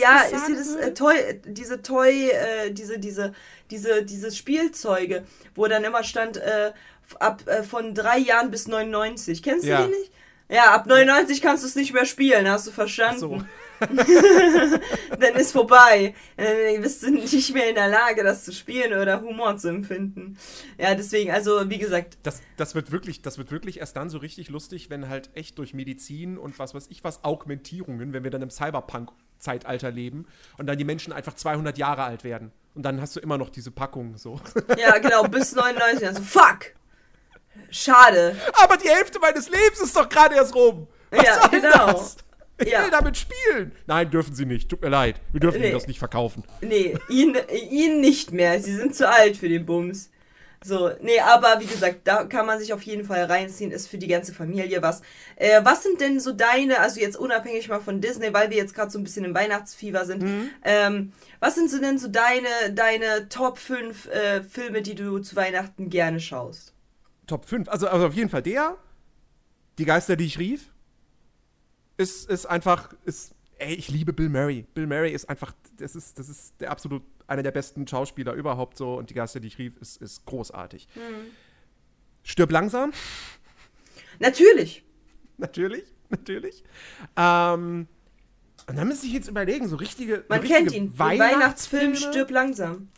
[0.00, 3.32] Ja, ist dir das äh, Toy, diese Toy, äh, diese, diese,
[3.70, 5.24] diese, diese Spielzeuge,
[5.54, 6.72] wo dann immer stand, äh,
[7.18, 9.42] ab äh, von drei Jahren bis 99.
[9.42, 9.82] Kennst Ja.
[9.82, 10.12] du die nicht?
[10.48, 13.20] Ja, ab 99 kannst du es nicht mehr spielen, hast du verstanden?
[13.20, 13.42] so.
[15.18, 16.14] dann ist vorbei.
[16.36, 20.38] Dann bist du nicht mehr in der Lage, das zu spielen oder Humor zu empfinden.
[20.78, 24.18] Ja, deswegen, also wie gesagt, Das, das, wird wirklich, das wird wirklich erst dann so
[24.18, 28.30] richtig lustig, wenn halt echt durch Medizin und was weiß ich was, Augmentierungen, wenn wir
[28.30, 30.26] dann im Cyberpunk-Zeitalter leben
[30.58, 32.52] und dann die Menschen einfach 200 Jahre alt werden.
[32.74, 34.40] Und dann hast du immer noch diese Packung so.
[34.78, 36.06] ja genau, bis 99.
[36.06, 36.74] Also fuck!
[37.70, 38.36] Schade.
[38.62, 40.86] Aber die Hälfte meines Lebens ist doch gerade erst rum.
[41.10, 41.92] Was Ja, genau.
[41.92, 42.16] das?
[42.60, 42.82] Ich Ja.
[42.84, 43.72] will damit spielen.
[43.86, 44.68] Nein, dürfen sie nicht.
[44.68, 45.20] Tut mir leid.
[45.32, 45.66] Wir dürfen Nee.
[45.68, 46.44] ihnen das nicht verkaufen.
[46.60, 47.36] Nee, ihn,
[47.70, 48.60] ihn nicht mehr.
[48.60, 50.10] Sie sind zu alt für den Bums.
[50.62, 53.96] So, nee, aber wie gesagt, da kann man sich auf jeden Fall reinziehen, ist für
[53.96, 55.00] die ganze Familie was.
[55.36, 58.74] Äh, was sind denn so deine, also jetzt unabhängig mal von Disney, weil wir jetzt
[58.74, 60.22] gerade so ein bisschen im Weihnachtsfieber sind,
[60.62, 65.34] ähm, was sind so denn so deine, deine Top 5 äh, Filme, die du zu
[65.34, 66.74] Weihnachten gerne schaust?
[67.26, 67.66] Top 5.
[67.70, 68.76] Also, also auf jeden Fall der.
[69.78, 70.69] Die Geister, die ich rief.
[72.00, 72.94] Ist, ist einfach.
[73.04, 74.64] Ist, ey, ich liebe Bill Murray.
[74.72, 75.52] Bill Murray ist einfach.
[75.76, 78.94] Das ist, das ist der absolut einer der besten Schauspieler überhaupt so.
[78.94, 80.88] Und die Geister, die ich rief, ist, ist großartig.
[82.22, 82.92] Stirb langsam.
[84.18, 84.82] Natürlich.
[85.36, 85.84] natürlich.
[86.08, 86.64] Natürlich.
[87.16, 87.86] Ähm,
[88.66, 90.24] und dann müsste ich jetzt überlegen, so richtige.
[90.28, 90.98] Man so kennt richtige ihn.
[90.98, 91.32] Weihnachtsfilm
[91.92, 91.96] Weihnachtsfilme.
[91.96, 92.88] Stirb langsam.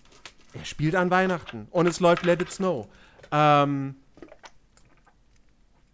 [0.52, 1.66] Er spielt an Weihnachten.
[1.72, 2.86] Und es läuft Let It Snow.
[3.32, 3.96] Ähm,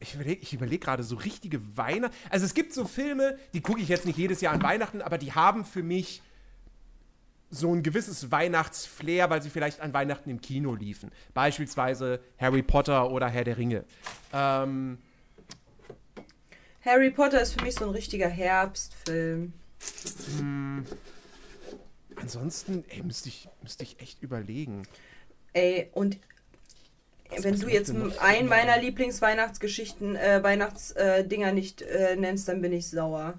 [0.00, 2.14] ich überlege überleg gerade so richtige Weihnachten.
[2.30, 5.18] Also es gibt so Filme, die gucke ich jetzt nicht jedes Jahr an Weihnachten, aber
[5.18, 6.22] die haben für mich
[7.50, 11.10] so ein gewisses Weihnachtsflair, weil sie vielleicht an Weihnachten im Kino liefen.
[11.34, 13.84] Beispielsweise Harry Potter oder Herr der Ringe.
[14.32, 14.98] Ähm,
[16.84, 19.52] Harry Potter ist für mich so ein richtiger Herbstfilm.
[22.16, 24.86] ansonsten, ey, müsste ich, müsste ich echt überlegen.
[25.54, 26.18] Ey, und
[27.30, 32.72] wenn was du läuft jetzt einen meiner Lieblingsweihnachtsgeschichten, äh, Weihnachtsdinger nicht äh, nennst, dann bin
[32.72, 33.34] ich sauer.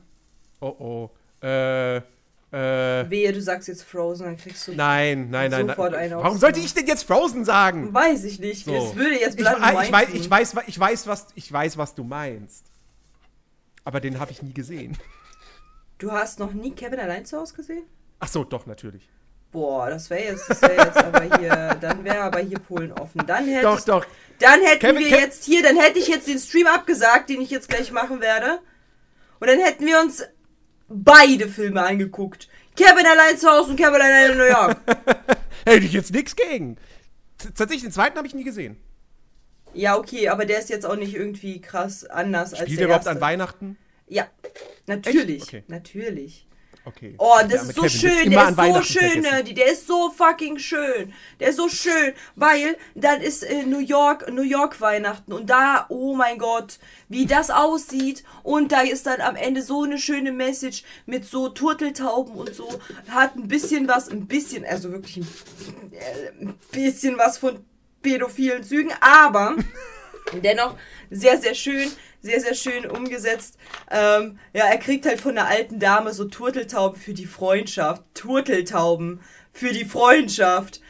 [0.61, 1.09] Oh oh.
[1.45, 3.09] Äh, äh.
[3.09, 4.73] Wehe, du sagst jetzt Frozen, dann kriegst du.
[4.73, 5.67] Nein, nein, nein.
[5.67, 6.01] Sofort nein.
[6.01, 7.93] einen Warum aufs sollte ich denn jetzt Frozen sagen?
[7.93, 8.65] Weiß ich nicht.
[8.65, 8.73] So.
[8.73, 12.03] Es würde jetzt Ich, ich, weiß, ich, weiß, ich, weiß, was, ich weiß, was du
[12.03, 12.65] meinst.
[13.83, 14.97] Aber den habe ich nie gesehen.
[15.99, 17.83] Du hast noch nie Kevin allein zu Hause gesehen?
[18.19, 19.07] Ach so, doch, natürlich.
[19.51, 23.25] Boah, das wäre jetzt, das wär jetzt aber hier, dann wäre aber hier Polen offen.
[23.25, 24.05] Dann hätte Doch, doch.
[24.39, 27.41] Dann hätten Kevin- wir Kev- jetzt hier, dann hätte ich jetzt den Stream abgesagt, den
[27.41, 28.59] ich jetzt gleich machen werde.
[29.39, 30.23] Und dann hätten wir uns
[30.87, 32.47] beide Filme angeguckt.
[32.75, 34.77] Kevin allein zu Hause und Kevin allein in New York.
[35.65, 36.77] Hätte ich jetzt nichts gegen.
[37.37, 38.77] Tatsächlich, den zweiten habe ich nie gesehen.
[39.73, 42.85] ja, okay, aber der ist jetzt auch nicht irgendwie krass anders als Spielt der der
[42.87, 43.17] überhaupt erste.
[43.17, 43.77] an Weihnachten?
[44.07, 44.27] Ja,
[44.87, 45.63] natürlich, Okay.
[45.67, 46.47] natürlich.
[46.85, 47.13] Okay.
[47.17, 49.21] Oh, das ist so Kevin schön, der ist so schön.
[49.21, 51.13] Nerdy, der ist so fucking schön.
[51.39, 55.85] Der ist so schön, weil dann ist äh, New York, New York Weihnachten und da,
[55.89, 56.79] oh mein Gott,
[57.09, 61.49] wie das aussieht und da ist dann am Ende so eine schöne Message mit so
[61.49, 62.67] Turteltauben und so,
[63.09, 67.63] hat ein bisschen was, ein bisschen, also wirklich ein, äh, ein bisschen was von
[68.01, 69.55] pädophilen Zügen, aber
[70.43, 70.75] dennoch
[71.11, 71.91] sehr, sehr schön,
[72.21, 73.57] sehr, sehr schön umgesetzt.
[73.89, 78.03] Ähm, ja, er kriegt halt von der alten Dame so Turteltauben für die Freundschaft.
[78.13, 79.21] Turteltauben
[79.53, 80.81] für die Freundschaft.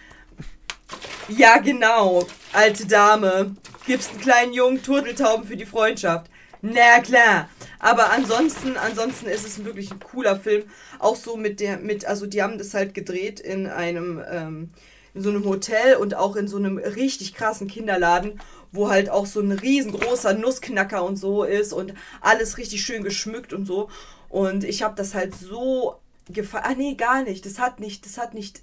[1.28, 3.56] Ja, genau, alte Dame.
[3.86, 6.30] Gibst einen kleinen Jungen Turteltauben für die Freundschaft.
[6.62, 7.50] Na klar.
[7.80, 10.64] Aber ansonsten, ansonsten ist es wirklich ein cooler Film.
[11.00, 14.70] Auch so mit der, mit, also die haben das halt gedreht in einem, ähm,
[15.14, 18.40] in so einem Hotel und auch in so einem richtig krassen Kinderladen,
[18.72, 23.54] wo halt auch so ein riesengroßer Nussknacker und so ist und alles richtig schön geschmückt
[23.54, 23.90] und so.
[24.30, 25.96] Und ich habe das halt so
[26.30, 26.66] gefallen.
[26.68, 27.46] Ah, nee, gar nicht.
[27.46, 28.62] Das hat nicht, das hat nicht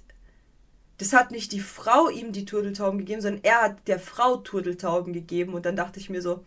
[0.97, 5.13] das hat nicht die Frau ihm die Turteltauben gegeben, sondern er hat der Frau Turteltauben
[5.13, 5.53] gegeben.
[5.53, 6.43] Und dann dachte ich mir so,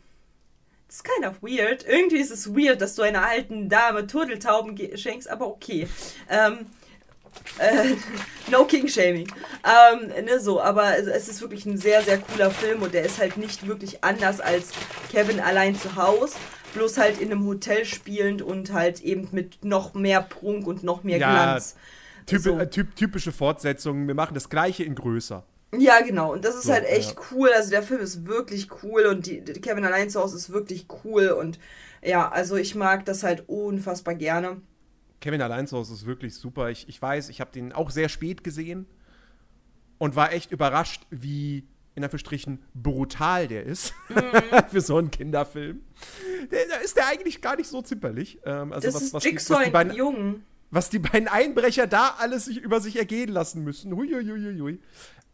[0.88, 1.84] das ist kind of weird.
[1.86, 5.88] Irgendwie ist es weird, dass du einer alten Dame Turteltauben schenkst, aber okay.
[6.28, 6.66] Ähm,
[7.58, 7.94] äh,
[8.50, 9.28] no King Shaming.
[9.64, 13.18] Ähm, ne, so, aber es, ist wirklich ein sehr, sehr cooler Film und der ist
[13.18, 14.70] halt nicht wirklich anders als
[15.10, 16.34] Kevin allein zu Haus.
[16.74, 21.02] Bloß halt in einem Hotel spielend und halt eben mit noch mehr Prunk und noch
[21.02, 21.74] mehr Ja, Glanz.
[22.26, 22.58] Typ, So.
[22.58, 24.06] äh, typ, typische Fortsetzung.
[24.06, 25.44] Wir machen das gleiche in größer.
[25.76, 26.32] Ja, genau.
[26.32, 27.22] Und das ist So, halt echt ja.
[27.32, 27.50] cool.
[27.54, 30.86] Also der Film ist wirklich cool und die, die Kevin allein zu Hause ist wirklich
[31.04, 31.28] cool.
[31.28, 31.58] Und
[32.02, 34.60] ja, also ich mag das halt unfassbar gerne.
[35.20, 36.70] Kevin allein zu Hause ist wirklich super.
[36.70, 38.86] Ich, ich weiß, ich habe den auch sehr spät gesehen
[39.98, 43.92] und war echt überrascht, wie in Anführungsstrichen brutal der ist
[44.70, 45.82] für so einen Kinderfilm.
[46.50, 48.38] Der, da ist der eigentlich gar nicht so zimperlich.
[48.44, 50.42] Ähm, also Das was, ist was, Jigsaw was, die beiden, Jung.
[50.70, 53.94] was die beiden Einbrecher da alles sich über sich ergehen lassen müssen.
[53.94, 54.78] Huiuiuiui.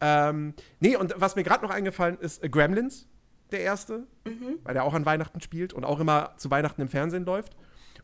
[0.01, 3.07] Ähm, nee, und was mir gerade noch eingefallen ist, äh, Gremlins,
[3.51, 4.59] der erste, Mhm.
[4.63, 7.55] weil der auch an Weihnachten spielt und auch immer zu Weihnachten im Fernsehen läuft.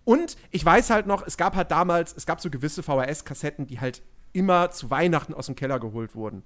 [0.05, 3.79] Und ich weiß halt noch, es gab halt damals, es gab so gewisse VHS-Kassetten, die
[3.79, 4.01] halt
[4.33, 6.43] immer zu Weihnachten aus dem Keller geholt wurden.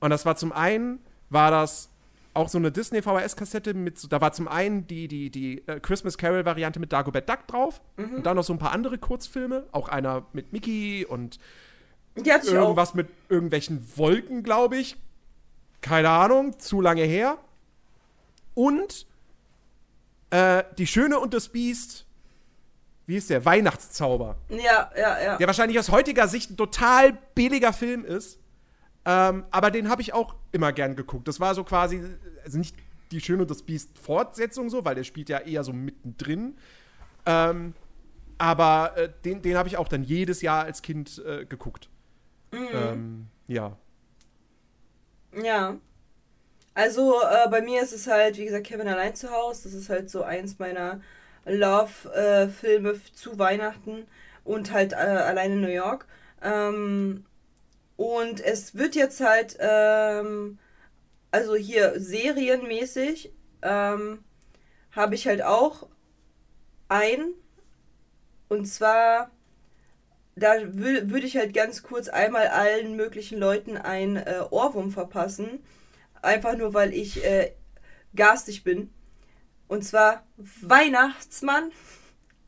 [0.00, 1.00] Und das war zum einen,
[1.30, 1.90] war das
[2.32, 5.78] auch so eine Disney VHS-Kassette mit, so- da war zum einen die, die, die äh,
[5.80, 7.80] Christmas Carol-Variante mit Dagobert Duck drauf
[8.16, 11.38] und dann noch so ein paar andere Kurzfilme, auch einer mit Mickey und
[12.48, 12.62] ich auch.
[12.62, 14.96] irgendwas mit irgendwelchen Wolken, glaube ich.
[15.80, 17.38] Keine Ahnung, zu lange her.
[18.54, 19.06] Und
[20.30, 22.06] äh, Die Schöne und das Biest,
[23.06, 23.44] wie ist der?
[23.44, 24.36] Weihnachtszauber.
[24.48, 25.36] Ja, ja, ja.
[25.36, 28.38] Der wahrscheinlich aus heutiger Sicht ein total billiger Film ist.
[29.04, 31.28] Ähm, aber den habe ich auch immer gern geguckt.
[31.28, 32.02] Das war so quasi,
[32.44, 32.74] also nicht
[33.10, 36.56] die Schöne und das Biest Fortsetzung so, weil der spielt ja eher so mittendrin.
[37.26, 37.74] Ähm,
[38.38, 41.90] aber äh, den, den habe ich auch dann jedes Jahr als Kind äh, geguckt.
[42.52, 43.76] Ähm, ja.
[45.42, 45.76] Ja.
[46.74, 49.64] Also äh, bei mir ist es halt, wie gesagt, Kevin allein zu Hause.
[49.64, 51.00] Das ist halt so eins meiner
[51.46, 54.06] Love-Filme zu Weihnachten
[54.44, 56.06] und halt äh, allein in New York.
[56.42, 57.24] Ähm,
[57.96, 60.58] und es wird jetzt halt, ähm,
[61.30, 64.24] also hier serienmäßig, ähm,
[64.92, 65.88] habe ich halt auch
[66.88, 67.34] ein.
[68.48, 69.30] Und zwar,
[70.36, 75.64] da wü- würde ich halt ganz kurz einmal allen möglichen Leuten ein äh, Ohrwurm verpassen.
[76.22, 77.52] Einfach nur, weil ich äh,
[78.14, 78.90] garstig bin.
[79.68, 80.22] Und zwar
[80.62, 81.72] Weihnachtsmann.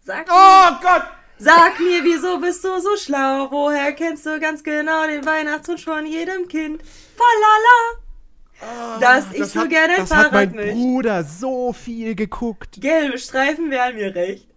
[0.05, 1.03] Sag, Oh Gott!
[1.39, 3.49] sag mir, wieso bist du so schlau?
[3.51, 6.83] Woher kennst du ganz genau den Weihnachtswunsch von jedem Kind?
[7.17, 9.01] Falala!
[9.01, 10.73] Dass ich so hat, gerne das hat mein Fahrrad möchte.
[10.73, 12.81] Bruder so viel geguckt.
[12.81, 14.49] Gelbe Streifen wären mir recht.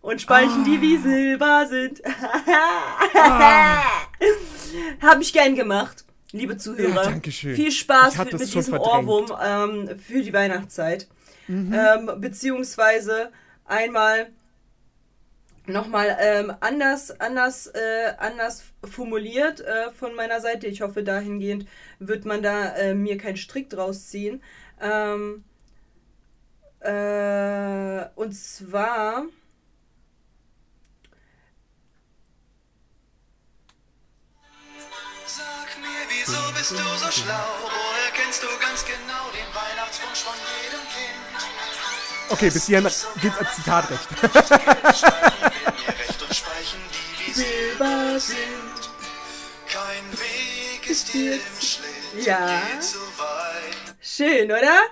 [0.00, 2.02] Und Speichen, die wie Silber sind.
[5.00, 6.94] Hab ich gern gemacht, liebe Zuhörer.
[6.94, 7.54] Ja, dankeschön.
[7.54, 9.08] Viel Spaß hatte mit, diesem verdrängt.
[9.08, 11.06] Ohrwurm ähm, für die Weihnachtszeit.
[11.48, 13.30] Ähm, beziehungsweise
[13.64, 14.28] einmal
[15.66, 20.66] nochmal ähm, anders, anders, äh, anders formuliert äh, von meiner Seite.
[20.66, 21.66] Ich hoffe, dahingehend
[21.98, 24.42] wird man da äh, mir keinen Strick draus ziehen.
[24.80, 25.44] Ähm,
[26.80, 29.24] äh, und zwar.
[35.36, 37.34] Sag mir, wieso bist du so schlau?
[37.62, 42.30] Woher kennst du ganz genau den Weihnachtswunsch von jedem Kind?
[42.30, 42.88] Okay, bis hierhin
[43.20, 44.08] gilt als mir recht
[47.34, 48.80] Silber sind.
[49.66, 52.60] Kein Weg ist dir im Schlitt, Ja.
[52.70, 53.96] geht so weit.
[54.00, 54.82] Schön, oder?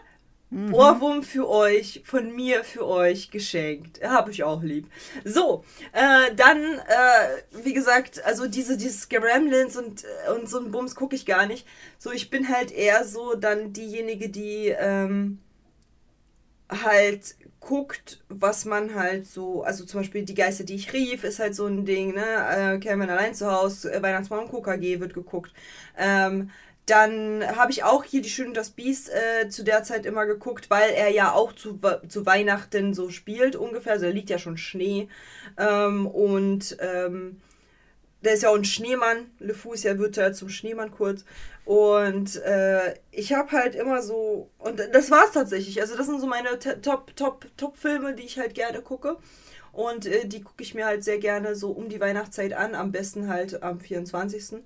[0.73, 4.01] Ohrwurm für euch, von mir für euch geschenkt.
[4.03, 4.87] Hab ich auch lieb.
[5.25, 10.71] So, äh, dann, äh, wie gesagt, also diese, dieses Gremlins und, äh, und so ein
[10.71, 11.67] Bums gucke ich gar nicht.
[11.99, 15.39] So, ich bin halt eher so dann diejenige, die ähm,
[16.69, 21.39] halt guckt, was man halt so, also zum Beispiel die Geister, die ich rief, ist
[21.39, 22.75] halt so ein Ding, ne?
[22.75, 25.53] Äh, Kevin allein zu Hause, äh, Weihnachtsmann und KKG wird geguckt.
[25.97, 26.51] Ähm,
[26.87, 30.69] dann habe ich auch hier die Schöne das Biest äh, zu der Zeit immer geguckt,
[30.69, 31.79] weil er ja auch zu,
[32.09, 33.93] zu Weihnachten so spielt ungefähr.
[33.93, 35.09] Also da liegt ja schon Schnee.
[35.59, 37.41] Ähm, und ähm,
[38.23, 39.31] der ist ja auch ein Schneemann.
[39.39, 41.25] Le Fou ist ja, wird ja zum Schneemann kurz.
[41.65, 44.51] Und äh, ich habe halt immer so.
[44.59, 45.81] Und das war's tatsächlich.
[45.81, 49.17] Also, das sind so meine Top, Top, Top-Filme, die ich halt gerne gucke.
[49.73, 52.75] Und äh, die gucke ich mir halt sehr gerne so um die Weihnachtszeit an.
[52.75, 54.63] Am besten halt am 24.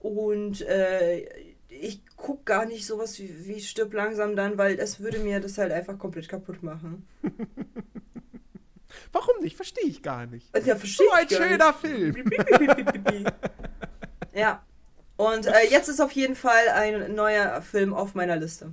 [0.00, 1.26] Und äh,
[1.68, 5.58] ich gucke gar nicht sowas wie, wie Stirb langsam dann, weil das würde mir das
[5.58, 7.06] halt einfach komplett kaputt machen.
[9.12, 9.56] Warum nicht?
[9.56, 10.54] Verstehe ich gar nicht.
[10.66, 11.50] Ja, verstehe So ein gar nicht.
[11.50, 12.16] schöner Film.
[14.34, 14.62] ja.
[15.16, 18.72] Und äh, jetzt ist auf jeden Fall ein neuer Film auf meiner Liste.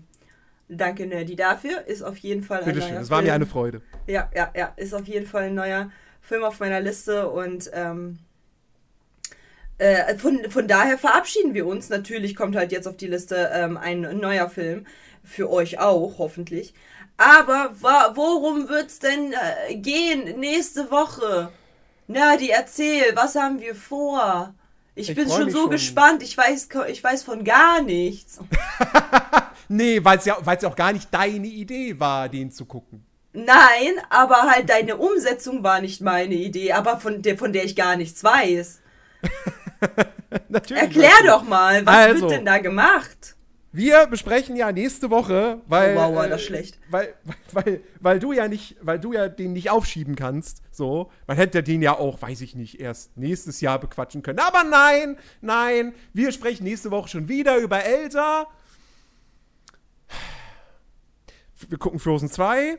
[0.68, 1.86] Danke, Nerdy, dafür.
[1.88, 3.82] Ist auf jeden Fall ein Bitteschön, neuer es war mir eine Freude.
[4.08, 4.74] Ja, ja, ja.
[4.78, 5.92] Ist auf jeden Fall ein neuer
[6.22, 8.20] Film auf meiner Liste und ähm,
[9.78, 11.90] äh, von, von daher verabschieden wir uns.
[11.90, 14.86] Natürlich kommt halt jetzt auf die Liste ähm, ein neuer Film.
[15.24, 16.74] Für euch auch, hoffentlich.
[17.18, 21.50] Aber worum wird's denn äh, gehen nächste Woche?
[22.08, 24.54] Nerdy, erzähl, was haben wir vor?
[24.94, 25.72] Ich, Ich bin schon so schon.
[25.72, 26.24] gespannt.
[26.24, 28.40] Ich weiß, ich weiß von gar nichts.
[29.68, 33.04] Nee, weil es ja, weil's ja auch gar nicht deine Idee war, den zu gucken.
[33.34, 37.76] Nein, aber halt deine Umsetzung war nicht meine Idee, aber von der, von der ich
[37.76, 38.82] gar nichts weiß.
[40.50, 40.84] Natürlich.
[40.84, 42.22] Erklär doch mal, was Also.
[42.22, 43.36] wird denn da gemacht?
[43.72, 45.98] Wir besprechen ja nächste Woche, weil.
[45.98, 46.80] Oh, wow, war äh, das schlecht.
[46.90, 50.62] Weil, weil, weil, weil du ja nicht, weil du ja den nicht aufschieben kannst.
[50.72, 51.12] So.
[51.28, 54.40] Man hätte den ja auch, weiß ich nicht, erst nächstes Jahr bequatschen können.
[54.40, 55.94] Aber nein, nein.
[56.14, 58.48] Wir sprechen nächste Woche schon wieder über Elsa.
[61.68, 62.78] Wir gucken Frozen 2.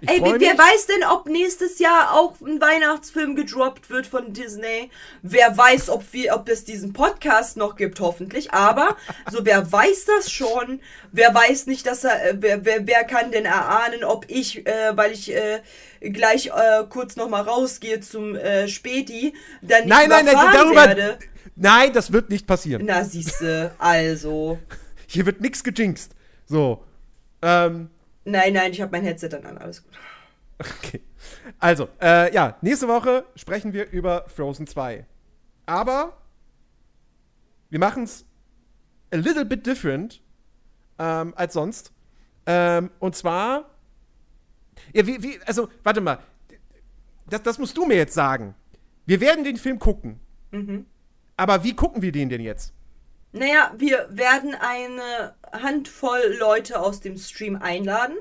[0.00, 4.32] Ich Ey, wer, wer weiß denn, ob nächstes Jahr auch ein Weihnachtsfilm gedroppt wird von
[4.32, 4.90] Disney?
[5.22, 8.52] Wer weiß, ob wir, ob es diesen Podcast noch gibt, hoffentlich.
[8.52, 8.96] Aber
[9.30, 10.80] so, wer weiß das schon?
[11.12, 14.96] Wer weiß nicht, dass er, äh, wer, wer, wer kann denn erahnen, ob ich, äh,
[14.96, 15.62] weil ich äh,
[16.00, 20.86] gleich äh, kurz noch mal rausgehe zum äh, Späti, dann nicht Nein, nein, nein, darüber.
[20.86, 21.18] werde?
[21.56, 22.82] Nein, das wird nicht passieren.
[22.84, 24.58] Na, siehste, also.
[25.06, 26.12] Hier wird nichts gejinxt.
[26.46, 26.82] So.
[27.42, 27.90] Ähm,
[28.24, 29.92] Nein, nein, ich habe mein Headset dann an, alles gut.
[30.58, 31.00] okay.
[31.58, 35.04] Also, äh, ja, nächste Woche sprechen wir über Frozen 2.
[35.66, 36.16] Aber
[37.70, 38.24] wir machen es
[39.12, 40.22] a little bit different
[40.98, 41.92] ähm, als sonst.
[42.46, 43.70] Ähm, und zwar.
[44.92, 46.18] Ja, wie, wie, also, warte mal.
[47.28, 48.54] Das, das musst du mir jetzt sagen.
[49.06, 50.20] Wir werden den Film gucken.
[51.36, 52.72] Aber wie gucken wir den denn jetzt?
[53.36, 58.16] Naja, wir werden eine Handvoll Leute aus dem Stream einladen,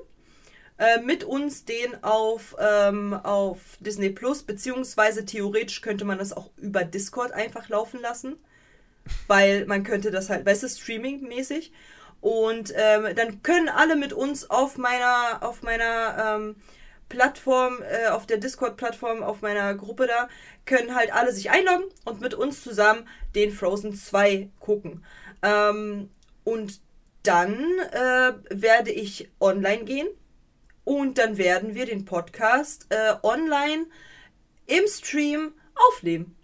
[0.80, 6.50] äh, mit uns den auf, ähm, auf Disney Plus, beziehungsweise theoretisch könnte man das auch
[6.58, 8.38] über Discord einfach laufen lassen,
[9.28, 11.72] weil man könnte das halt, weißt du, Streaming-mäßig.
[12.20, 16.56] Und ähm, dann können alle mit uns auf meiner, auf meiner ähm,
[17.14, 20.30] Plattform, äh, auf der Discord-Plattform, auf meiner Gruppe da,
[20.66, 25.06] können halt alle sich einloggen und mit uns zusammen den Frozen 2 gucken.
[25.44, 26.10] Ähm,
[26.44, 26.82] und
[27.22, 30.08] dann äh, werde ich online gehen
[30.86, 33.86] und dann werden wir den Podcast äh, online
[34.66, 35.54] im Stream
[35.90, 36.36] aufnehmen.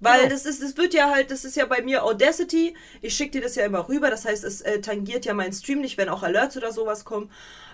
[0.00, 0.32] Weil Genau.
[0.32, 2.74] das ist, das wird ja halt, das ist ja bei mir Audacity.
[3.02, 4.10] Ich schicke dir das ja immer rüber.
[4.10, 7.30] Das heißt, es äh, tangiert ja meinen Stream nicht, wenn auch Alerts oder sowas kommen.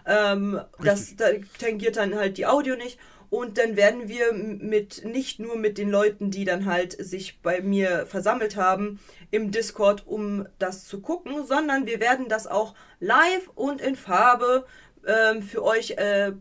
[0.06, 1.26] Ähm, das da
[1.58, 2.98] tangiert dann halt die Audio nicht.
[3.28, 7.60] Und dann werden wir mit, nicht nur mit den Leuten, die dann halt sich bei
[7.60, 9.00] mir versammelt haben,
[9.32, 14.64] im Discord, um das zu gucken, sondern wir werden das auch live und in Farbe
[15.06, 16.32] ähm, für euch äh,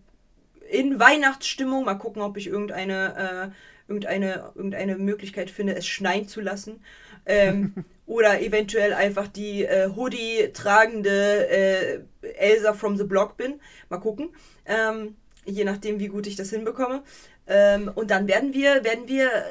[0.69, 1.85] in Weihnachtsstimmung.
[1.85, 3.55] Mal gucken, ob ich irgendeine, äh,
[3.87, 6.81] irgendeine, irgendeine Möglichkeit finde, es schneien zu lassen.
[7.25, 7.73] Ähm,
[8.05, 11.99] oder eventuell einfach die äh, Hoodie tragende äh,
[12.37, 13.59] Elsa from the Block bin.
[13.89, 14.29] Mal gucken.
[14.65, 17.03] Ähm, je nachdem, wie gut ich das hinbekomme.
[17.47, 19.41] Ähm, und dann werden wir, werden wir äh,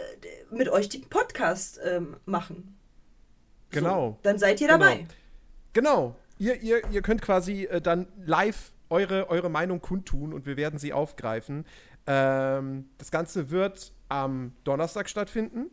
[0.51, 2.77] mit euch den Podcast ähm, machen.
[3.71, 4.11] Genau.
[4.11, 4.79] So, dann seid ihr Genau.
[4.81, 5.07] dabei.
[5.73, 6.17] Genau.
[6.39, 10.79] Ihr, ihr, ihr könnt quasi äh, dann live eure, eure Meinung kundtun und wir werden
[10.79, 11.65] sie aufgreifen.
[12.07, 15.71] Ähm, das Ganze wird am Donnerstag stattfinden.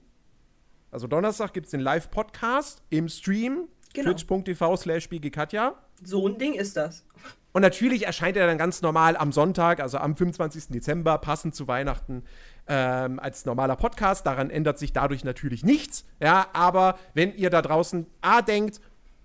[0.92, 3.68] Also Donnerstag gibt es den Live-Podcast im Stream.
[3.94, 4.14] Genau.
[4.14, 5.76] Twitch.tv slash Katja.
[6.04, 7.06] So ein Ding ist das.
[7.54, 10.70] Und natürlich erscheint er dann ganz normal am Sonntag, also am 25.
[10.70, 12.24] Dezember, passend zu Weihnachten,
[12.68, 14.26] ähm, als normaler Podcast.
[14.26, 16.06] Daran ändert sich dadurch natürlich nichts.
[16.22, 18.80] Ja, aber wenn ihr da draußen A denkt,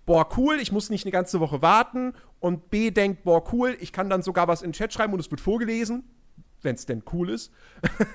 [0.07, 3.93] boah, cool, ich muss nicht eine ganze Woche warten, und B denkt, boah, cool, ich
[3.93, 6.05] kann dann sogar was in den Chat schreiben und es wird vorgelesen,
[6.67, 7.51] wenn es denn cool ist,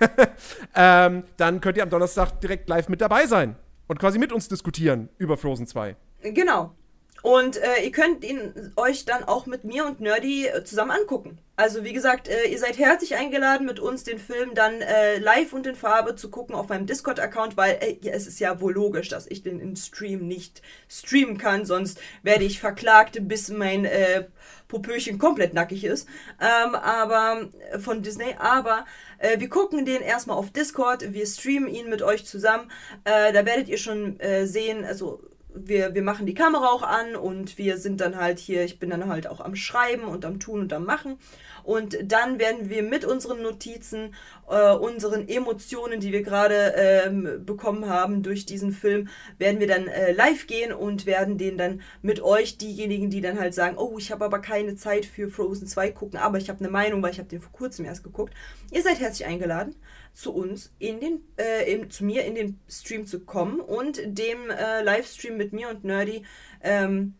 [0.76, 3.56] ähm, dann könnt ihr am Donnerstag direkt live mit dabei sein
[3.88, 5.96] und quasi mit uns diskutieren über Frozen 2.
[6.22, 6.76] Genau.
[7.24, 11.38] Und äh, ihr könnt ihn euch dann auch mit mir und Nerdy äh, zusammen angucken.
[11.56, 15.54] Also wie gesagt, äh, ihr seid herzlich eingeladen, mit uns den Film dann äh, live
[15.54, 18.74] und in Farbe zu gucken auf meinem Discord-Account, weil äh, ja, es ist ja wohl
[18.74, 23.86] logisch, dass ich den im Stream nicht streamen kann, sonst werde ich verklagt, bis mein
[23.86, 24.26] äh,
[24.72, 26.08] Popöchen komplett nackig ist.
[26.40, 28.86] Ähm, aber äh, von Disney, aber
[29.20, 32.72] äh, wir gucken den erstmal auf Discord, wir streamen ihn mit euch zusammen.
[33.04, 35.22] Äh, da werdet ihr schon äh, sehen, also
[35.54, 38.90] wir, wir machen die Kamera auch an und wir sind dann halt hier, ich bin
[38.90, 41.18] dann halt auch am Schreiben und am Tun und am Machen.
[41.64, 44.14] Und dann werden wir mit unseren Notizen,
[44.50, 49.88] äh, unseren Emotionen, die wir gerade ähm, bekommen haben durch diesen Film, werden wir dann
[49.88, 53.98] äh, live gehen und werden den dann mit euch, diejenigen, die dann halt sagen, oh,
[53.98, 57.12] ich habe aber keine Zeit für Frozen 2 gucken, aber ich habe eine Meinung, weil
[57.12, 58.34] ich habe den vor kurzem erst geguckt.
[58.72, 59.76] Ihr seid herzlich eingeladen
[60.14, 64.50] zu uns in den, äh, in, zu mir in den Stream zu kommen und dem
[64.50, 66.24] äh, Livestream mit mir und Nerdy
[66.62, 67.16] ähm,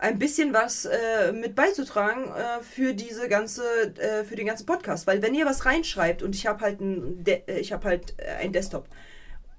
[0.00, 3.62] ein bisschen was äh, mit beizutragen äh, für diese ganze,
[3.98, 5.06] äh, für den ganzen Podcast.
[5.06, 8.14] Weil wenn ihr was reinschreibt und ich habe halt ein, De äh, ich habe halt
[8.16, 8.88] äh, ein Desktop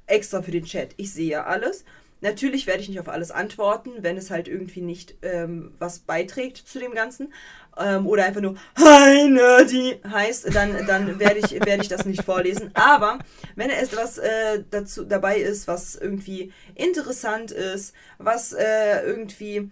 [0.08, 1.86] extra für den Chat, ich sehe alles.
[2.22, 6.58] Natürlich werde ich nicht auf alles antworten, wenn es halt irgendwie nicht ähm, was beiträgt
[6.58, 7.34] zu dem Ganzen.
[7.78, 12.24] Ähm, oder einfach nur Hi Nerdy heißt, dann, dann werde ich, werde ich das nicht
[12.24, 12.72] vorlesen.
[12.74, 13.20] Aber
[13.56, 19.72] wenn etwas äh, dazu dabei ist, was irgendwie interessant ist, was äh, irgendwie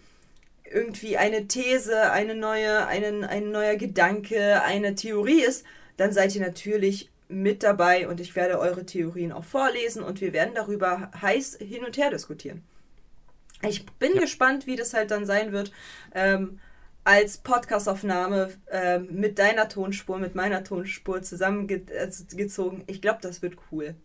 [0.72, 5.66] irgendwie eine These, eine neue, einen, ein neuer Gedanke, eine Theorie ist,
[5.98, 10.34] dann seid ihr natürlich mit dabei und ich werde eure Theorien auch vorlesen und wir
[10.34, 12.64] werden darüber heiß hin und her diskutieren.
[13.62, 15.72] Ich bin gespannt, wie das halt dann sein wird.
[16.14, 16.60] Ähm,
[17.04, 22.84] als Podcastaufnahme äh, mit deiner Tonspur, mit meiner Tonspur zusammengezogen.
[22.88, 23.96] Ich glaube, das wird cool.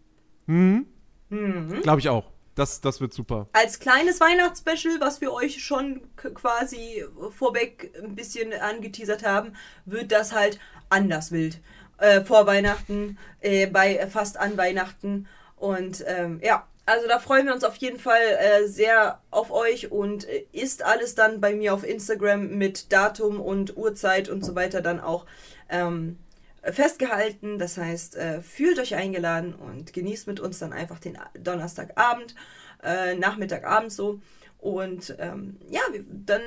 [1.82, 2.34] Glaube ich auch.
[2.55, 3.49] Das, das wird super.
[3.53, 7.05] Als kleines Weihnachtsspecial, was wir euch schon quasi
[7.37, 9.55] vorweg ein bisschen angeteasert haben,
[9.85, 11.61] wird das halt anders wild.
[11.99, 15.27] Äh, vor Weihnachten, äh, bei fast an Weihnachten.
[15.57, 19.91] Und ähm, ja, also da freuen wir uns auf jeden Fall äh, sehr auf euch
[19.91, 24.55] und äh, ist alles dann bei mir auf Instagram mit Datum und Uhrzeit und so
[24.55, 25.25] weiter dann auch
[25.71, 26.19] ähm,
[26.73, 27.59] festgehalten.
[27.59, 32.35] Das heißt, äh, fühlt euch eingeladen und genießt mit uns dann einfach den Donnerstagabend,
[32.82, 34.20] äh, Nachmittagabend so.
[34.59, 36.43] Und ähm, ja, dann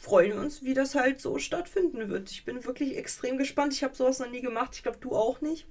[0.00, 2.30] freuen wir uns, wie das halt so stattfinden wird.
[2.30, 3.72] Ich bin wirklich extrem gespannt.
[3.72, 4.72] Ich habe sowas noch nie gemacht.
[4.74, 5.66] Ich glaube, du auch nicht.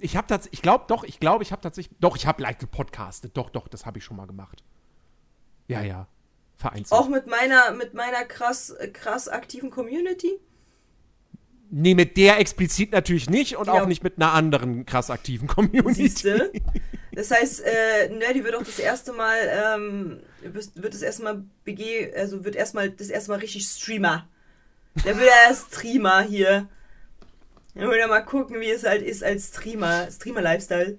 [0.00, 2.58] Ich habe tatsächlich, ich glaube doch, ich glaube, ich habe tatsächlich, doch, ich habe live
[2.58, 3.36] gepodcastet.
[3.36, 4.64] Doch, doch, das habe ich schon mal gemacht.
[5.68, 6.08] Ja, ja.
[6.56, 6.98] Vereinzelt.
[6.98, 10.40] Auch mit meiner, mit meiner krass, krass aktiven Community.
[11.70, 13.74] Nee, mit der explizit natürlich nicht und Ja.
[13.74, 15.94] auch nicht mit einer anderen krass aktiven Community.
[16.08, 16.52] Siehste?
[17.12, 21.44] Das heißt, äh, Nerdy wird auch das erste Mal, ähm, wird wird das erste Mal
[21.64, 24.28] BG, also wird erstmal das erste Mal richtig Streamer.
[25.02, 26.68] Der will ja Streamer hier.
[27.74, 30.98] Der will ja mal gucken, wie es halt ist als Streamer, Streamer-Lifestyle.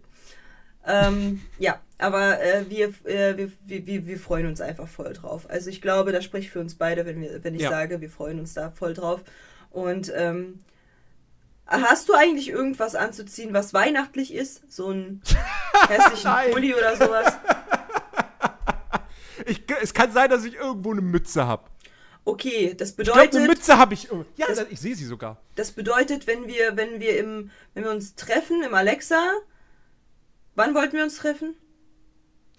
[0.88, 5.48] Ähm, ja, aber äh, wir, äh, wir, wir, wir, wir freuen uns einfach voll drauf.
[5.50, 7.70] Also ich glaube, das spricht für uns beide, wenn, wir, wenn ich Ja.
[7.70, 9.22] sage, wir freuen uns da voll drauf.
[9.70, 10.64] Und ähm,
[11.66, 14.72] hast du eigentlich irgendwas anzuziehen, was weihnachtlich ist?
[14.72, 15.22] So einen
[15.90, 16.32] hässlichen.
[16.52, 17.34] Pulli oder sowas?
[19.46, 21.64] Ich, es kann sein, dass ich irgendwo eine Mütze habe.
[22.26, 24.10] Okay, das Ich glaube, bedeutet, eine Mütze habe ich.
[24.36, 25.42] Ja, das, ich sehe sie sogar.
[25.56, 29.32] das bedeutet, wenn wir, wenn wir im, wenn wir uns treffen im Alexa,
[30.56, 31.56] wann wollten wir uns treffen?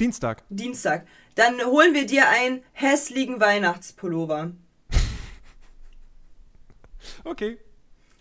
[0.00, 0.44] Dienstag.
[0.48, 1.06] Dienstag.
[1.34, 4.52] Dann holen wir dir einen hässlichen Weihnachtspullover.
[7.24, 7.58] Okay.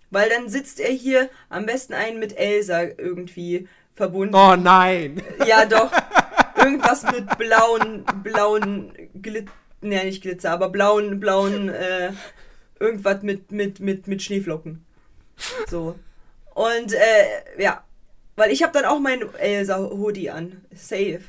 [0.10, 4.36] Weil dann sitzt er hier am besten einen mit Elsa irgendwie verbunden.
[4.36, 5.22] Oh nein.
[5.46, 5.92] Ja, doch.
[6.56, 9.52] Irgendwas mit blauen, blauen Glitzer.
[9.82, 12.12] Ne, nicht Glitzer, aber blauen, blauen, äh,
[12.80, 14.84] irgendwas mit, mit, mit, mit Schneeflocken.
[15.70, 15.96] So.
[16.56, 17.84] Und, äh, ja.
[18.36, 20.64] Weil ich habe dann auch mein Elsa-Hoodie an.
[20.76, 21.22] Safe.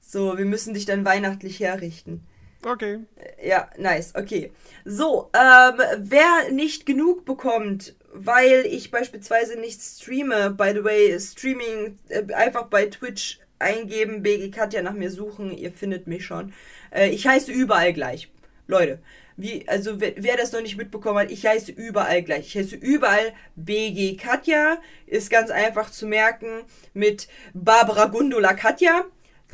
[0.00, 2.26] So, wir müssen dich dann weihnachtlich herrichten.
[2.64, 3.00] Okay.
[3.42, 4.52] Ja, nice, okay.
[4.84, 11.98] So, ähm, wer nicht genug bekommt, weil ich beispielsweise nicht streame, by the way, Streaming,
[12.08, 16.52] äh, einfach bei Twitch eingeben, BG Katja nach mir suchen, ihr findet mich schon.
[16.90, 18.30] Äh, ich heiße überall gleich.
[18.66, 18.98] Leute,
[19.36, 22.48] wie, also wer, wer das noch nicht mitbekommen hat, ich heiße überall gleich.
[22.48, 26.62] Ich heiße überall BG Katja, ist ganz einfach zu merken
[26.94, 29.04] mit Barbara Gundula Katja.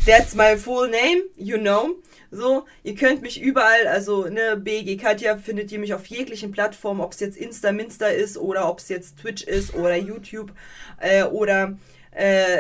[0.07, 1.97] That's my full name, you know.
[2.35, 7.01] So, ihr könnt mich überall, also ne, BG Katja findet ihr mich auf jeglichen Plattformen,
[7.03, 10.51] ob es jetzt Insta Minster ist oder ob es jetzt Twitch ist oder YouTube
[10.99, 11.77] äh, oder
[12.11, 12.57] äh,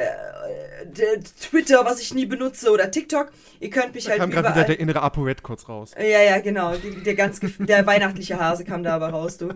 [1.40, 3.30] Twitter, was ich nie benutze oder TikTok.
[3.60, 4.66] Ihr könnt mich Da halt kam gerade wieder überall.
[4.66, 5.92] der innere ApoRed kurz raus.
[5.98, 6.74] Ja, ja, genau.
[6.76, 9.50] Die- Der ganz der weihnachtliche Hase kam da aber raus, du.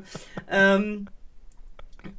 [0.50, 1.08] Ähm,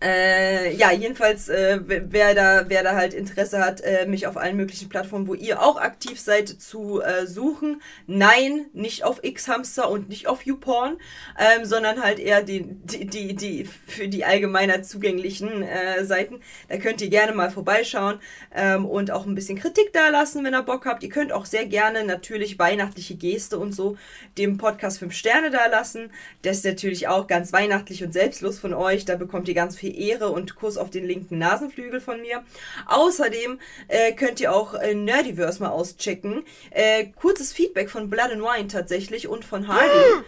[0.04, 4.58] äh, ja, jedenfalls, äh, wer da, wer da halt Interesse hat, äh, mich auf allen
[4.58, 7.82] möglichen Plattformen, wo ihr auch aktiv seid, zu äh, suchen.
[8.06, 10.98] Nein, nicht auf X-Hamster und nicht auf YouPorn,
[11.40, 16.42] ähm, sondern halt eher die, die, die, die für die allgemeiner zugänglichen äh, Seiten.
[16.70, 18.20] Da könnt ihr gerne mal vorbeischauen
[18.56, 21.04] ähm, und auch ein bisschen Kritik da lassen, wenn ihr Bock habt.
[21.04, 23.98] Ihr könnt auch sehr gerne natürlich weihnachtliche Geste und so
[24.38, 26.12] dem Podcast 5 Sterne da lassen.
[26.42, 29.06] Das ist natürlich auch ganz weihnachtlich und selbstlos von euch.
[29.06, 32.44] Da bekommt ihr ganz viel Ehre und Kuss auf den linken Nasenflügel von mir.
[32.88, 36.44] Außerdem äh, könnt ihr auch äh, Nerdiverse mal auschecken.
[36.72, 40.24] Äh, kurzes Feedback von Blood and Wine tatsächlich und von Hardy.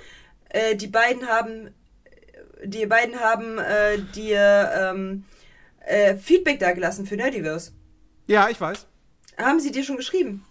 [0.49, 1.73] äh, die beiden haben
[2.63, 5.23] die beiden haben äh, dir ähm,
[5.85, 7.71] äh, Feedback da gelassen für Nerdiverse.
[8.27, 8.85] Ja, ich weiß.
[9.37, 10.45] Haben sie dir schon geschrieben?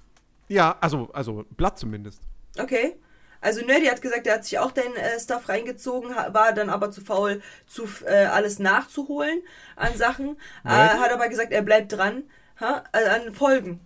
[0.48, 2.22] Ja, also, also Blatt zumindest.
[2.58, 2.96] Okay.
[3.40, 6.90] Also Nerdy hat gesagt, er hat sich auch den äh, Stuff reingezogen, war dann aber
[6.90, 9.42] zu faul, zu äh, alles nachzuholen
[9.76, 10.36] an Sachen.
[10.64, 12.24] Äh, hat aber gesagt, er bleibt dran
[12.60, 12.82] ha?
[12.92, 13.80] äh, an Folgen.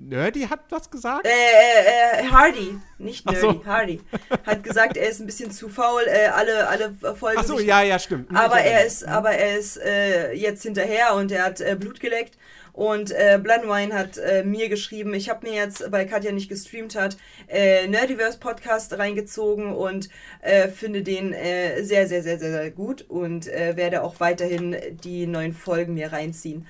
[0.00, 1.26] Nerdy hat was gesagt?
[1.26, 3.64] Äh, äh, äh, Hardy, nicht Nerdy, so.
[3.66, 4.00] Hardy.
[4.46, 7.38] Hat gesagt, er ist ein bisschen zu faul, äh, alle, alle Folgen.
[7.40, 8.30] Ach so, sich- ja, ja, stimmt.
[8.32, 12.38] Aber er ist, aber er ist äh, jetzt hinterher und er hat äh, Blut geleckt.
[12.78, 16.94] Und äh, Bloodwine hat äh, mir geschrieben, ich habe mir jetzt, weil Katja nicht gestreamt
[16.94, 17.16] hat,
[17.48, 20.08] äh, Nerdiverse Podcast reingezogen und
[20.42, 24.76] äh, finde den äh, sehr, sehr, sehr, sehr, sehr gut und äh, werde auch weiterhin
[25.02, 26.68] die neuen Folgen mir reinziehen.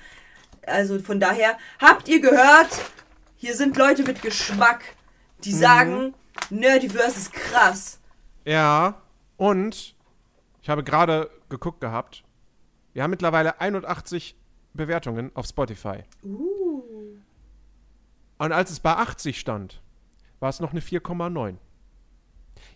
[0.65, 2.71] Also von daher, habt ihr gehört,
[3.35, 4.81] hier sind Leute mit Geschmack,
[5.43, 6.15] die sagen,
[6.49, 7.99] Nerdiverse ist krass.
[8.45, 8.99] Ja,
[9.37, 9.93] und
[10.63, 12.23] ich habe gerade geguckt gehabt.
[12.93, 14.38] Wir haben mittlerweile 81
[14.73, 16.03] Bewertungen auf Spotify.
[18.37, 19.81] Und als es bei 80 stand,
[20.39, 21.55] war es noch eine 4,9.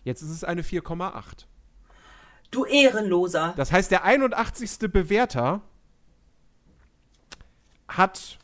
[0.02, 1.46] Jetzt ist es eine 4,8.
[2.50, 3.54] Du Ehrenloser.
[3.56, 4.90] Das heißt, der 81.
[4.90, 5.62] Bewerter
[7.88, 8.38] hat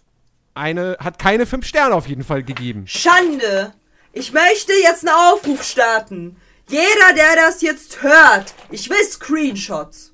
[0.55, 2.87] eine hat keine 5 Sterne auf jeden Fall gegeben.
[2.87, 3.73] Schande!
[4.13, 6.37] Ich möchte jetzt einen Aufruf starten.
[6.69, 10.13] Jeder, der das jetzt hört, ich will Screenshots.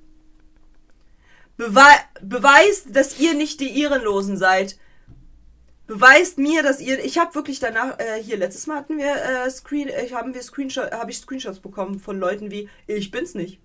[1.57, 4.79] Bewei beweist, dass ihr nicht die Ehrenlosen seid.
[5.87, 7.03] Beweist mir, dass ihr.
[7.05, 10.43] Ich habe wirklich danach äh, hier letztes Mal hatten wir äh, Screen, äh, haben wir
[10.43, 13.61] Screenshot, habe ich Screenshots bekommen von Leuten wie ich bin's nicht.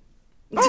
[0.52, 0.56] Oh,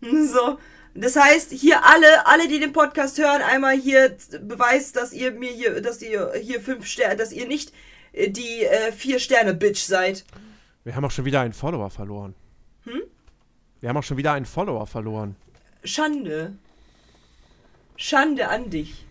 [0.00, 0.30] nice.
[0.32, 0.58] So.
[0.94, 5.50] Das heißt, hier alle, alle, die den Podcast hören, einmal hier beweist, dass ihr mir
[5.50, 7.72] hier, dass ihr hier fünf Sterne, dass ihr nicht
[8.12, 10.24] äh, die äh, vier Sterne Bitch seid.
[10.84, 12.34] Wir haben auch schon wieder einen Follower verloren.
[13.80, 15.36] Wir haben auch schon wieder einen Follower verloren.
[15.84, 16.54] Schande.
[17.96, 19.04] Schande an dich.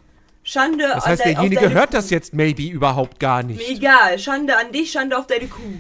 [0.43, 1.95] Schande Das heißt, an auf derjenige hört Kuh.
[1.97, 3.67] das jetzt maybe überhaupt gar nicht.
[3.69, 4.19] egal.
[4.19, 5.79] Schande an dich, Schande auf deine Kuh.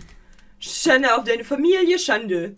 [0.59, 2.55] Schande auf deine Familie, Schande.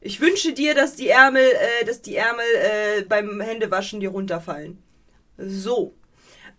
[0.00, 4.82] Ich wünsche dir, dass die Ärmel, äh, dass die Ärmel äh, beim Händewaschen dir runterfallen.
[5.36, 5.94] So.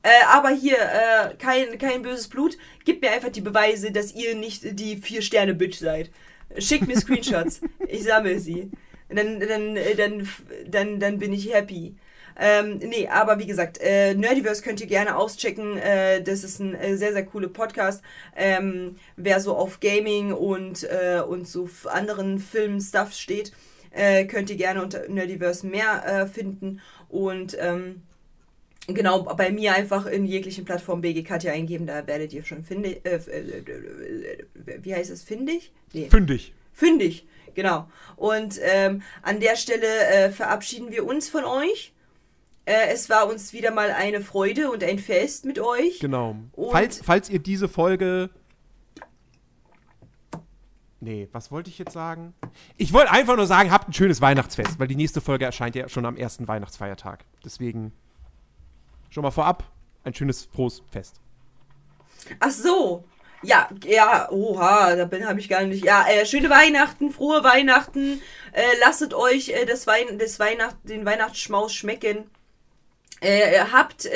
[0.01, 2.57] Äh, aber hier, äh, kein, kein böses Blut.
[2.85, 6.09] Gib mir einfach die Beweise, dass ihr nicht die Vier-Sterne-Bitch seid.
[6.57, 7.61] Schickt mir Screenshots.
[7.87, 8.71] ich sammle sie.
[9.09, 10.27] Dann, dann, äh, dann,
[10.67, 11.95] dann, dann bin ich happy.
[12.41, 15.77] Ähm, nee, aber wie gesagt, äh, Nerdiverse könnt ihr gerne auschecken.
[15.77, 18.01] Äh, das ist ein äh, sehr, sehr cooler Podcast.
[18.35, 23.51] Ähm, wer so auf Gaming und, äh, und so anderen Film-Stuff steht,
[23.91, 26.79] äh, könnt ihr gerne unter Nerdiverse mehr äh, finden.
[27.09, 28.03] Und ähm,
[28.87, 33.05] genau, bei mir einfach in jeglichen Plattformen BG Katja eingeben, da werdet ihr schon findig.
[33.05, 33.19] Äh,
[34.81, 35.23] wie heißt es?
[35.23, 35.73] Findig?
[35.91, 36.07] Nee.
[36.09, 36.53] Fündig.
[36.71, 37.87] Fündig, genau.
[38.15, 41.93] Und ähm, an der Stelle äh, verabschieden wir uns von euch.
[42.65, 45.99] Äh, es war uns wieder mal eine Freude und ein Fest mit euch.
[45.99, 46.35] Genau.
[46.53, 48.29] Und- Falls, falls ihr diese Folge.
[51.01, 52.33] Nee, was wollte ich jetzt sagen?
[52.75, 55.87] Ich wollte einfach nur sagen, habt ein schönes Weihnachtsfest, weil die nächste Folge erscheint ja
[55.87, 57.23] schon am ersten Weihnachtsfeiertag.
[57.45, 57.93] Deswegen
[59.09, 59.63] schon mal vorab
[60.03, 61.21] ein schönes, frohes Fest.
[62.41, 63.05] Ach so.
[63.41, 65.85] Ja, ja, oha, da bin habe ich gar nicht.
[65.85, 68.21] Ja, äh, schöne Weihnachten, frohe Weihnachten.
[68.51, 72.29] Äh, lasset euch äh, das Wein, das Weihnacht, den Weihnachtsschmaus schmecken.
[73.21, 74.09] Äh, habt äh,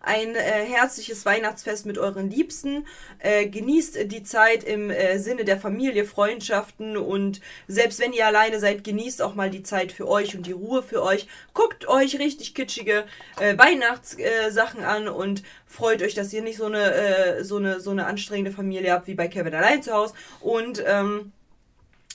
[0.00, 2.86] ein äh, herzliches Weihnachtsfest mit euren Liebsten.
[3.18, 8.58] Äh, genießt die Zeit im äh, Sinne der Familie, Freundschaften und selbst wenn ihr alleine
[8.58, 11.28] seid, genießt auch mal die Zeit für euch und die Ruhe für euch.
[11.54, 13.04] Guckt euch richtig kitschige
[13.38, 17.90] äh, Weihnachtssachen Sachen an und freut euch, dass ihr nicht so eine, so eine, so
[17.90, 20.14] eine anstrengende Familie habt wie bei Kevin allein zu Hause.
[20.40, 21.32] Und ähm,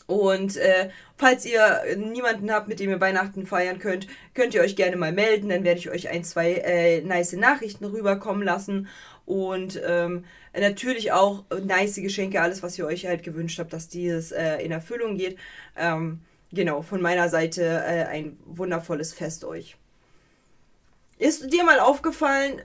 [0.07, 4.75] und äh, falls ihr niemanden habt, mit dem ihr Weihnachten feiern könnt, könnt ihr euch
[4.75, 5.49] gerne mal melden.
[5.49, 8.87] Dann werde ich euch ein, zwei äh, nice Nachrichten rüberkommen lassen.
[9.25, 14.31] Und ähm, natürlich auch nice Geschenke, alles, was ihr euch halt gewünscht habt, dass dieses
[14.31, 15.37] äh, in Erfüllung geht.
[15.75, 16.21] Ähm,
[16.51, 19.75] genau, von meiner Seite äh, ein wundervolles Fest euch.
[21.17, 22.61] Ist dir mal aufgefallen,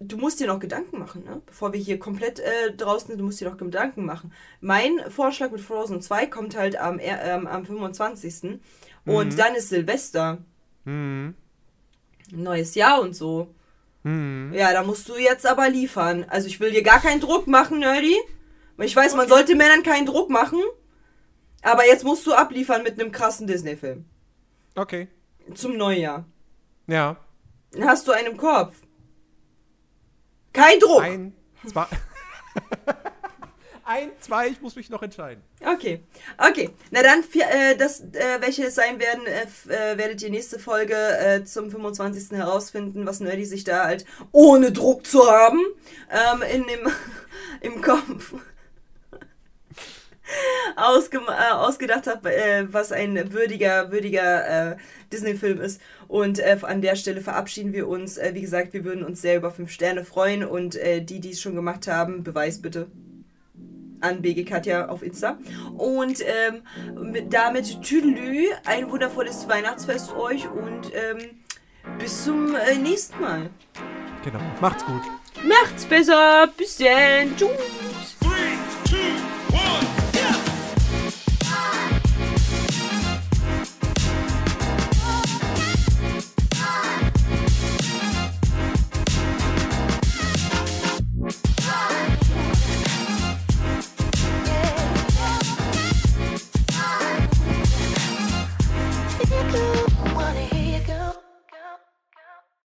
[0.00, 1.40] du musst dir noch Gedanken machen, ne?
[1.46, 4.32] Bevor wir hier komplett äh, draußen sind, du musst dir noch Gedanken machen.
[4.60, 8.60] Mein Vorschlag mit Frozen 2 kommt halt am, ähm, am 25.
[9.06, 10.38] Und dann ist Silvester.
[12.32, 13.54] Neues Jahr und so.
[14.02, 16.24] Ja, da musst du jetzt aber liefern.
[16.28, 18.16] Also ich will dir gar keinen Druck machen, Nerdy.
[18.78, 20.60] Ich weiß, man sollte Männern keinen Druck machen.
[21.62, 24.06] Aber jetzt musst du abliefern mit einem krassen Disney-Film.
[24.74, 25.08] Okay.
[25.54, 26.24] Zum Neujahr.
[26.86, 27.16] Ja.
[27.72, 28.74] Dann hast du einen im Kopf.
[30.52, 31.02] Kein Druck.
[31.02, 31.34] Ein,
[31.66, 31.86] zwei.
[33.84, 35.42] Ein, zwei, ich muss mich noch entscheiden.
[35.66, 36.04] Okay,
[36.38, 36.70] okay.
[36.92, 40.60] Na dann, vier, äh, das, äh, welche es sein werden, äh, äh, werdet ihr nächste
[40.60, 42.38] Folge äh, zum 25.
[42.38, 45.58] herausfinden, was Nerdy sich da halt ohne Druck zu haben
[46.08, 46.88] ähm, in dem
[47.62, 48.34] im Kopf
[51.28, 54.76] äh, ausgedacht hat, äh, was ein würdiger würdiger äh,
[55.12, 55.80] Disney-Film ist.
[56.08, 58.18] Und äh, an der Stelle verabschieden wir uns.
[58.18, 61.30] Äh, wie gesagt, wir würden uns sehr über fünf Sterne freuen und äh, die, die
[61.30, 62.86] es schon gemacht haben, Beweis bitte
[64.00, 65.38] an BG Katja auf Insta.
[65.76, 71.40] Und ähm, mit, damit Tüdelü, ein wundervolles Weihnachtsfest euch und ähm,
[71.98, 73.50] bis zum äh, nächsten Mal.
[74.24, 74.40] Genau.
[74.60, 75.02] Macht's gut.
[75.44, 76.48] Macht's besser.
[76.56, 77.36] Bis dann.
[77.36, 77.48] Tschüss.
[78.20, 78.28] Three,
[78.84, 78.96] two,